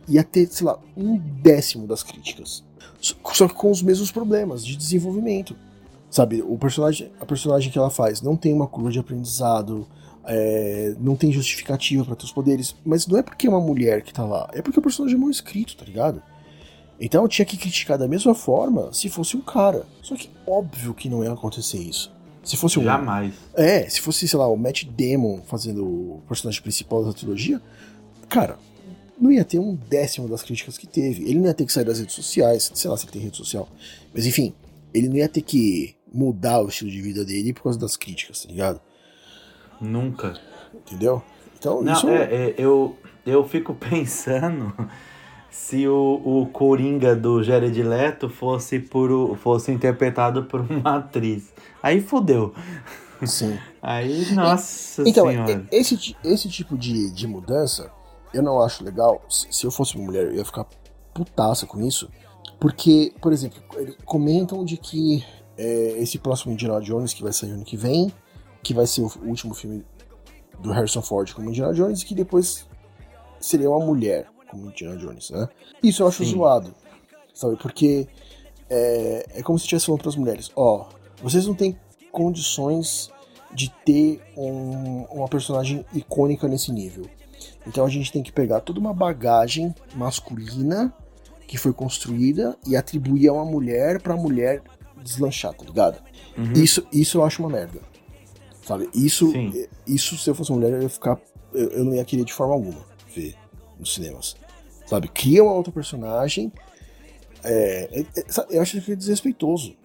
ia 0.08 0.24
ter, 0.24 0.48
sei 0.48 0.68
lá, 0.68 0.80
um 0.96 1.18
décimo 1.18 1.88
das 1.88 2.04
críticas. 2.04 2.64
Só- 3.02 3.16
que 3.16 3.54
com 3.56 3.72
os 3.72 3.82
mesmos 3.82 4.12
problemas 4.12 4.64
de 4.66 4.76
desenvolvimento. 4.76 5.56
Sabe, 6.10 6.44
o 6.44 6.56
personagem, 6.60 7.12
a 7.20 7.26
personagem 7.26 7.72
que 7.72 7.78
ela 7.78 7.90
faz 7.90 8.22
não 8.22 8.36
tem 8.38 8.54
uma 8.54 8.68
curva 8.68 8.92
de 8.92 9.00
aprendizado, 9.00 9.88
é, 10.26 10.96
não 11.00 11.16
tem 11.16 11.32
justificativa 11.32 12.06
ter 12.16 12.26
os 12.26 12.32
poderes, 12.32 12.76
mas 12.86 13.08
não 13.08 13.18
é 13.18 13.24
porque 13.24 13.48
é 13.48 13.50
uma 13.50 13.60
mulher 13.60 14.04
que 14.04 14.14
tá 14.14 14.24
lá, 14.24 14.48
é 14.54 14.62
porque 14.62 14.78
o 14.78 14.82
personagem 14.82 15.18
é 15.18 15.20
mal 15.20 15.32
escrito, 15.32 15.76
tá 15.76 15.84
ligado? 15.84 16.22
Então 17.06 17.22
eu 17.22 17.28
tinha 17.28 17.46
que 17.46 17.58
criticar 17.58 17.98
da 17.98 18.08
mesma 18.08 18.34
forma 18.34 18.94
se 18.94 19.10
fosse 19.10 19.36
um 19.36 19.42
cara. 19.42 19.86
Só 20.02 20.16
que 20.16 20.30
óbvio 20.48 20.94
que 20.94 21.10
não 21.10 21.22
ia 21.22 21.34
acontecer 21.34 21.78
isso. 21.78 22.10
Se 22.42 22.56
fosse 22.56 22.80
um. 22.80 22.84
Jamais. 22.84 23.34
É, 23.54 23.90
se 23.90 24.00
fosse, 24.00 24.26
sei 24.26 24.40
lá, 24.40 24.48
o 24.48 24.56
Matt 24.56 24.86
Damon 24.86 25.42
fazendo 25.46 25.86
o 25.86 26.24
personagem 26.30 26.62
principal 26.62 27.04
da 27.04 27.12
trilogia, 27.12 27.62
cara, 28.30 28.58
não 29.20 29.30
ia 29.30 29.44
ter 29.44 29.60
um 29.60 29.76
décimo 29.76 30.30
das 30.30 30.44
críticas 30.44 30.78
que 30.78 30.88
teve. 30.88 31.24
Ele 31.24 31.40
não 31.40 31.48
ia 31.48 31.54
ter 31.54 31.66
que 31.66 31.74
sair 31.74 31.84
das 31.84 32.00
redes 32.00 32.16
sociais, 32.16 32.72
sei 32.74 32.90
lá 32.90 32.96
se 32.96 33.04
ele 33.04 33.12
tem 33.12 33.22
rede 33.22 33.36
social. 33.36 33.68
Mas 34.14 34.26
enfim, 34.26 34.54
ele 34.94 35.10
não 35.10 35.18
ia 35.18 35.28
ter 35.28 35.42
que 35.42 35.98
mudar 36.14 36.62
o 36.62 36.70
estilo 36.70 36.90
de 36.90 37.02
vida 37.02 37.26
dele 37.26 37.52
por 37.52 37.64
causa 37.64 37.78
das 37.78 37.98
críticas, 37.98 38.44
tá 38.44 38.50
ligado? 38.50 38.80
Nunca. 39.82 40.40
Entendeu? 40.74 41.22
Então, 41.60 41.82
Não, 41.82 41.92
isso 41.92 42.08
é, 42.08 42.24
é, 42.34 42.56
eu, 42.58 42.96
eu 43.26 43.46
fico 43.46 43.76
pensando 43.90 44.74
se 45.54 45.88
o, 45.88 46.20
o 46.26 46.48
Coringa 46.48 47.16
do 47.16 47.44
Jared 47.44 47.82
Leto 47.84 48.28
fosse, 48.28 48.80
por, 48.80 49.38
fosse 49.38 49.72
interpretado 49.72 50.46
por 50.46 50.62
uma 50.62 50.98
atriz. 50.98 51.54
Aí 51.82 52.02
fudeu. 52.02 52.56
sim. 53.24 53.56
Aí, 53.80 54.34
nossa 54.34 55.08
Então, 55.08 55.28
senhora. 55.30 55.64
esse, 55.72 56.18
esse 56.24 56.50
tipo 56.50 56.76
de, 56.76 57.12
de 57.12 57.28
mudança, 57.28 57.92
eu 58.34 58.42
não 58.42 58.60
acho 58.60 58.84
legal. 58.84 59.22
Se 59.30 59.64
eu 59.64 59.70
fosse 59.70 59.96
uma 59.96 60.06
mulher, 60.06 60.26
eu 60.26 60.34
ia 60.34 60.44
ficar 60.44 60.66
putaça 61.14 61.68
com 61.68 61.80
isso. 61.82 62.10
Porque, 62.60 63.14
por 63.22 63.32
exemplo, 63.32 63.62
comentam 64.06 64.66
de 64.66 64.76
que 64.76 65.24
é, 65.56 66.00
esse 66.00 66.18
próximo 66.18 66.52
Indiana 66.52 66.82
Jones, 66.82 67.14
que 67.14 67.22
vai 67.22 67.32
sair 67.32 67.52
ano 67.52 67.64
que 67.64 67.78
vem, 67.78 68.12
que 68.64 68.74
vai 68.74 68.88
ser 68.88 69.02
o 69.02 69.12
último 69.24 69.54
filme 69.54 69.86
do 70.60 70.72
Harrison 70.72 71.02
Ford 71.04 71.32
como 71.32 71.50
Indiana 71.50 71.74
Jones, 71.76 72.02
e 72.02 72.06
que 72.06 72.16
depois 72.16 72.66
seria 73.40 73.70
uma 73.70 73.86
mulher 73.86 74.33
como 74.54 74.70
Indiana 74.70 74.98
Jones, 74.98 75.30
né? 75.32 75.48
Isso 75.82 76.04
eu 76.04 76.08
acho 76.08 76.24
Sim. 76.24 76.32
zoado. 76.32 76.74
Sabe? 77.34 77.56
Porque 77.58 78.08
é, 78.70 79.26
é 79.36 79.44
como 79.44 79.58
se 79.60 79.64
estivesse 79.66 79.86
falando 79.88 80.02
para 80.02 80.10
as 80.10 80.16
mulheres: 80.16 80.52
ó, 80.56 80.88
vocês 81.22 81.46
não 81.48 81.54
têm 81.56 81.78
condições 82.12 83.12
de 83.54 83.70
ter 83.86 84.22
um- 84.38 85.04
uma 85.12 85.28
personagem 85.28 85.86
icônica 85.94 86.48
nesse 86.48 86.72
nível. 86.72 87.06
Então 87.68 87.86
a 87.86 87.90
gente 87.90 88.12
tem 88.12 88.24
que 88.24 88.32
pegar 88.32 88.62
toda 88.62 88.80
uma 88.80 88.94
bagagem 88.94 89.74
masculina 89.96 90.94
que 91.48 91.58
foi 91.58 91.74
construída 91.74 92.58
e 92.66 92.76
atribuir 92.76 93.28
a 93.28 93.34
uma 93.34 93.46
mulher 93.46 94.02
pra 94.02 94.16
mulher 94.16 94.62
deslanchar, 95.04 95.54
tá 95.54 95.66
ligado? 95.66 96.02
Isso, 96.56 96.86
isso 96.92 97.18
eu 97.18 97.26
acho 97.26 97.42
uma 97.44 97.50
merda. 97.50 97.80
Sabe? 98.66 98.90
Isso, 98.94 99.30
Sim. 99.32 99.68
isso 99.86 100.18
se 100.18 100.30
eu 100.30 100.34
fosse 100.36 100.52
mulher, 100.52 100.72
eu 100.72 100.82
ia 100.84 100.90
ficar. 100.90 101.20
Eu, 101.54 101.70
eu 101.72 101.84
não 101.84 101.94
ia 101.94 102.06
querer 102.06 102.24
de 102.24 102.34
forma 102.34 102.54
alguma 102.54 102.80
ver 103.14 103.36
nos 103.78 103.94
cinemas. 103.94 104.36
Sabe? 104.86 105.08
Cria 105.08 105.44
uma 105.44 105.54
outra 105.54 105.72
personagem. 105.72 106.52
É, 107.44 107.90
é- 107.92 108.20
é- 108.20 108.58
eu 108.58 108.62
acho 108.62 108.80
que 108.82 108.92
é 108.92 108.96
desrespeitoso. 108.96 109.76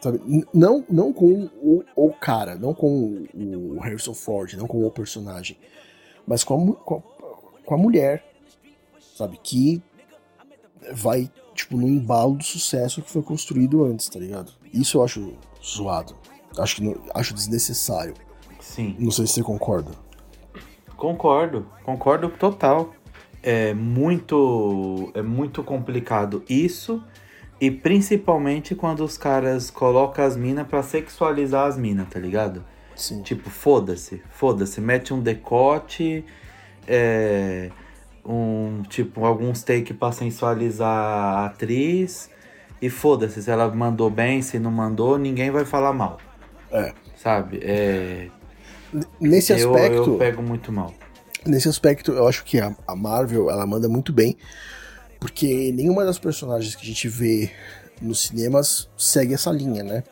Sabe? 0.00 0.20
Não, 0.54 0.84
não 0.88 1.12
com 1.12 1.48
o, 1.60 1.82
o 1.96 2.12
cara, 2.12 2.54
não 2.54 2.72
com 2.72 3.26
o, 3.34 3.78
Harrison 3.80 4.14
Ford, 4.14 4.54
não 4.54 4.66
com 4.68 4.86
o 4.86 4.90
personagem, 4.92 5.58
mas 6.26 6.44
com 6.44 6.54
a, 6.70 6.74
com 6.76 6.94
a, 6.96 7.64
com 7.64 7.74
a 7.74 7.76
mulher, 7.76 8.24
sabe? 9.16 9.38
Que 9.42 9.82
vai, 10.92 11.28
tipo, 11.52 11.76
no 11.76 11.88
embalo 11.88 12.36
do 12.36 12.44
sucesso 12.44 13.02
que 13.02 13.10
foi 13.10 13.22
construído 13.22 13.84
antes, 13.84 14.08
tá 14.08 14.20
ligado? 14.20 14.52
Isso 14.72 14.98
eu 14.98 15.04
acho 15.04 15.34
zoado. 15.64 16.14
Acho, 16.56 16.76
que 16.76 16.82
não- 16.84 17.02
acho 17.12 17.34
desnecessário. 17.34 18.14
Sim. 18.60 18.94
Não 19.00 19.10
sei 19.10 19.26
se 19.26 19.32
você 19.34 19.42
concorda. 19.42 19.90
Concordo, 20.96 21.66
concordo 21.84 22.28
total. 22.30 22.92
É 23.42 23.72
muito, 23.72 25.10
é 25.14 25.22
muito 25.22 25.62
complicado 25.62 26.42
isso 26.48 27.02
e 27.60 27.70
principalmente 27.70 28.74
quando 28.74 29.04
os 29.04 29.16
caras 29.16 29.70
colocam 29.70 30.24
as 30.24 30.36
minas 30.36 30.66
pra 30.66 30.82
sexualizar 30.82 31.66
as 31.66 31.76
minas, 31.78 32.08
tá 32.08 32.18
ligado? 32.18 32.64
Sim. 32.96 33.22
Tipo, 33.22 33.48
foda-se, 33.48 34.22
foda-se, 34.30 34.80
mete 34.80 35.14
um 35.14 35.20
decote, 35.20 36.24
é, 36.86 37.70
um 38.24 38.82
tipo 38.88 39.24
alguns 39.24 39.62
take 39.62 39.94
pra 39.94 40.10
sensualizar 40.10 40.88
a 40.88 41.46
atriz 41.46 42.30
e 42.82 42.90
foda-se 42.90 43.42
se 43.42 43.50
ela 43.50 43.68
mandou 43.72 44.10
bem, 44.10 44.42
se 44.42 44.58
não 44.58 44.70
mandou, 44.70 45.16
ninguém 45.16 45.50
vai 45.50 45.64
falar 45.64 45.92
mal, 45.92 46.18
É. 46.72 46.92
sabe? 47.16 47.60
É, 47.62 48.28
Nesse 49.20 49.52
eu, 49.52 49.74
aspecto, 49.74 50.10
eu 50.12 50.18
pego 50.18 50.42
muito 50.42 50.72
mal. 50.72 50.94
Nesse 51.46 51.68
aspecto, 51.68 52.12
eu 52.12 52.26
acho 52.28 52.44
que 52.44 52.58
a, 52.60 52.74
a 52.86 52.94
Marvel 52.96 53.50
ela 53.50 53.66
manda 53.66 53.88
muito 53.88 54.12
bem, 54.12 54.36
porque 55.20 55.72
nenhuma 55.72 56.04
das 56.04 56.18
personagens 56.18 56.74
que 56.74 56.82
a 56.82 56.86
gente 56.86 57.08
vê 57.08 57.50
nos 58.00 58.20
cinemas 58.20 58.88
segue 58.96 59.34
essa 59.34 59.50
linha, 59.50 59.82
né? 59.82 60.04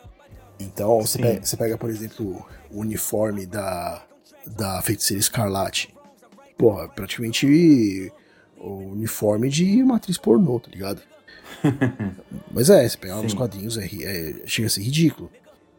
Então, 0.59 1.01
você 1.01 1.19
pega, 1.19 1.45
você 1.45 1.55
pega, 1.55 1.77
por 1.77 1.89
exemplo, 1.89 2.45
o 2.71 2.79
uniforme 2.79 3.45
da, 3.45 4.03
da 4.45 4.81
Feiticeira 4.81 5.19
Escarlate. 5.19 5.93
Porra, 6.57 6.85
é 6.85 6.87
praticamente 6.87 8.11
o 8.57 8.91
uniforme 8.91 9.49
de 9.49 9.83
uma 9.83 9.97
atriz 9.97 10.17
pornô, 10.17 10.59
tá 10.59 10.69
ligado? 10.71 11.01
Mas 12.51 12.69
é, 12.69 12.87
você 12.87 12.97
pega 12.97 13.15
lá 13.15 13.21
nos 13.21 13.33
quadrinhos, 13.33 13.77
é, 13.77 13.85
é- 13.85 14.41
chega 14.47 14.67
a 14.67 14.69
ser 14.71 14.81
ridículo. 14.81 15.31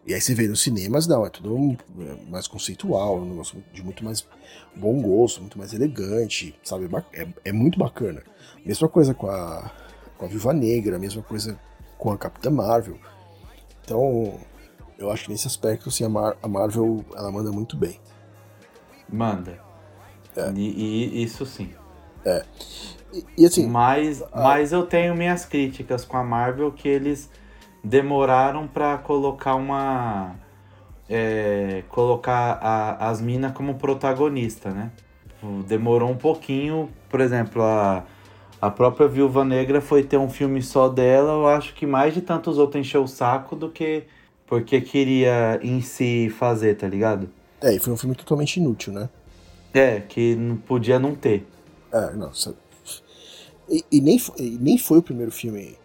E 0.09 0.15
aí 0.15 0.21
você 0.23 0.35
vê 0.35 0.49
nos 0.49 0.63
cinemas, 0.63 1.07
não, 1.07 1.27
é 1.27 1.29
tudo 1.29 1.55
um- 1.55 1.77
é 2.01 2.31
mais 2.31 2.49
conceitual, 2.49 3.19
um 3.19 3.27
negócio 3.29 3.63
de 3.75 3.83
muito 3.83 4.03
mais 4.03 4.27
bom 4.75 5.03
gosto, 5.03 5.41
muito 5.43 5.59
mais 5.59 5.75
elegante, 5.75 6.59
sabe? 6.65 6.89
Ba- 6.89 7.05
É, 7.13 7.29
é 7.45 7.53
muito 7.53 7.79
bacana. 7.79 8.23
Mesma 8.65 8.89
coisa 8.89 9.13
com 9.13 9.29
a, 9.29 9.71
com 10.17 10.25
a 10.25 10.29
Viúva 10.29 10.55
Negra, 10.55 10.99
mesma 10.99 11.23
coisa 11.23 11.61
com 11.99 12.11
a 12.11 12.17
Capitã 12.17 12.49
Marvel. 12.51 12.99
Então, 13.85 14.41
eu 14.99 15.11
acho 15.11 15.25
que 15.27 15.31
nesse 15.31 15.47
aspecto, 15.47 15.91
assim, 15.91 16.05
a, 16.05 16.09
Mar- 16.09 16.39
a 16.43 16.49
Marvel, 16.49 17.05
ela 17.15 17.31
manda 17.31 17.53
muito 17.53 17.77
bem. 17.77 18.01
Manda. 19.11 19.59
E, 20.57 20.61
e 21.19 21.23
isso 21.23 21.45
sim. 21.45 21.71
E, 23.13 23.25
e, 23.37 23.47
assim, 23.47 23.67
Mas, 23.67 24.23
mas 24.35 24.73
eu 24.73 24.87
tenho 24.87 25.15
minhas 25.15 25.45
críticas 25.45 26.05
com 26.05 26.17
a 26.17 26.25
Marvel 26.25 26.73
que 26.73 26.89
eles 26.89 27.29
demoraram 27.83 28.67
pra 28.67 28.99
colocar 28.99 29.55
uma. 29.55 30.35
é, 31.09 31.85
colocar 31.89 32.59
a- 32.63 33.09
as 33.11 33.21
minas 33.21 33.53
como 33.53 33.77
protagonista, 33.77 34.71
né? 34.71 34.91
Demorou 35.67 36.11
um 36.11 36.17
pouquinho, 36.17 36.91
por 37.09 37.21
exemplo, 37.21 37.63
a, 37.63 38.05
a 38.61 38.71
própria 38.71 39.09
Viúva 39.09 39.45
Negra 39.45 39.81
foi 39.81 40.03
ter 40.03 40.19
um 40.19 40.29
filme 40.29 40.61
só 40.63 40.89
dela, 40.89 41.33
eu 41.33 41.47
acho 41.49 41.75
que 41.75 41.87
mais 41.87 42.13
de 42.15 42.21
tantos 42.21 42.59
outros 42.59 42.81
encheu 42.81 43.05
o 43.05 43.09
saco 43.09 43.57
do 43.57 43.71
que 43.71 44.05
porque 44.47 44.81
queria 44.81 45.61
em 45.63 45.81
si 45.81 46.29
fazer, 46.39 46.75
tá 46.77 46.89
ligado? 46.89 47.29
é, 47.63 47.75
e 47.75 47.79
foi 47.79 47.93
um 47.93 47.97
filme 47.97 48.15
totalmente 48.17 48.57
inútil, 48.59 48.93
né? 48.93 49.09
É, 49.73 50.01
que 50.01 50.35
não 50.37 50.57
podia 50.57 50.99
não 50.99 51.15
ter. 51.15 51.47
É, 51.93 52.13
não, 52.15 52.33
sabe? 52.35 52.57
E, 53.69 53.85
e 53.93 54.01
nem, 54.01 54.19
fo- 54.19 54.35
e 54.39 54.59
nem 54.61 54.79
foi 54.79 54.99
o 54.99 55.03
primeiro 55.03 55.31
filme 55.31 55.77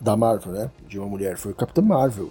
da 0.00 0.16
Marvel, 0.16 0.52
né? 0.52 0.70
De 0.88 0.98
uma 0.98 1.06
mulher, 1.08 1.36
foi 1.36 1.52
o 1.52 1.54
Capitã 1.54 1.82
Marvel. 1.82 2.30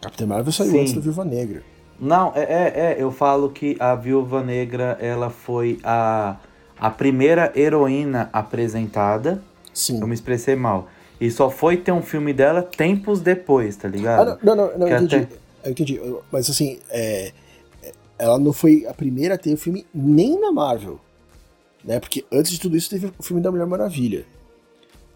Capitã 0.00 0.26
Marvel 0.26 0.52
saiu 0.52 0.70
Sim. 0.72 0.80
antes 0.80 0.92
da 0.92 1.00
Viúva 1.00 1.24
Negra. 1.24 1.62
Não, 1.98 2.32
é, 2.34 2.42
é, 2.42 2.72
é, 2.76 2.96
eu 3.02 3.10
falo 3.10 3.48
que 3.50 3.76
a 3.80 3.94
Viúva 3.94 4.42
Negra, 4.42 4.98
ela 5.00 5.30
foi 5.30 5.80
a, 5.82 6.36
a 6.78 6.90
primeira 6.90 7.50
heroína 7.56 8.28
apresentada. 8.32 9.42
Sim. 9.72 10.00
Eu 10.00 10.06
me 10.06 10.14
expressei 10.14 10.54
mal. 10.56 10.88
E 11.18 11.30
só 11.30 11.48
foi 11.50 11.78
ter 11.78 11.92
um 11.92 12.02
filme 12.02 12.32
dela 12.34 12.62
tempos 12.62 13.20
depois, 13.20 13.74
tá 13.76 13.88
Ah, 13.88 13.90
ligado? 13.90 14.38
não, 14.42 14.54
não, 14.54 14.66
não, 14.72 14.78
não 14.78 14.86
Que 14.86 14.92
eu 14.92 14.96
entendi. 14.98 15.16
até- 15.16 15.36
Eu 15.64 15.70
entendi. 15.72 16.00
Mas 16.30 16.50
assim, 16.50 16.78
é, 16.90 17.32
é, 17.82 17.92
ela 18.18 18.38
não 18.38 18.52
foi 18.52 18.86
a 18.86 18.92
primeira 18.92 19.34
a 19.34 19.38
ter 19.38 19.54
o 19.54 19.56
filme 19.56 19.86
nem 19.94 20.38
na 20.38 20.52
Marvel. 20.52 21.00
Né? 21.82 21.98
Porque 21.98 22.24
antes 22.30 22.52
de 22.52 22.60
tudo 22.60 22.76
isso 22.76 22.90
teve 22.90 23.10
o 23.18 23.22
filme 23.22 23.42
da 23.42 23.50
Mulher 23.50 23.66
Maravilha. 23.66 24.26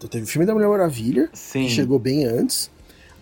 Então 0.01 0.09
teve 0.09 0.23
o 0.23 0.27
filme 0.27 0.47
da 0.47 0.53
Mulher 0.55 0.67
Maravilha, 0.67 1.29
Sim. 1.31 1.65
que 1.65 1.69
chegou 1.69 1.99
bem 1.99 2.25
antes. 2.25 2.71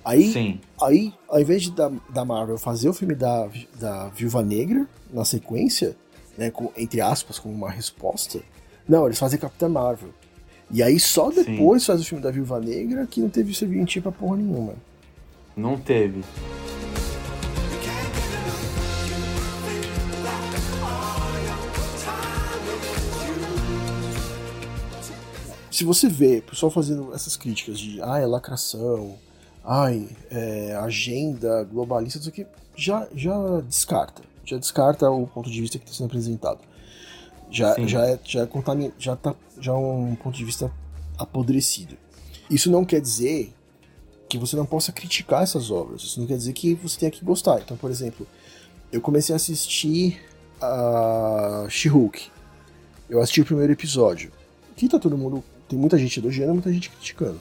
Aí, 0.04 0.32
Sim. 0.32 0.62
aí 0.82 1.14
ao 1.28 1.42
invés 1.42 1.64
de 1.64 1.72
da, 1.72 1.92
da 2.10 2.24
Marvel 2.24 2.58
fazer 2.58 2.88
o 2.88 2.94
filme 2.94 3.14
da, 3.14 3.50
da 3.78 4.08
Viúva 4.08 4.42
Negra 4.42 4.88
na 5.14 5.26
sequência, 5.26 5.94
né, 6.38 6.50
com, 6.50 6.72
entre 6.78 7.02
aspas, 7.02 7.38
como 7.38 7.54
uma 7.54 7.70
resposta, 7.70 8.40
não, 8.88 9.06
eles 9.06 9.20
fazem 9.20 9.38
Capitã 9.38 9.68
Marvel. 9.68 10.12
E 10.72 10.82
aí 10.82 10.98
só 11.02 11.30
Sim. 11.30 11.44
depois 11.44 11.86
faz 11.86 12.00
o 12.00 12.06
filme 12.06 12.24
da 12.24 12.32
Viúva 12.32 12.62
Negra 12.62 13.06
que 13.06 13.20
não 13.20 13.30
teve 13.30 13.54
serventia 13.54 14.02
pra 14.02 14.14
porra 14.14 14.38
nenhuma. 14.38 14.76
Não 15.58 15.78
teve. 15.78 16.24
Se 25.72 25.84
você 25.84 26.08
vê 26.08 26.40
o 26.40 26.44
pessoal 26.44 26.72
fazendo 26.72 27.14
essas 27.14 27.36
críticas 27.36 27.80
de 27.80 28.02
ai, 28.02 28.24
é 28.24 28.26
lacração, 28.26 29.16
ai, 29.64 30.08
é 30.30 30.76
agenda 30.76 31.64
globalista, 31.64 32.20
isso 32.20 32.30
aqui, 32.30 32.46
já, 32.76 33.08
já 33.14 33.62
descarta. 33.62 34.22
Já 34.46 34.58
descarta 34.58 35.10
o 35.10 35.28
ponto 35.28 35.50
de 35.50 35.62
vista 35.62 35.78
que 35.78 35.86
está 35.86 35.96
sendo 35.98 36.08
apresentado. 36.08 36.60
Já, 37.52 37.76
Sim. 37.76 37.88
já, 37.88 38.06
é, 38.06 38.20
já, 38.24 38.42
é 38.42 38.46
contamin... 38.46 38.92
já 38.98 39.16
tá 39.16 39.36
já 39.60 39.72
é 39.74 39.76
um 39.76 40.16
ponto 40.16 40.38
de 40.38 40.46
vista 40.46 40.72
apodrecido. 41.18 41.98
Isso 42.50 42.72
não 42.72 42.86
quer 42.86 43.02
dizer 43.02 43.54
que 44.28 44.38
você 44.38 44.56
não 44.56 44.66
possa 44.66 44.92
criticar 44.92 45.44
essas 45.44 45.70
obras. 45.70 46.02
Isso 46.04 46.20
não 46.20 46.28
quer 46.28 46.38
dizer 46.38 46.54
que 46.54 46.76
você 46.76 47.00
tenha 47.00 47.12
que 47.12 47.24
gostar. 47.24 47.60
Então, 47.60 47.76
por 47.76 47.92
exemplo, 47.92 48.26
eu 48.92 49.02
comecei 49.02 49.34
a 49.34 49.36
assistir 49.36 50.22
a 50.62 51.66
She-Hulk. 51.70 52.28
Eu 53.10 53.22
assisti 53.22 53.42
o 53.42 53.46
primeiro 53.46 53.74
episódio. 53.74 54.32
Que 54.76 54.88
tá 54.88 55.00
todo 55.00 55.18
mundo. 55.18 55.44
Tem 55.70 55.78
muita 55.78 55.98
gente 55.98 56.20
elogiando, 56.20 56.54
muita 56.54 56.74
gente 56.74 56.90
criticando. 56.90 57.40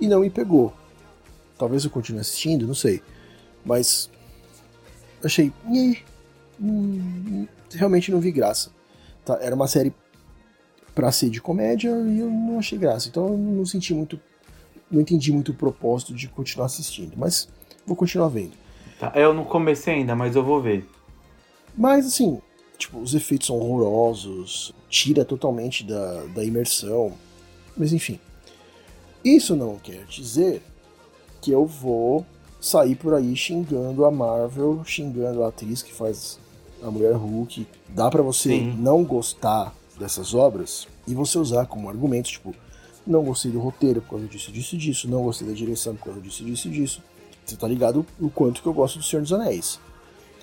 E 0.00 0.08
não 0.08 0.20
me 0.20 0.30
pegou. 0.30 0.72
Talvez 1.58 1.84
eu 1.84 1.90
continue 1.90 2.22
assistindo, 2.22 2.66
não 2.66 2.74
sei. 2.74 3.02
Mas. 3.64 4.10
Achei. 5.22 5.52
"Nhê, 5.66 5.98
hum, 6.58 7.46
realmente 7.74 8.10
não 8.10 8.18
vi 8.18 8.32
graça. 8.32 8.70
Tá, 9.24 9.38
era 9.42 9.54
uma 9.54 9.68
série 9.68 9.92
pra 10.94 11.12
ser 11.12 11.28
de 11.28 11.40
comédia 11.40 11.90
e 11.90 12.18
eu 12.20 12.30
não 12.30 12.58
achei 12.58 12.78
graça. 12.78 13.08
Então 13.08 13.28
eu 13.28 13.36
não 13.36 13.66
senti 13.66 13.92
muito. 13.92 14.18
Não 14.90 15.02
entendi 15.02 15.30
muito 15.30 15.52
o 15.52 15.54
propósito 15.54 16.14
de 16.14 16.26
continuar 16.28 16.66
assistindo. 16.66 17.12
Mas 17.16 17.46
vou 17.86 17.94
continuar 17.94 18.28
vendo. 18.28 18.52
Tá, 18.98 19.12
Eu 19.14 19.32
não 19.34 19.44
comecei 19.44 19.94
ainda, 19.94 20.16
mas 20.16 20.34
eu 20.34 20.42
vou 20.42 20.60
ver. 20.62 20.88
Mas 21.76 22.06
assim, 22.06 22.40
tipo, 22.80 22.98
os 22.98 23.14
efeitos 23.14 23.46
são 23.46 23.56
horrorosos, 23.56 24.72
tira 24.88 25.24
totalmente 25.24 25.84
da, 25.84 26.24
da 26.34 26.42
imersão. 26.42 27.12
Mas 27.76 27.92
enfim. 27.92 28.18
Isso 29.22 29.54
não 29.54 29.78
quer 29.78 30.04
dizer 30.06 30.62
que 31.40 31.50
eu 31.50 31.66
vou 31.66 32.24
sair 32.60 32.96
por 32.96 33.14
aí 33.14 33.36
xingando 33.36 34.04
a 34.04 34.10
Marvel, 34.10 34.82
xingando 34.84 35.44
a 35.44 35.48
atriz 35.48 35.82
que 35.82 35.92
faz 35.92 36.38
a 36.82 36.90
Mulher 36.90 37.14
Hulk. 37.14 37.66
Dá 37.90 38.10
pra 38.10 38.22
você 38.22 38.48
Sim. 38.48 38.76
não 38.78 39.04
gostar 39.04 39.74
dessas 39.98 40.32
obras 40.32 40.88
e 41.06 41.14
você 41.14 41.38
usar 41.38 41.66
como 41.66 41.88
argumento, 41.88 42.30
tipo, 42.30 42.54
não 43.06 43.24
gostei 43.24 43.50
do 43.50 43.60
roteiro 43.60 44.00
por 44.00 44.10
causa 44.10 44.26
disso, 44.26 44.50
disso, 44.50 44.76
disso, 44.76 45.08
não 45.08 45.24
gostei 45.24 45.46
da 45.46 45.54
direção 45.54 45.94
por 45.94 46.06
causa 46.06 46.20
disso, 46.20 46.44
disso, 46.44 46.70
disso. 46.70 47.02
Você 47.44 47.56
tá 47.56 47.68
ligado 47.68 48.06
o 48.18 48.30
quanto 48.30 48.62
que 48.62 48.68
eu 48.68 48.72
gosto 48.72 48.98
do 48.98 49.04
Senhor 49.04 49.22
dos 49.22 49.32
Anéis. 49.32 49.78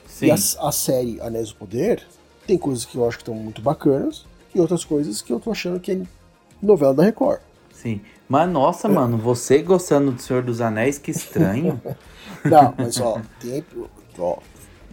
Sim. 0.07 0.27
E 0.27 0.31
a, 0.31 0.35
a 0.35 0.71
série 0.71 1.19
Anéis 1.21 1.49
do 1.49 1.55
Poder 1.55 2.05
tem 2.47 2.57
coisas 2.57 2.85
que 2.85 2.95
eu 2.95 3.07
acho 3.07 3.17
que 3.17 3.23
estão 3.23 3.35
muito 3.35 3.61
bacanas 3.61 4.25
e 4.55 4.59
outras 4.59 4.85
coisas 4.85 5.21
que 5.21 5.31
eu 5.31 5.39
tô 5.39 5.51
achando 5.51 5.79
que 5.79 5.91
é 5.91 6.01
novela 6.61 6.93
da 6.93 7.03
Record. 7.03 7.41
Sim. 7.73 8.01
Mas 8.27 8.49
nossa, 8.49 8.89
mano, 8.89 9.17
você 9.17 9.61
gostando 9.61 10.11
do 10.11 10.21
Senhor 10.21 10.41
dos 10.41 10.61
Anéis, 10.61 10.97
que 10.97 11.11
estranho. 11.11 11.79
Não, 12.43 12.73
mas 12.77 12.99
ó, 12.99 13.21
tem. 13.39 13.63
Ó, 14.17 14.39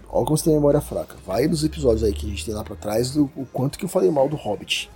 ó 0.08 0.24
como 0.24 0.36
você 0.36 0.44
tem 0.44 0.54
memória 0.54 0.80
fraca. 0.80 1.16
Vai 1.26 1.46
nos 1.46 1.64
episódios 1.64 2.04
aí 2.04 2.12
que 2.12 2.26
a 2.26 2.28
gente 2.28 2.44
tem 2.44 2.54
lá 2.54 2.62
pra 2.62 2.76
trás 2.76 3.12
do 3.12 3.30
o 3.34 3.46
quanto 3.46 3.78
que 3.78 3.84
eu 3.84 3.88
falei 3.88 4.10
mal 4.10 4.28
do 4.28 4.36
Hobbit. 4.36 4.90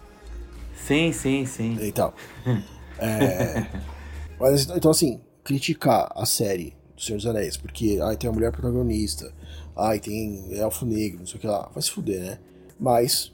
sim, 0.75 1.13
sim, 1.13 1.47
sim. 1.47 1.79
e 1.81 1.93
tal. 1.93 2.15
É, 2.99 3.67
mas 4.39 4.69
então, 4.69 4.91
assim, 4.91 5.21
criticar 5.43 6.13
a 6.15 6.27
série 6.27 6.78
do 6.99 7.05
Senhor 7.05 7.16
dos 7.16 7.26
Anéis, 7.26 7.57
porque 7.57 7.99
ai, 8.03 8.16
tem 8.16 8.28
uma 8.28 8.34
mulher 8.34 8.51
protagonista, 8.51 9.32
ai, 9.76 10.01
tem 10.01 10.53
elfo 10.59 10.84
negro, 10.84 11.20
não 11.20 11.26
sei 11.26 11.36
o 11.36 11.40
que 11.40 11.46
lá, 11.46 11.70
vai 11.72 11.80
se 11.80 11.90
fuder, 11.90 12.20
né? 12.20 12.38
Mas, 12.78 13.32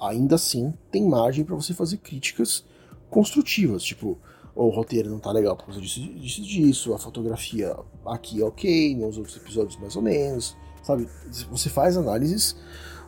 ainda 0.00 0.34
assim, 0.34 0.74
tem 0.90 1.08
margem 1.08 1.44
pra 1.44 1.54
você 1.54 1.72
fazer 1.72 1.98
críticas 1.98 2.64
construtivas, 3.08 3.84
tipo, 3.84 4.18
"Oh, 4.54 4.66
o 4.66 4.70
roteiro 4.70 5.08
não 5.08 5.20
tá 5.20 5.30
legal 5.30 5.56
por 5.56 5.66
causa 5.66 5.80
disso, 5.80 6.00
disso, 6.00 6.42
disso, 6.42 6.94
a 6.94 6.98
fotografia 6.98 7.76
aqui 8.04 8.42
é 8.42 8.44
ok, 8.44 8.96
nos 8.96 9.16
outros 9.16 9.36
episódios 9.36 9.76
mais 9.76 9.94
ou 9.94 10.02
menos, 10.02 10.56
sabe? 10.82 11.08
Você 11.50 11.68
faz 11.70 11.96
análises 11.96 12.56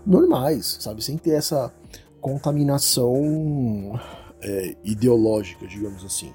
normais, 0.06 0.78
sabe? 0.80 1.02
Sem 1.02 1.18
ter 1.18 1.32
essa 1.32 1.74
contaminação 2.20 3.98
é, 4.40 4.76
ideológica, 4.84 5.66
digamos 5.66 6.04
assim. 6.04 6.32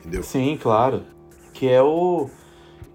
Entendeu? 0.00 0.22
Sim, 0.22 0.58
claro. 0.60 1.04
Que 1.54 1.68
é 1.68 1.82
o 1.82 2.28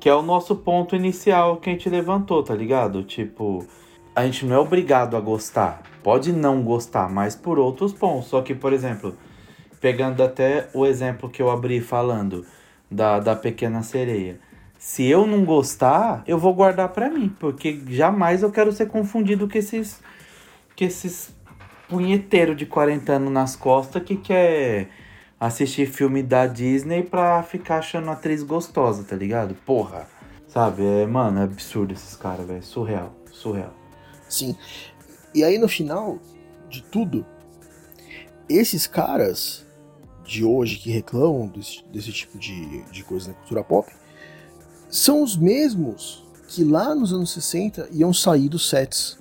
que 0.08 0.12
é 0.12 0.16
o 0.16 0.22
nosso 0.22 0.55
ponto 0.55 0.95
inicial 0.95 1.58
que 1.58 1.70
a 1.70 1.74
gente 1.74 1.89
levantou, 1.89 2.41
tá 2.41 2.55
ligado? 2.55 3.03
Tipo, 3.03 3.68
a 4.16 4.24
gente 4.24 4.45
não 4.45 4.55
é 4.55 4.58
obrigado 4.58 5.18
a 5.18 5.20
gostar. 5.20 5.84
Pode 6.01 6.32
não 6.32 6.64
gostar, 6.64 7.10
mas 7.10 7.36
por 7.36 7.60
outros 7.60 7.91
pontos. 7.91 8.30
Só 8.30 8.41
que, 8.41 8.55
por 8.55 8.72
exemplo, 8.72 9.18
pegando 9.82 10.24
até 10.24 10.70
o 10.74 10.86
exemplo 10.86 11.30
que 11.30 11.41
eu 11.41 11.51
abri 11.51 11.82
falando 11.82 12.45
da, 12.89 13.20
da 13.20 13.36
pequena 13.36 13.84
sereia. 13.84 14.39
Se 14.80 15.05
eu 15.05 15.28
não 15.28 15.43
gostar, 15.43 16.24
eu 16.26 16.38
vou 16.38 16.53
guardar 16.53 16.88
pra 16.88 17.10
mim, 17.10 17.28
porque 17.38 17.78
jamais 17.89 18.43
eu 18.43 18.49
quero 18.49 18.72
ser 18.72 18.86
confundido 18.86 19.45
com 19.49 19.58
esses 19.58 20.01
que 20.74 20.86
esses 20.86 21.36
punheteiro 21.89 22.55
de 22.55 22.66
40 22.66 23.12
anos 23.12 23.34
nas 23.34 23.58
costas 23.58 24.01
que 24.03 24.16
quer 24.16 24.88
assistir 25.39 25.88
filme 25.88 26.23
da 26.23 26.47
Disney 26.47 27.03
pra 27.03 27.43
ficar 27.43 27.79
achando 27.79 28.09
a 28.09 28.13
atriz 28.13 28.43
gostosa, 28.43 29.03
tá 29.03 29.15
ligado? 29.15 29.55
Porra. 29.65 30.07
Sabe? 30.47 30.83
É, 30.83 31.05
mano, 31.05 31.39
é 31.39 31.43
absurdo 31.43 31.93
esses 31.93 32.15
caras, 32.15 32.47
velho. 32.47 32.63
Surreal. 32.63 33.13
Surreal. 33.31 33.73
Sim. 34.27 34.55
E 35.33 35.43
aí 35.43 35.57
no 35.57 35.67
final 35.67 36.19
de 36.69 36.81
tudo, 36.83 37.25
esses 38.49 38.88
caras 38.88 39.65
de 40.23 40.43
hoje 40.43 40.77
que 40.77 40.91
reclamam 40.91 41.47
desse, 41.47 41.83
desse 41.91 42.11
tipo 42.11 42.38
de, 42.38 42.83
de 42.91 43.03
coisa 43.03 43.29
na 43.29 43.33
cultura 43.35 43.63
pop 43.63 43.89
são 44.89 45.23
os 45.23 45.38
mesmos 45.38 46.25
que 46.47 46.63
lá 46.63 46.95
nos 46.95 47.13
anos 47.13 47.31
60 47.31 47.89
iam 47.91 48.13
sair 48.13 48.49
dos 48.49 48.69
sets 48.69 49.17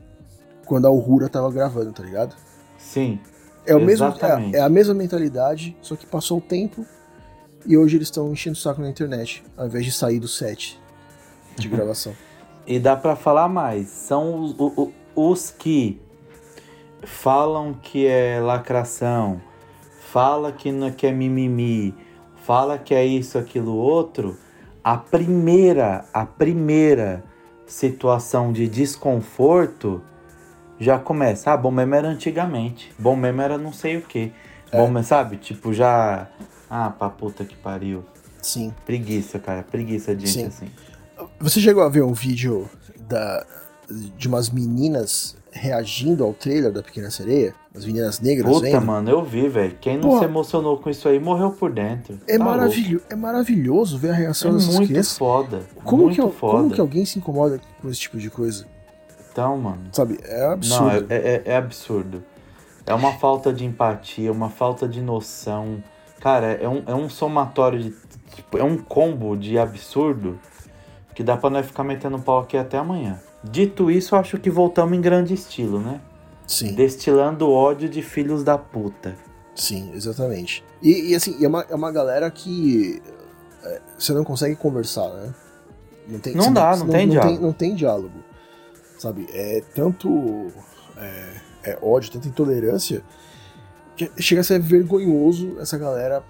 quando 0.64 0.86
a 0.86 0.90
Uhura 0.90 1.28
tava 1.28 1.50
gravando, 1.50 1.92
tá 1.92 2.02
ligado? 2.02 2.36
Sim. 2.78 3.20
É, 3.66 3.74
o 3.74 3.80
mesmo, 3.80 4.06
é, 4.54 4.58
é 4.58 4.60
a 4.60 4.68
mesma 4.68 4.94
mentalidade, 4.94 5.76
só 5.82 5.96
que 5.96 6.06
passou 6.06 6.38
o 6.38 6.40
tempo 6.40 6.84
e 7.66 7.76
hoje 7.76 7.96
eles 7.96 8.08
estão 8.08 8.32
enchendo 8.32 8.54
o 8.56 8.60
saco 8.60 8.80
na 8.80 8.88
internet, 8.88 9.42
ao 9.56 9.66
invés 9.66 9.84
de 9.84 9.92
sair 9.92 10.18
do 10.20 10.28
set 10.28 10.80
de 11.56 11.68
gravação. 11.68 12.12
E 12.68 12.80
dá 12.80 12.96
pra 12.96 13.14
falar 13.14 13.48
mais. 13.48 13.86
São 13.88 14.40
os, 14.42 14.50
o- 14.58 14.92
o- 15.16 15.30
os 15.32 15.50
que 15.52 16.00
falam 17.02 17.74
que 17.74 18.06
é 18.06 18.40
lacração, 18.40 19.40
fala 20.00 20.50
que 20.50 20.72
não 20.72 20.90
que 20.90 21.06
é 21.06 21.12
mimimi, 21.12 21.94
fala 22.42 22.76
que 22.76 22.92
é 22.92 23.04
isso, 23.06 23.38
aquilo, 23.38 23.72
outro. 23.76 24.36
A 24.82 24.96
primeira, 24.96 26.04
a 26.12 26.26
primeira 26.26 27.22
situação 27.66 28.52
de 28.52 28.66
desconforto 28.68 30.02
já 30.78 30.98
começa. 30.98 31.52
Ah, 31.52 31.56
bom 31.56 31.70
mesmo 31.70 31.94
era 31.94 32.08
antigamente. 32.08 32.92
Bom 32.98 33.16
mesmo 33.16 33.40
era 33.42 33.56
não 33.58 33.72
sei 33.72 33.96
o 33.96 34.02
que. 34.02 34.32
Bom 34.72 34.88
mesmo, 34.88 35.04
sabe? 35.04 35.36
Tipo, 35.36 35.72
já. 35.72 36.28
Ah, 36.68 36.90
pra 36.90 37.08
puta 37.08 37.44
que 37.44 37.56
pariu. 37.56 38.04
Sim. 38.42 38.72
Preguiça, 38.84 39.38
cara. 39.38 39.62
Preguiça 39.62 40.14
de 40.14 40.26
gente 40.26 40.52
Sim. 40.52 40.66
assim. 40.66 41.26
Você 41.40 41.60
chegou 41.60 41.82
a 41.82 41.88
ver 41.88 42.02
um 42.02 42.12
vídeo 42.12 42.68
da, 43.08 43.44
de 44.16 44.28
umas 44.28 44.50
meninas 44.50 45.36
reagindo 45.50 46.22
ao 46.22 46.34
trailer 46.34 46.70
da 46.72 46.82
Pequena 46.82 47.10
Sereia? 47.10 47.54
As 47.74 47.84
meninas 47.84 48.20
negras 48.20 48.50
Puta, 48.52 48.66
vendo? 48.70 48.84
mano, 48.86 49.10
eu 49.10 49.22
vi, 49.24 49.48
velho. 49.48 49.76
Quem 49.80 49.96
não 49.96 50.08
Porra. 50.08 50.18
se 50.20 50.24
emocionou 50.26 50.78
com 50.78 50.88
isso 50.90 51.08
aí 51.08 51.18
morreu 51.20 51.50
por 51.50 51.70
dentro. 51.72 52.18
É, 52.26 52.36
Tá 52.38 52.44
maravilho, 52.44 53.02
é 53.10 53.14
maravilhoso 53.14 53.98
ver 53.98 54.10
a 54.10 54.14
reação 54.14 54.50
É 54.50 54.54
dessas 54.54 54.74
muito 54.74 54.88
crianças. 54.88 55.16
foda. 55.18 55.62
Como 55.84 56.04
muito 56.04 56.26
que, 56.28 56.34
foda. 56.38 56.56
como 56.58 56.70
que 56.74 56.80
alguém 56.80 57.04
se 57.04 57.18
incomoda 57.18 57.60
com 57.80 57.88
esse 57.90 58.00
tipo 58.00 58.18
de 58.18 58.30
coisa? 58.30 58.66
Então, 59.36 59.58
mano. 59.58 59.82
Sabe? 59.92 60.18
É 60.22 60.38
Não, 60.40 60.46
é, 60.48 60.52
absurdo. 60.54 61.06
é, 61.10 61.42
é 61.44 61.56
absurdo. 61.56 62.24
É 62.86 62.94
uma 62.94 63.12
falta 63.18 63.52
de 63.52 63.66
empatia, 63.66 64.32
uma 64.32 64.48
falta 64.48 64.88
de 64.88 65.02
noção. 65.02 65.82
Cara, 66.20 66.46
é 66.52 66.66
um, 66.66 66.82
é 66.86 66.94
um 66.94 67.10
somatório 67.10 67.78
de. 67.78 67.94
Tipo, 68.34 68.56
é 68.56 68.64
um 68.64 68.78
combo 68.78 69.36
de 69.36 69.58
absurdo 69.58 70.38
que 71.14 71.22
dá 71.22 71.36
pra 71.36 71.50
nós 71.50 71.66
ficar 71.66 71.84
metendo 71.84 72.18
pau 72.18 72.38
aqui 72.40 72.56
até 72.56 72.78
amanhã. 72.78 73.20
Dito 73.44 73.90
isso, 73.90 74.14
eu 74.14 74.18
acho 74.18 74.38
que 74.38 74.48
voltamos 74.50 74.96
em 74.96 75.00
grande 75.02 75.34
estilo, 75.34 75.80
né? 75.80 76.00
Sim, 76.46 76.74
Destilando 76.74 77.50
ódio 77.50 77.88
de 77.90 78.00
filhos 78.02 78.42
da 78.42 78.56
puta. 78.56 79.16
sim, 79.54 79.90
exatamente. 79.94 80.64
E, 80.82 81.10
e, 81.10 81.14
assim, 81.14 81.44
é 81.44 81.48
uma, 81.48 81.66
é 81.68 81.74
uma 81.74 81.90
galera 81.92 82.30
que 82.30 83.02
é, 83.64 83.80
você 83.98 84.12
não 84.12 84.24
consegue 84.24 84.56
conversar, 84.56 85.08
né? 85.10 85.34
Não, 86.08 86.18
tem, 86.20 86.34
Não 86.34 86.52
dá, 86.52 86.76
não 86.76 86.88
tem 86.88 87.06
não 87.06 87.12
diálogo. 87.12 87.42
não 87.42 87.52
tem 87.52 87.74
diálogo. 87.74 88.25
Sabe? 88.98 89.26
É 89.32 89.62
tanto 89.74 90.52
é, 90.96 91.70
é 91.70 91.78
ódio, 91.82 92.10
tanta 92.12 92.28
intolerância 92.28 93.02
que 93.96 94.10
chega 94.18 94.42
a 94.42 94.44
ser 94.44 94.60
vergonhoso 94.60 95.56
essa 95.58 95.78
galera 95.78 96.22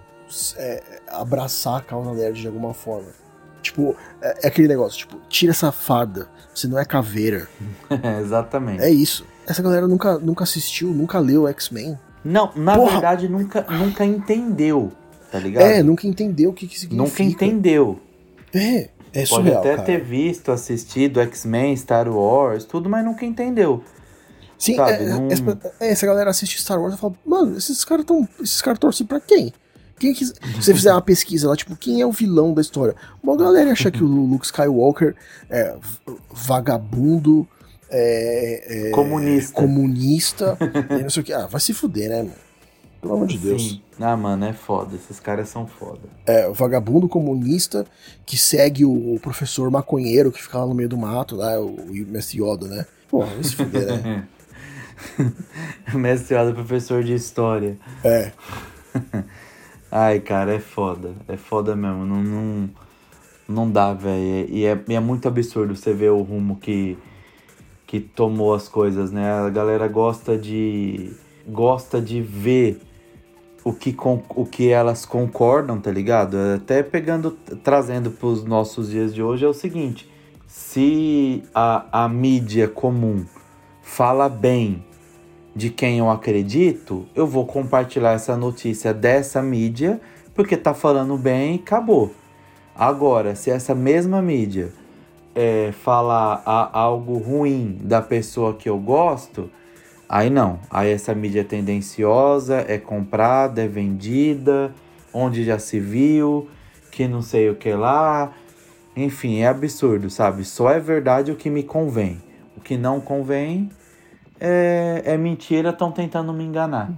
é, 0.56 0.82
abraçar 1.08 1.78
a 1.78 1.82
causa 1.82 2.12
nerd 2.12 2.40
de 2.40 2.46
alguma 2.46 2.72
forma. 2.72 3.08
Tipo, 3.60 3.96
é, 4.22 4.44
é 4.44 4.48
aquele 4.48 4.68
negócio, 4.68 4.98
tipo, 4.98 5.18
tira 5.28 5.50
essa 5.50 5.72
farda, 5.72 6.28
você 6.54 6.68
não 6.68 6.78
é 6.78 6.84
caveira. 6.84 7.48
Exatamente. 8.20 8.82
É 8.82 8.90
isso. 8.90 9.26
Essa 9.46 9.62
galera 9.62 9.86
nunca, 9.88 10.18
nunca 10.18 10.44
assistiu, 10.44 10.88
nunca 10.90 11.18
leu 11.18 11.48
X-Men. 11.48 11.98
Não, 12.24 12.52
na 12.56 12.76
Porra. 12.76 12.92
verdade, 12.92 13.28
nunca, 13.28 13.64
nunca 13.68 14.04
entendeu, 14.04 14.92
tá 15.30 15.38
ligado? 15.38 15.62
É, 15.62 15.82
nunca 15.82 16.06
entendeu 16.06 16.50
o 16.50 16.52
que, 16.52 16.66
que 16.66 16.78
significa. 16.78 17.04
Nunca 17.08 17.22
entendeu. 17.22 18.00
É, 18.52 18.90
é 19.20 19.26
Pode 19.26 19.28
surreal, 19.28 19.58
até 19.60 19.70
cara. 19.76 19.82
ter 19.82 20.02
visto, 20.04 20.50
assistido 20.52 21.20
X-Men, 21.20 21.76
Star 21.76 22.08
Wars, 22.08 22.64
tudo, 22.64 22.88
mas 22.88 23.04
nunca 23.04 23.24
entendeu. 23.24 23.82
Sim, 24.58 24.76
sabe, 24.76 24.92
é, 24.92 25.06
não- 25.08 25.28
essa, 25.30 25.58
é, 25.80 25.90
essa 25.90 26.06
galera 26.06 26.30
assiste 26.30 26.60
Star 26.60 26.80
Wars 26.80 26.94
e 26.94 26.98
fala, 26.98 27.14
mano, 27.24 27.56
esses 27.58 27.84
caras 27.84 28.04
tão. 28.04 28.26
Esses 28.42 28.62
caras 28.62 28.78
torcem 28.78 29.06
pra 29.06 29.20
quem? 29.20 29.52
Quem 29.98 30.12
que, 30.12 30.26
se 30.26 30.34
você 30.60 30.74
fizer 30.74 30.92
uma 30.92 31.00
pesquisa 31.00 31.48
lá, 31.48 31.56
tipo, 31.56 31.74
quem 31.76 32.00
é 32.02 32.06
o 32.06 32.12
vilão 32.12 32.52
da 32.52 32.60
história? 32.60 32.94
Uma 33.22 33.34
galera 33.36 33.72
acha 33.72 33.90
que 33.90 34.02
o 34.04 34.06
Luke 34.06 34.44
Skywalker 34.44 35.14
é 35.48 35.74
vagabundo, 36.30 37.46
é, 37.90 38.88
é 38.88 38.90
Comunista. 38.90 39.52
comunista, 39.54 40.58
não 41.02 41.08
sei 41.10 41.22
o 41.22 41.24
que. 41.24 41.32
Ah, 41.32 41.46
vai 41.46 41.60
se 41.60 41.72
fuder, 41.72 42.08
né, 42.10 42.16
mano? 42.22 42.45
Pelo 43.00 43.14
amor 43.14 43.26
de 43.26 43.38
Deus. 43.38 43.62
Sim. 43.62 43.82
Ah, 44.00 44.16
mano, 44.16 44.44
é 44.44 44.52
foda. 44.52 44.94
Esses 44.94 45.20
caras 45.20 45.48
são 45.48 45.66
foda. 45.66 46.08
É, 46.26 46.48
o 46.48 46.54
vagabundo 46.54 47.08
comunista 47.08 47.86
que 48.24 48.36
segue 48.36 48.84
o, 48.84 49.18
professor 49.20 49.70
maconheiro 49.70 50.32
que 50.32 50.42
fica 50.42 50.58
lá 50.58 50.66
no 50.66 50.74
meio 50.74 50.88
do 50.88 50.96
mato, 50.96 51.36
lá, 51.36 51.58
o, 51.60 51.74
o 51.74 51.92
Mestre 52.08 52.42
Yoda, 52.42 52.66
né? 52.66 52.86
Pô, 53.08 53.24
vai 53.24 53.42
se 53.42 53.56
fuder, 53.56 54.02
né? 54.02 54.28
Mestrado 55.94 56.54
professor 56.54 57.02
de 57.02 57.14
história. 57.14 57.78
É. 58.02 58.32
Ai, 59.90 60.20
cara, 60.20 60.54
é 60.54 60.58
foda. 60.58 61.12
É 61.28 61.36
foda 61.36 61.76
mesmo. 61.76 62.04
Não, 62.04 62.22
não, 62.22 62.70
não 63.48 63.70
dá, 63.70 63.92
velho. 63.92 64.48
E 64.50 64.64
é, 64.64 64.78
é 64.88 65.00
muito 65.00 65.28
absurdo 65.28 65.76
você 65.76 65.92
ver 65.92 66.10
o 66.10 66.22
rumo 66.22 66.56
que, 66.56 66.98
que 67.86 68.00
tomou 68.00 68.54
as 68.54 68.68
coisas, 68.68 69.12
né? 69.12 69.30
A 69.32 69.48
galera 69.48 69.86
gosta 69.88 70.36
de. 70.36 71.12
Gosta 71.46 72.00
de 72.00 72.20
ver 72.20 72.80
o 73.64 73.72
que, 73.72 73.92
con- 73.92 74.22
o 74.30 74.44
que 74.44 74.68
elas 74.70 75.04
concordam, 75.04 75.80
tá 75.80 75.90
ligado? 75.90 76.36
Até 76.54 76.82
pegando, 76.82 77.32
trazendo 77.62 78.10
pros 78.10 78.44
nossos 78.44 78.90
dias 78.90 79.14
de 79.14 79.22
hoje 79.22 79.44
é 79.44 79.48
o 79.48 79.54
seguinte. 79.54 80.08
Se 80.46 81.42
a, 81.54 82.04
a 82.04 82.08
mídia 82.08 82.68
comum 82.68 83.24
fala 83.82 84.28
bem 84.28 84.84
de 85.54 85.70
quem 85.70 85.98
eu 85.98 86.10
acredito, 86.10 87.06
eu 87.14 87.26
vou 87.26 87.46
compartilhar 87.46 88.12
essa 88.12 88.36
notícia 88.36 88.92
dessa 88.94 89.42
mídia, 89.42 90.00
porque 90.34 90.56
tá 90.56 90.74
falando 90.74 91.16
bem 91.16 91.56
e 91.56 91.58
acabou. 91.58 92.12
Agora, 92.74 93.34
se 93.34 93.50
essa 93.50 93.74
mesma 93.74 94.20
mídia 94.20 94.72
é, 95.34 95.72
falar 95.72 96.42
a- 96.44 96.78
algo 96.78 97.18
ruim 97.18 97.78
da 97.82 98.00
pessoa 98.02 98.54
que 98.54 98.68
eu 98.68 98.78
gosto, 98.78 99.50
aí 100.08 100.30
não. 100.30 100.58
Aí 100.70 100.90
essa 100.90 101.14
mídia 101.14 101.40
é 101.40 101.44
tendenciosa, 101.44 102.64
é 102.68 102.78
comprada, 102.78 103.62
é 103.62 103.68
vendida, 103.68 104.72
onde 105.12 105.44
já 105.44 105.58
se 105.58 105.80
viu, 105.80 106.48
que 106.90 107.06
não 107.06 107.22
sei 107.22 107.50
o 107.50 107.56
que 107.56 107.72
lá. 107.72 108.32
Enfim, 108.96 109.40
é 109.40 109.48
absurdo, 109.48 110.08
sabe? 110.08 110.44
Só 110.44 110.70
é 110.70 110.80
verdade 110.80 111.30
o 111.30 111.36
que 111.36 111.50
me 111.50 111.62
convém. 111.62 112.22
O 112.56 112.60
que 112.60 112.76
não 112.76 113.00
convém 113.00 113.70
é, 114.40 115.02
é 115.04 115.16
mentira, 115.16 115.70
estão 115.70 115.92
tentando 115.92 116.32
me 116.32 116.44
enganar. 116.44 116.92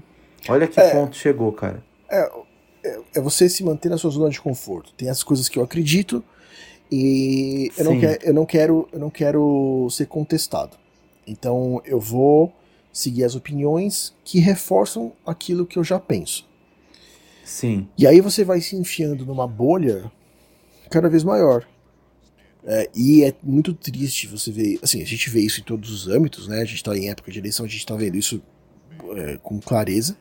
Olha 0.48 0.66
que 0.66 0.80
É. 0.80 0.90
ponto 0.90 1.16
chegou, 1.16 1.52
cara. 1.52 1.82
É, 2.08 2.30
é, 2.84 3.00
é 3.16 3.20
você 3.20 3.48
se 3.48 3.64
manter 3.64 3.88
na 3.88 3.98
sua 3.98 4.10
zona 4.10 4.30
de 4.30 4.40
conforto. 4.40 4.92
Tem 4.96 5.08
as 5.08 5.22
coisas 5.22 5.48
que 5.48 5.58
eu 5.58 5.62
acredito 5.62 6.22
e 6.90 7.70
eu 7.76 7.84
não, 7.84 7.98
quero, 8.00 8.24
eu, 8.24 8.34
não 8.34 8.46
quero, 8.46 8.88
eu 8.92 8.98
não 8.98 9.10
quero 9.10 9.88
ser 9.90 10.06
contestado. 10.06 10.76
Então 11.26 11.82
eu 11.84 12.00
vou 12.00 12.52
seguir 12.98 13.24
as 13.24 13.34
opiniões 13.34 14.14
que 14.24 14.38
reforçam 14.40 15.12
aquilo 15.26 15.66
que 15.66 15.78
eu 15.78 15.84
já 15.84 15.98
penso. 16.00 16.46
Sim, 17.44 17.88
E 17.96 18.06
aí 18.06 18.20
você 18.20 18.44
vai 18.44 18.60
se 18.60 18.76
enfiando 18.76 19.24
numa 19.24 19.46
bolha 19.46 20.10
cada 20.90 21.08
vez 21.08 21.24
maior. 21.24 21.66
É, 22.64 22.90
e 22.94 23.24
é 23.24 23.32
muito 23.42 23.72
triste 23.72 24.26
você 24.26 24.52
ver. 24.52 24.78
Assim, 24.82 25.00
a 25.00 25.06
gente 25.06 25.30
vê 25.30 25.40
isso 25.40 25.60
em 25.60 25.64
todos 25.64 25.90
os 25.90 26.08
âmbitos, 26.08 26.46
né? 26.46 26.60
A 26.60 26.64
gente 26.66 26.84
tá 26.84 26.94
em 26.96 27.08
época 27.08 27.32
de 27.32 27.38
eleição, 27.38 27.64
a 27.64 27.68
gente 27.68 27.86
tá 27.86 27.96
vendo 27.96 28.16
isso 28.16 28.42
é, 29.16 29.38
com 29.38 29.58
clareza. 29.60 30.16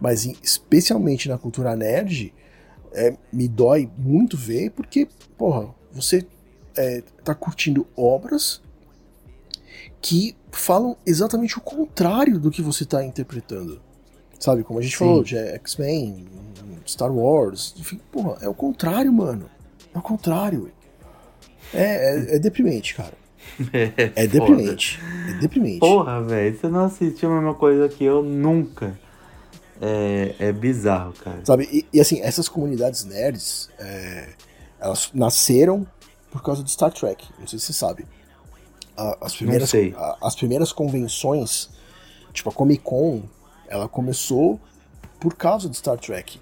Mas 0.00 0.26
em- 0.26 0.36
especialmente 0.42 1.28
na 1.28 1.38
cultura 1.38 1.76
nerd, 1.76 2.32
é, 2.92 3.16
me 3.32 3.46
dói 3.46 3.88
muito 3.96 4.36
ver, 4.36 4.70
porque, 4.72 5.06
porra, 5.36 5.72
você 5.92 6.26
é, 6.76 7.02
tá 7.22 7.34
curtindo 7.34 7.86
obras 7.96 8.60
que 10.00 10.36
falam 10.50 10.96
exatamente 11.04 11.58
o 11.58 11.60
contrário 11.60 12.38
do 12.38 12.50
que 12.50 12.62
você 12.62 12.84
tá 12.84 13.04
interpretando. 13.04 13.80
Sabe, 14.38 14.62
como 14.62 14.78
a 14.78 14.82
gente 14.82 14.92
Sim. 14.92 14.98
falou 14.98 15.24
de 15.24 15.36
X-Men, 15.36 16.26
Star 16.86 17.12
Wars, 17.12 17.74
enfim, 17.76 18.00
porra, 18.10 18.38
é 18.40 18.48
o 18.48 18.54
contrário, 18.54 19.12
mano. 19.12 19.50
É 19.94 19.98
o 19.98 20.02
contrário. 20.02 20.70
É, 21.74 21.82
é, 21.82 22.36
é 22.36 22.38
deprimente, 22.38 22.94
cara. 22.94 23.14
É 24.14 24.26
deprimente. 24.26 25.00
É 25.28 25.40
deprimente. 25.40 25.80
Porra, 25.80 26.22
velho, 26.22 26.56
você 26.56 26.68
não 26.68 26.84
assistiu 26.84 27.30
a 27.30 27.34
mesma 27.36 27.54
coisa 27.54 27.88
que 27.88 28.04
eu 28.04 28.22
nunca. 28.22 28.98
É, 29.80 30.34
é 30.38 30.52
bizarro, 30.52 31.12
cara. 31.12 31.40
Sabe, 31.44 31.68
e, 31.70 31.86
e, 31.92 32.00
assim, 32.00 32.20
essas 32.20 32.48
comunidades 32.48 33.04
nerds, 33.04 33.70
é, 33.78 34.30
elas 34.80 35.10
nasceram 35.14 35.86
por 36.30 36.42
causa 36.42 36.62
de 36.62 36.70
Star 36.70 36.92
Trek. 36.92 37.26
Não 37.38 37.46
sei 37.46 37.58
se 37.58 37.66
você 37.66 37.72
sabe. 37.72 38.04
A- 38.98 39.16
as, 39.20 39.34
primeiras, 39.36 39.70
sei. 39.70 39.94
a- 39.96 40.18
as 40.22 40.34
primeiras 40.34 40.72
convenções, 40.72 41.70
tipo 42.32 42.48
a 42.50 42.52
Comic 42.52 42.82
Con, 42.82 43.22
ela 43.68 43.88
começou 43.88 44.58
por 45.20 45.34
causa 45.36 45.68
de 45.68 45.76
Star 45.76 45.96
Trek. 45.98 46.40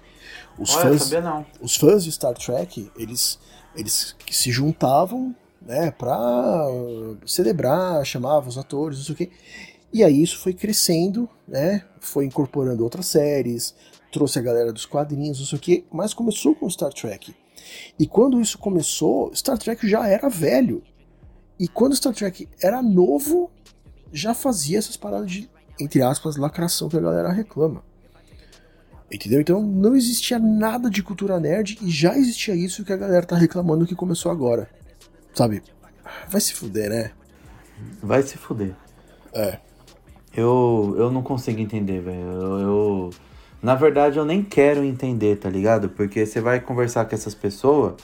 Os 0.57 0.73
Olha, 0.75 0.89
fãs, 0.89 1.03
sabia 1.03 1.21
não. 1.21 1.45
os 1.61 1.75
fãs 1.75 2.03
de 2.03 2.11
Star 2.11 2.33
Trek, 2.33 2.91
eles, 2.97 3.37
eles 3.75 4.15
se 4.31 4.51
juntavam, 4.51 5.35
né, 5.61 5.91
pra 5.91 6.17
uh, 6.71 7.17
celebrar, 7.27 8.03
chamavam 8.05 8.49
os 8.49 8.57
atores, 8.57 8.97
não 8.97 9.05
sei 9.05 9.13
o 9.13 9.17
quê. 9.17 9.29
E 9.93 10.03
aí 10.03 10.21
isso 10.21 10.39
foi 10.39 10.53
crescendo, 10.53 11.29
né, 11.47 11.83
foi 11.99 12.25
incorporando 12.25 12.83
outras 12.83 13.05
séries, 13.05 13.75
trouxe 14.11 14.39
a 14.39 14.41
galera 14.41 14.73
dos 14.73 14.85
quadrinhos, 14.85 15.39
não 15.39 15.45
sei 15.45 15.57
o 15.57 15.61
quê, 15.61 15.83
mas 15.91 16.13
começou 16.13 16.55
com 16.55 16.69
Star 16.69 16.91
Trek. 16.91 17.35
E 17.99 18.07
quando 18.07 18.41
isso 18.41 18.57
começou, 18.57 19.31
Star 19.35 19.57
Trek 19.59 19.87
já 19.87 20.07
era 20.07 20.27
velho. 20.29 20.81
E 21.59 21.67
quando 21.67 21.95
Star 21.95 22.13
Trek 22.13 22.47
era 22.61 22.81
novo, 22.81 23.49
já 24.13 24.33
fazia 24.33 24.77
essas 24.77 24.95
paradas 24.97 25.29
de, 25.31 25.49
entre 25.79 26.01
aspas, 26.01 26.37
lacração 26.37 26.87
que 26.89 26.97
a 26.97 27.01
galera 27.01 27.31
reclama. 27.31 27.83
Entendeu? 29.11 29.39
Então 29.39 29.61
não 29.63 29.95
existia 29.95 30.37
nada 30.37 30.89
de 30.89 31.01
cultura 31.01 31.39
nerd 31.39 31.77
e 31.81 31.89
já 31.89 32.17
existia 32.17 32.53
isso 32.55 32.83
que 32.83 32.91
a 32.91 32.97
galera 32.97 33.25
tá 33.25 33.35
reclamando 33.37 33.85
que 33.87 33.95
começou 33.95 34.31
agora. 34.31 34.69
Sabe? 35.33 35.63
Vai 36.29 36.41
se 36.41 36.53
fuder, 36.53 36.89
né? 36.89 37.11
Vai 38.03 38.21
se 38.23 38.37
fuder. 38.37 38.75
É. 39.33 39.59
Eu, 40.35 40.93
eu 40.97 41.09
não 41.11 41.23
consigo 41.23 41.59
entender, 41.59 42.01
velho. 42.01 42.19
Eu, 42.21 42.59
eu- 42.59 43.09
Na 43.61 43.75
verdade, 43.75 44.17
eu 44.19 44.25
nem 44.25 44.43
quero 44.43 44.83
entender, 44.83 45.37
tá 45.37 45.49
ligado? 45.49 45.89
Porque 45.89 46.25
você 46.25 46.39
vai 46.41 46.59
conversar 46.59 47.05
com 47.05 47.15
essas 47.15 47.33
pessoas 47.33 47.95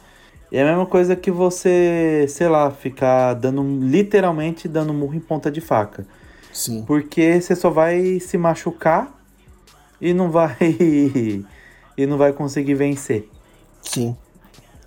e 0.54 0.58
é 0.58 0.62
a 0.62 0.66
mesma 0.66 0.86
coisa 0.86 1.16
que 1.16 1.32
você, 1.32 2.28
sei 2.30 2.48
lá, 2.48 2.70
ficar 2.70 3.34
dando. 3.34 3.64
literalmente 3.82 4.68
dando 4.68 4.94
murro 4.94 5.16
em 5.16 5.20
ponta 5.20 5.50
de 5.50 5.60
faca. 5.60 6.06
Sim. 6.54 6.84
Porque 6.86 7.42
você 7.42 7.56
só 7.56 7.72
vai 7.72 8.20
se 8.20 8.38
machucar 8.38 9.20
e 10.00 10.14
não 10.14 10.30
vai. 10.30 10.56
e 11.98 12.06
não 12.06 12.20
vai 12.20 12.32
conseguir 12.34 12.76
vencer. 12.76 13.28
Sim. 13.82 14.16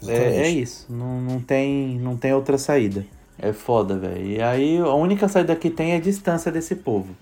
É, 0.06 0.42
é 0.42 0.48
isso, 0.48 0.86
não, 0.88 1.20
não, 1.20 1.40
tem, 1.40 1.98
não 1.98 2.16
tem 2.16 2.32
outra 2.32 2.58
saída. 2.58 3.04
É 3.36 3.52
foda, 3.52 3.98
velho. 3.98 4.24
E 4.24 4.40
aí 4.40 4.78
a 4.78 4.94
única 4.94 5.26
saída 5.26 5.56
que 5.56 5.68
tem 5.68 5.94
é 5.94 5.98
distância 5.98 6.52
desse 6.52 6.76
povo. 6.76 7.16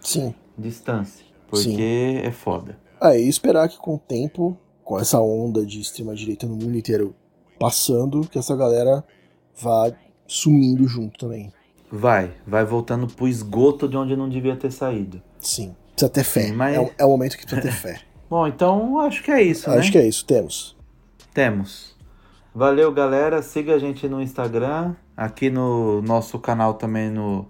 Sim. 0.00 0.34
Distância. 0.56 1.26
Porque 1.50 1.64
Sim. 1.64 2.16
é 2.24 2.30
foda. 2.30 2.78
Ah, 2.98 3.14
e 3.14 3.28
esperar 3.28 3.68
que 3.68 3.76
com 3.76 3.96
o 3.96 3.98
tempo, 3.98 4.56
com 4.82 4.98
essa 4.98 5.20
onda 5.20 5.66
de 5.66 5.82
extrema-direita 5.82 6.46
no 6.46 6.56
mundo 6.56 6.78
inteiro 6.78 7.14
passando, 7.60 8.22
que 8.22 8.38
essa 8.38 8.56
galera 8.56 9.04
vá 9.60 9.92
sumindo 10.26 10.88
junto 10.88 11.18
também. 11.18 11.52
Vai, 11.92 12.30
vai 12.46 12.64
voltando 12.64 13.06
pro 13.06 13.28
esgoto 13.28 13.86
de 13.86 13.96
onde 13.96 14.16
não 14.16 14.28
devia 14.28 14.56
ter 14.56 14.70
saído. 14.72 15.20
Sim. 15.38 15.76
Precisa 15.92 16.10
ter 16.10 16.24
fé. 16.24 16.52
Mas- 16.52 16.74
é, 16.76 16.80
o- 16.80 16.90
é 16.98 17.04
o 17.04 17.08
momento 17.10 17.36
que 17.36 17.44
precisa 17.44 17.60
ter 17.60 17.72
fé. 17.76 18.00
Bom, 18.30 18.46
então 18.46 18.98
acho 19.00 19.22
que 19.22 19.30
é 19.30 19.42
isso, 19.42 19.68
né? 19.68 19.76
Acho 19.78 19.92
que 19.92 19.98
é 19.98 20.06
isso, 20.08 20.24
temos. 20.24 20.74
Temos. 21.34 21.94
Valeu, 22.54 22.90
galera. 22.92 23.42
Siga 23.42 23.74
a 23.74 23.78
gente 23.78 24.08
no 24.08 24.22
Instagram, 24.22 24.94
aqui 25.16 25.50
no 25.50 26.00
nosso 26.02 26.38
canal 26.38 26.74
também 26.74 27.10
no, 27.10 27.46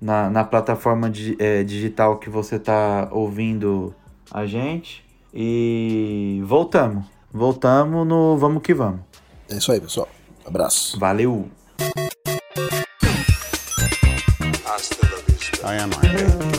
na, 0.00 0.28
na 0.28 0.44
plataforma 0.44 1.08
di- 1.08 1.36
é, 1.38 1.62
digital 1.64 2.18
que 2.18 2.28
você 2.28 2.58
tá 2.58 3.08
ouvindo 3.12 3.94
a 4.30 4.44
gente. 4.44 5.04
E 5.32 6.42
voltamos. 6.44 7.06
Voltamos 7.32 8.06
no 8.06 8.36
Vamos 8.36 8.62
que 8.62 8.74
Vamos. 8.74 9.00
É 9.52 9.56
isso 9.58 9.70
aí, 9.70 9.80
pessoal. 9.80 10.08
Abraço. 10.46 10.98
Valeu! 10.98 11.50
I 15.64 15.76
am 15.76 15.90
Iron 15.90 16.38
Man. 16.38 16.51